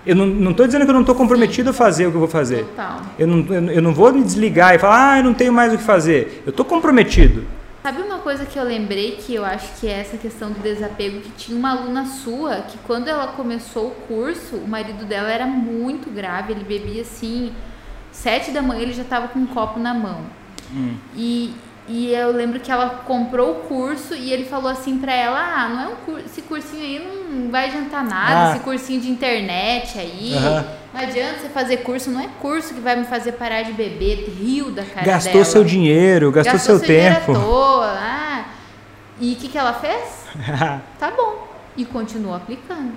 Eu 0.05 0.15
não 0.15 0.51
estou 0.51 0.65
dizendo 0.65 0.85
que 0.85 0.89
eu 0.89 0.93
não 0.93 1.01
estou 1.01 1.13
comprometido 1.13 1.69
a 1.69 1.73
fazer 1.73 2.07
o 2.07 2.11
que 2.11 2.15
eu 2.15 2.19
vou 2.19 2.29
fazer. 2.29 2.63
Total. 2.63 3.01
Eu 3.19 3.27
não, 3.27 3.53
eu, 3.53 3.71
eu 3.73 3.81
não 3.81 3.93
vou 3.93 4.11
me 4.13 4.23
desligar 4.23 4.73
e 4.73 4.79
falar, 4.79 5.13
ah, 5.13 5.17
eu 5.19 5.23
não 5.23 5.33
tenho 5.33 5.51
mais 5.51 5.73
o 5.73 5.77
que 5.77 5.83
fazer. 5.83 6.43
Eu 6.45 6.51
estou 6.51 6.65
comprometido. 6.65 7.45
Sabe 7.83 8.01
uma 8.01 8.19
coisa 8.19 8.45
que 8.45 8.57
eu 8.57 8.63
lembrei 8.63 9.11
que 9.11 9.35
eu 9.35 9.45
acho 9.45 9.79
que 9.79 9.87
é 9.87 9.99
essa 9.99 10.17
questão 10.17 10.51
do 10.51 10.59
desapego, 10.59 11.19
que 11.21 11.29
tinha 11.31 11.57
uma 11.57 11.71
aluna 11.71 12.05
sua 12.05 12.61
que 12.61 12.77
quando 12.79 13.07
ela 13.07 13.27
começou 13.27 13.87
o 13.87 13.91
curso, 14.07 14.55
o 14.55 14.67
marido 14.67 15.05
dela 15.05 15.29
era 15.29 15.45
muito 15.45 16.09
grave, 16.09 16.53
ele 16.53 16.63
bebia 16.63 17.01
assim, 17.01 17.51
Sete 18.21 18.49
da 18.49 18.63
manhã 18.63 18.81
ele 18.81 18.93
já 18.93 19.03
estava 19.03 19.27
com 19.27 19.37
um 19.37 19.45
copo 19.45 19.79
na 19.79 19.93
mão. 19.93 20.21
Hum. 20.73 20.95
E, 21.15 21.53
e 21.87 22.11
eu 22.11 22.31
lembro 22.31 22.59
que 22.59 22.71
ela 22.71 23.03
comprou 23.05 23.51
o 23.51 23.55
curso 23.67 24.15
e 24.15 24.33
ele 24.33 24.43
falou 24.43 24.71
assim 24.71 24.97
para 24.97 25.13
ela: 25.13 25.39
Ah, 25.39 25.69
não 25.69 25.81
é 25.81 25.87
um 25.89 25.95
curso, 25.97 26.25
esse 26.25 26.41
cursinho 26.41 26.81
aí 26.81 27.27
não 27.31 27.51
vai 27.51 27.67
adiantar 27.69 28.03
nada, 28.03 28.47
ah. 28.47 28.51
esse 28.55 28.63
cursinho 28.63 28.99
de 28.99 29.11
internet 29.11 29.99
aí. 29.99 30.33
Uhum. 30.33 30.63
Não 30.95 31.01
adianta 31.01 31.41
você 31.41 31.49
fazer 31.49 31.77
curso, 31.77 32.09
não 32.09 32.19
é 32.19 32.27
curso 32.41 32.73
que 32.73 32.79
vai 32.79 32.95
me 32.95 33.05
fazer 33.05 33.33
parar 33.33 33.61
de 33.61 33.73
beber, 33.73 34.33
rio 34.35 34.71
da 34.71 34.83
cara 34.83 35.05
Gastou 35.05 35.33
dela. 35.33 35.45
seu 35.45 35.63
dinheiro, 35.63 36.31
gastou, 36.31 36.53
gastou 36.53 36.79
seu, 36.79 36.85
seu 36.85 36.87
tempo. 36.87 37.33
Dinheiro 37.33 37.41
à 37.41 37.45
toa. 37.45 37.97
Ah. 37.99 38.45
E 39.19 39.33
o 39.33 39.35
que, 39.35 39.47
que 39.47 39.57
ela 39.57 39.73
fez? 39.73 40.25
tá 40.99 41.11
bom. 41.15 41.47
E 41.77 41.85
continuou 41.85 42.35
aplicando. 42.35 42.93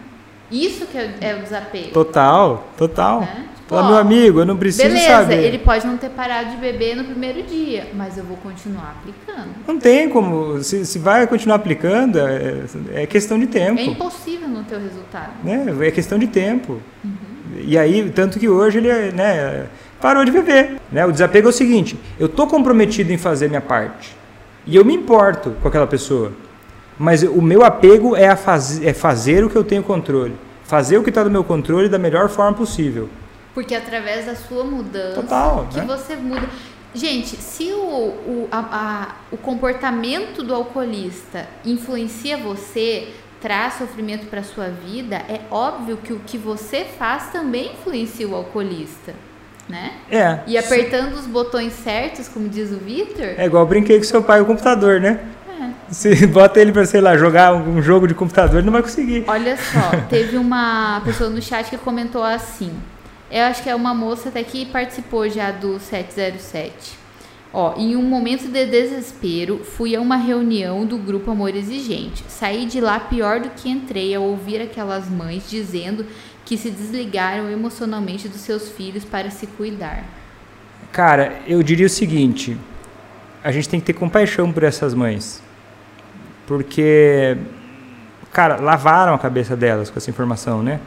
Isso 0.51 0.87
que 0.87 0.97
é, 0.97 1.15
é 1.21 1.35
o 1.35 1.43
desapego. 1.43 1.93
Total, 1.93 2.65
total. 2.77 3.21
Né? 3.21 3.47
Fala, 3.71 3.87
meu 3.87 3.99
amigo, 3.99 4.41
eu 4.41 4.45
não 4.45 4.57
preciso 4.57 4.89
beleza, 4.89 5.07
saber. 5.07 5.45
ele 5.45 5.59
pode 5.59 5.87
não 5.87 5.97
ter 5.97 6.11
parado 6.11 6.51
de 6.51 6.57
beber 6.57 6.97
no 6.97 7.05
primeiro 7.05 7.41
dia, 7.45 7.87
mas 7.95 8.19
eu 8.19 8.25
vou 8.25 8.37
continuar 8.39 8.97
aplicando. 8.99 9.51
Não 9.65 9.79
tem 9.79 10.09
como. 10.09 10.61
Se, 10.61 10.85
se 10.85 10.99
vai 10.99 11.25
continuar 11.29 11.55
aplicando, 11.55 12.19
é, 12.19 12.65
é, 12.95 13.07
questão 13.07 13.39
de 13.39 13.47
tempo. 13.47 13.79
É 13.79 13.85
impossível 13.85 14.49
não 14.49 14.65
ter 14.65 14.75
o 14.75 14.81
resultado. 14.81 15.31
Né? 15.45 15.65
É 15.87 15.91
questão 15.93 16.19
de 16.19 16.27
tempo. 16.27 16.83
Uhum. 17.05 17.13
E 17.61 17.79
aí, 17.79 18.11
tanto 18.11 18.41
que 18.41 18.49
hoje 18.49 18.79
ele 18.79 19.13
né, 19.13 19.67
parou 20.01 20.25
de 20.25 20.33
beber. 20.33 20.81
Né? 20.91 21.07
O 21.07 21.13
desapego 21.13 21.47
é 21.47 21.51
o 21.51 21.53
seguinte: 21.53 21.97
eu 22.19 22.27
estou 22.27 22.49
comprometido 22.49 23.13
em 23.13 23.19
fazer 23.19 23.47
minha 23.47 23.61
parte. 23.61 24.17
E 24.67 24.75
eu 24.75 24.85
me 24.85 24.95
importo 24.95 25.53
com 25.63 25.69
aquela 25.69 25.87
pessoa. 25.87 26.33
Mas 26.99 27.23
o 27.23 27.41
meu 27.41 27.65
apego 27.65 28.17
é, 28.17 28.27
a 28.27 28.35
faz, 28.35 28.83
é 28.83 28.93
fazer 28.93 29.45
o 29.45 29.49
que 29.49 29.57
eu 29.57 29.63
tenho 29.63 29.85
controle. 29.85 30.35
Fazer 30.65 30.99
o 30.99 31.05
que 31.05 31.09
está 31.11 31.23
no 31.23 31.31
meu 31.31 31.45
controle 31.45 31.89
da 31.89 31.99
melhor 31.99 32.29
forma 32.29 32.53
possível. 32.53 33.09
Porque 33.55 33.75
através 33.75 34.27
da 34.27 34.37
sua 34.37 34.65
mudança 34.65 35.21
Total, 35.21 35.67
que 35.71 35.79
né? 35.79 35.85
você 35.85 36.17
muda. 36.17 36.49
Gente, 36.95 37.37
se 37.37 37.73
o, 37.73 37.79
o, 37.79 38.49
a, 38.51 38.59
a, 38.59 39.15
o 39.31 39.37
comportamento 39.37 40.43
do 40.43 40.55
alcoolista 40.55 41.47
influencia 41.65 42.37
você, 42.37 43.09
traz 43.41 43.75
sofrimento 43.75 44.27
para 44.27 44.43
sua 44.43 44.69
vida, 44.69 45.17
é 45.17 45.41
óbvio 45.51 45.97
que 45.97 46.13
o 46.13 46.21
que 46.21 46.37
você 46.37 46.85
faz 46.85 47.31
também 47.31 47.73
influencia 47.73 48.29
o 48.29 48.35
alcoolista. 48.35 49.15
Né? 49.69 49.93
É. 50.11 50.41
E 50.49 50.59
apertando 50.59 51.15
os 51.15 51.27
botões 51.27 51.73
certos, 51.73 52.27
como 52.27 52.49
diz 52.49 52.73
o 52.73 52.79
Victor. 52.79 53.35
É 53.37 53.47
igual 53.47 53.65
brinquei 53.65 53.99
com 53.99 54.05
seu 54.05 54.21
pai 54.21 54.41
o 54.41 54.45
computador, 54.45 55.01
né? 55.01 55.21
É. 55.49 55.93
Se 55.93 56.27
bota 56.27 56.61
ele 56.61 56.73
para, 56.73 56.85
sei 56.85 57.01
lá, 57.01 57.17
jogar 57.17 57.55
um 57.55 57.81
jogo 57.81 58.09
de 58.09 58.15
computador, 58.15 58.57
ele 58.57 58.67
não 58.67 58.73
vai 58.73 58.83
conseguir. 58.83 59.25
Olha 59.29 59.57
só, 59.57 59.91
teve 60.11 60.37
uma 60.37 61.01
pessoa 61.05 61.31
no 61.31 61.41
chat 61.41 61.71
que 61.71 61.79
comentou 61.79 62.25
assim: 62.25 62.73
eu 63.31 63.45
acho 63.45 63.63
que 63.63 63.71
é 63.71 63.75
uma 63.75 63.95
moça 63.95 64.29
até 64.29 64.43
que 64.43 64.67
participou 64.67 65.29
já 65.29 65.51
do 65.51 65.79
707. 65.79 66.99
Ó, 67.53 67.75
em 67.77 67.97
um 67.97 68.03
momento 68.03 68.49
de 68.49 68.67
desespero, 68.67 69.59
fui 69.65 69.95
a 69.95 70.01
uma 70.01 70.17
reunião 70.17 70.85
do 70.85 70.97
grupo 70.97 71.31
Amor 71.31 71.55
Exigente. 71.55 72.25
Saí 72.29 72.65
de 72.65 72.81
lá 72.81 73.01
pior 73.01 73.41
do 73.41 73.51
que 73.51 73.69
entrei 73.69 74.15
ao 74.15 74.23
ouvir 74.23 74.61
aquelas 74.61 75.09
mães 75.09 75.49
dizendo 75.49 76.07
que 76.45 76.57
se 76.57 76.71
desligaram 76.71 77.51
emocionalmente 77.51 78.29
dos 78.29 78.41
seus 78.41 78.69
filhos 78.69 79.05
para 79.05 79.31
se 79.31 79.47
cuidar. 79.47 80.05
Cara, 80.93 81.41
eu 81.47 81.63
diria 81.63 81.87
o 81.87 81.91
seguinte: 81.91 82.57
a 83.43 83.51
gente 83.51 83.69
tem 83.69 83.81
que 83.81 83.87
ter 83.87 83.93
compaixão 83.95 84.53
por 84.53 84.63
essas 84.63 84.95
mães. 84.95 85.43
Porque, 86.47 87.37
cara, 88.33 88.57
lavaram 88.57 89.15
a 89.15 89.19
cabeça 89.19 89.57
delas 89.57 89.91
com 89.91 89.99
essa 89.99 90.11
informação, 90.11 90.63
né? 90.63 90.81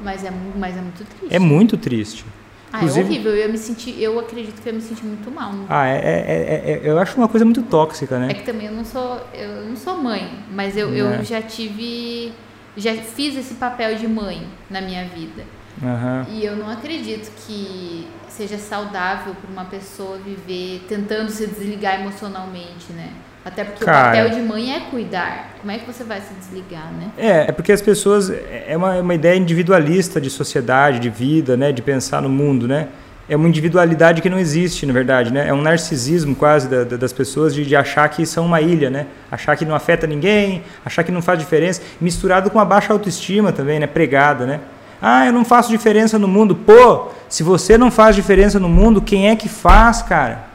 Mas 0.00 0.24
é, 0.24 0.32
mas 0.56 0.76
é 0.76 0.80
muito 0.80 1.04
triste. 1.04 1.34
É 1.34 1.38
muito 1.38 1.76
triste. 1.76 2.24
Ah, 2.72 2.78
é 2.78 2.84
Inclusive, 2.84 3.00
é 3.00 3.10
horrível. 3.10 3.34
Eu 3.34 3.48
me 3.50 3.58
senti, 3.58 4.02
eu 4.02 4.18
acredito 4.18 4.60
que 4.60 4.68
eu 4.68 4.74
me 4.74 4.80
senti 4.80 5.04
muito 5.04 5.30
mal. 5.30 5.52
Ah, 5.68 5.86
é, 5.86 5.96
é, 5.96 6.70
é, 6.72 6.80
eu 6.84 6.98
acho 6.98 7.16
uma 7.16 7.28
coisa 7.28 7.44
muito 7.44 7.62
tóxica, 7.62 8.18
né? 8.18 8.28
É 8.30 8.34
que 8.34 8.44
também 8.44 8.66
eu 8.66 8.72
não 8.72 8.84
sou, 8.84 9.20
eu 9.32 9.64
não 9.64 9.76
sou 9.76 9.96
mãe, 9.96 10.30
mas 10.52 10.76
eu, 10.76 10.94
eu 10.94 11.22
já 11.24 11.40
tive, 11.40 12.32
já 12.76 12.94
fiz 12.94 13.36
esse 13.36 13.54
papel 13.54 13.96
de 13.96 14.06
mãe 14.06 14.46
na 14.68 14.80
minha 14.80 15.04
vida. 15.06 15.44
Uhum. 15.80 16.34
E 16.34 16.44
eu 16.44 16.56
não 16.56 16.68
acredito 16.68 17.30
que 17.46 18.06
seja 18.28 18.58
saudável 18.58 19.34
para 19.34 19.50
uma 19.50 19.64
pessoa 19.64 20.18
viver 20.18 20.84
tentando 20.88 21.30
se 21.30 21.46
desligar 21.46 22.00
emocionalmente, 22.00 22.92
né? 22.92 23.12
Até 23.48 23.64
porque 23.64 23.82
Cara, 23.82 23.98
o 23.98 24.04
papel 24.04 24.30
de 24.38 24.46
mãe 24.46 24.74
é 24.74 24.80
cuidar. 24.80 25.56
Como 25.60 25.72
é 25.72 25.78
que 25.78 25.90
você 25.90 26.04
vai 26.04 26.20
se 26.20 26.34
desligar, 26.34 26.92
né? 26.92 27.10
É, 27.16 27.48
é 27.48 27.52
porque 27.52 27.72
as 27.72 27.80
pessoas. 27.80 28.30
É 28.30 28.76
uma, 28.76 28.96
é 28.96 29.00
uma 29.00 29.14
ideia 29.14 29.36
individualista 29.36 30.20
de 30.20 30.28
sociedade, 30.28 30.98
de 30.98 31.08
vida, 31.08 31.56
né? 31.56 31.72
De 31.72 31.80
pensar 31.80 32.20
no 32.20 32.28
mundo, 32.28 32.68
né? 32.68 32.88
É 33.26 33.36
uma 33.36 33.48
individualidade 33.48 34.20
que 34.20 34.28
não 34.28 34.38
existe, 34.38 34.84
na 34.84 34.92
verdade, 34.92 35.32
né? 35.32 35.48
É 35.48 35.52
um 35.52 35.62
narcisismo 35.62 36.34
quase 36.36 36.68
da, 36.68 36.84
da, 36.84 36.96
das 36.98 37.12
pessoas 37.12 37.54
de, 37.54 37.64
de, 37.64 37.74
achar 37.74 38.06
que 38.10 38.26
são 38.26 38.44
uma 38.44 38.60
ilha, 38.60 38.90
né? 38.90 39.06
Achar 39.30 39.56
que 39.56 39.64
não 39.64 39.74
afeta 39.74 40.06
ninguém, 40.06 40.62
achar 40.84 41.02
que 41.02 41.12
não 41.12 41.22
faz 41.22 41.38
diferença. 41.38 41.80
Misturado 41.98 42.50
com 42.50 42.60
a 42.60 42.64
baixa 42.66 42.92
autoestima 42.92 43.50
também, 43.50 43.80
né? 43.80 43.86
Pregada, 43.86 44.44
né? 44.44 44.60
Ah, 45.00 45.26
eu 45.26 45.32
não 45.32 45.44
faço 45.44 45.70
diferença 45.70 46.18
no 46.18 46.28
mundo. 46.28 46.54
Pô, 46.54 47.08
se 47.30 47.42
você 47.42 47.78
não 47.78 47.90
faz 47.90 48.14
diferença 48.14 48.58
no 48.58 48.68
mundo, 48.68 49.00
quem 49.00 49.30
é 49.30 49.36
que 49.36 49.48
faz, 49.48 50.02
cara? 50.02 50.47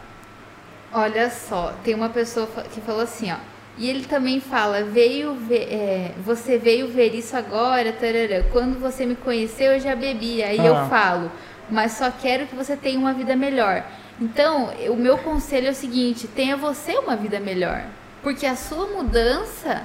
Olha 0.93 1.29
só, 1.29 1.73
tem 1.83 1.95
uma 1.95 2.09
pessoa 2.09 2.47
que 2.71 2.79
falou 2.81 3.01
assim, 3.01 3.31
ó. 3.31 3.37
E 3.77 3.89
ele 3.89 4.05
também 4.05 4.39
fala, 4.39 4.83
veio 4.83 5.33
ver, 5.33 5.67
é, 5.71 6.11
você 6.23 6.59
veio 6.59 6.87
ver 6.87 7.15
isso 7.15 7.35
agora, 7.35 7.91
tarará. 7.91 8.43
quando 8.51 8.79
você 8.79 9.03
me 9.03 9.15
conheceu 9.15 9.71
eu 9.71 9.79
já 9.79 9.95
bebi. 9.95 10.43
Aí 10.43 10.59
ah. 10.59 10.65
eu 10.65 10.75
falo, 10.87 11.31
mas 11.69 11.93
só 11.93 12.11
quero 12.11 12.45
que 12.45 12.55
você 12.55 12.77
tenha 12.77 12.99
uma 12.99 13.13
vida 13.13 13.35
melhor. 13.35 13.83
Então, 14.21 14.69
o 14.89 14.95
meu 14.95 15.17
conselho 15.17 15.67
é 15.67 15.71
o 15.71 15.75
seguinte, 15.75 16.27
tenha 16.27 16.55
você 16.55 16.91
uma 16.97 17.15
vida 17.15 17.39
melhor. 17.39 17.83
Porque 18.21 18.45
a 18.45 18.55
sua 18.55 18.85
mudança 18.87 19.81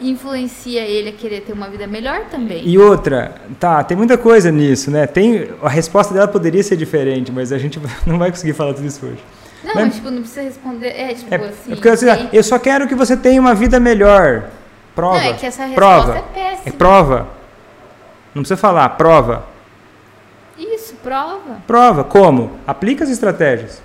influencia 0.00 0.82
ele 0.82 1.08
a 1.08 1.12
querer 1.12 1.40
ter 1.40 1.52
uma 1.52 1.68
vida 1.68 1.86
melhor 1.86 2.26
também. 2.30 2.66
E 2.66 2.78
outra, 2.78 3.34
tá, 3.58 3.82
tem 3.82 3.96
muita 3.96 4.16
coisa 4.16 4.52
nisso, 4.52 4.90
né? 4.90 5.06
Tem, 5.06 5.48
a 5.62 5.68
resposta 5.68 6.14
dela 6.14 6.28
poderia 6.28 6.62
ser 6.62 6.76
diferente, 6.76 7.32
mas 7.32 7.50
a 7.50 7.58
gente 7.58 7.80
não 8.06 8.18
vai 8.18 8.30
conseguir 8.30 8.52
falar 8.52 8.74
tudo 8.74 8.86
isso 8.86 9.04
hoje. 9.04 9.18
Não, 9.64 9.74
mas, 9.74 9.94
tipo, 9.94 10.10
não 10.10 10.20
precisa 10.20 10.42
responder. 10.42 10.88
É, 10.88 11.14
tipo, 11.14 11.34
é, 11.34 11.36
assim. 11.36 11.72
É 11.72 11.74
porque 11.74 11.88
assim, 11.88 12.06
eu 12.32 12.42
só 12.42 12.58
quero 12.58 12.86
que 12.86 12.94
você 12.94 13.16
tenha 13.16 13.40
uma 13.40 13.54
vida 13.54 13.80
melhor. 13.80 14.44
Prova. 14.94 15.18
Não, 15.18 15.24
é 15.24 15.32
que 15.34 15.46
essa 15.46 15.64
resposta 15.64 16.12
prova. 16.12 16.18
é 16.18 16.22
péssima. 16.34 16.62
É 16.64 16.70
prova. 16.70 17.28
Não 18.34 18.42
precisa 18.42 18.56
falar, 18.56 18.88
prova. 18.90 19.44
Isso, 20.58 20.94
prova. 21.02 21.58
Prova. 21.66 22.04
Como? 22.04 22.52
Aplica 22.66 23.04
as 23.04 23.10
estratégias. 23.10 23.82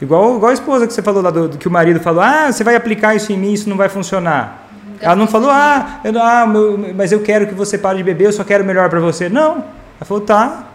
Igual, 0.00 0.36
igual 0.36 0.50
a 0.50 0.54
esposa 0.54 0.86
que 0.86 0.92
você 0.92 1.02
falou 1.02 1.22
lá, 1.22 1.30
do, 1.30 1.48
do, 1.48 1.58
que 1.58 1.66
o 1.66 1.70
marido 1.70 1.98
falou, 1.98 2.22
ah, 2.22 2.52
você 2.52 2.62
vai 2.62 2.76
aplicar 2.76 3.14
isso 3.16 3.32
em 3.32 3.36
mim, 3.36 3.52
isso 3.52 3.68
não 3.68 3.76
vai 3.76 3.88
funcionar. 3.88 4.68
Ela 5.00 5.16
não 5.16 5.26
falou, 5.26 5.50
ah, 5.50 6.00
eu, 6.04 6.22
ah 6.22 6.46
meu, 6.46 6.78
mas 6.94 7.10
eu 7.10 7.20
quero 7.20 7.46
que 7.46 7.54
você 7.54 7.76
pare 7.76 7.98
de 7.98 8.04
beber, 8.04 8.26
eu 8.26 8.32
só 8.32 8.44
quero 8.44 8.64
melhor 8.64 8.88
para 8.88 9.00
você. 9.00 9.28
Não. 9.28 9.56
Ela 9.98 10.04
falou, 10.04 10.22
tá, 10.22 10.67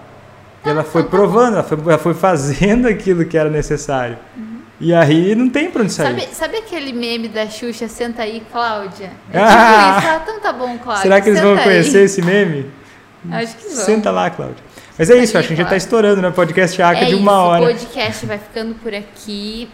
e 0.65 0.69
ela 0.69 0.83
foi 0.83 1.03
provando, 1.03 1.53
ela 1.53 1.63
foi, 1.63 1.77
ela 1.77 1.97
foi 1.97 2.13
fazendo 2.13 2.87
aquilo 2.89 3.25
que 3.25 3.37
era 3.37 3.49
necessário. 3.49 4.17
Uhum. 4.37 4.59
E 4.79 4.93
aí 4.93 5.35
não 5.35 5.49
tem 5.49 5.69
pra 5.69 5.83
onde 5.83 5.93
sair. 5.93 6.07
Sabe, 6.07 6.35
sabe 6.35 6.57
aquele 6.57 6.93
meme 6.93 7.27
da 7.27 7.47
Xuxa, 7.47 7.87
senta 7.87 8.23
aí, 8.23 8.41
Cláudia? 8.51 9.11
É 9.31 9.39
tipo 9.39 9.45
ah! 9.45 9.97
isso, 9.97 10.07
ah, 10.07 10.19
então 10.23 10.39
tá 10.39 10.51
bom, 10.51 10.77
Cláudia. 10.77 11.03
Será 11.03 11.21
que 11.21 11.29
eles 11.29 11.41
vão 11.41 11.55
aí. 11.55 11.63
conhecer 11.63 12.03
esse 12.03 12.21
meme? 12.21 12.69
Acho 13.31 13.55
que 13.55 13.67
vão. 13.67 13.85
Senta 13.85 14.11
lá, 14.11 14.29
Cláudia. 14.29 14.63
Mas 14.97 15.09
é 15.09 15.17
isso, 15.17 15.37
acho 15.37 15.47
que 15.47 15.53
a 15.53 15.57
gente 15.57 15.65
já 15.65 15.69
tá 15.69 15.77
estourando, 15.77 16.21
né? 16.21 16.29
Podcast 16.29 16.79
ACA 16.79 16.99
é 16.99 17.05
de 17.05 17.15
uma 17.15 17.31
isso, 17.31 17.41
hora. 17.41 17.63
O 17.63 17.67
podcast 17.67 18.25
vai 18.25 18.37
ficando 18.37 18.75
por 18.75 18.93
aqui. 18.93 19.67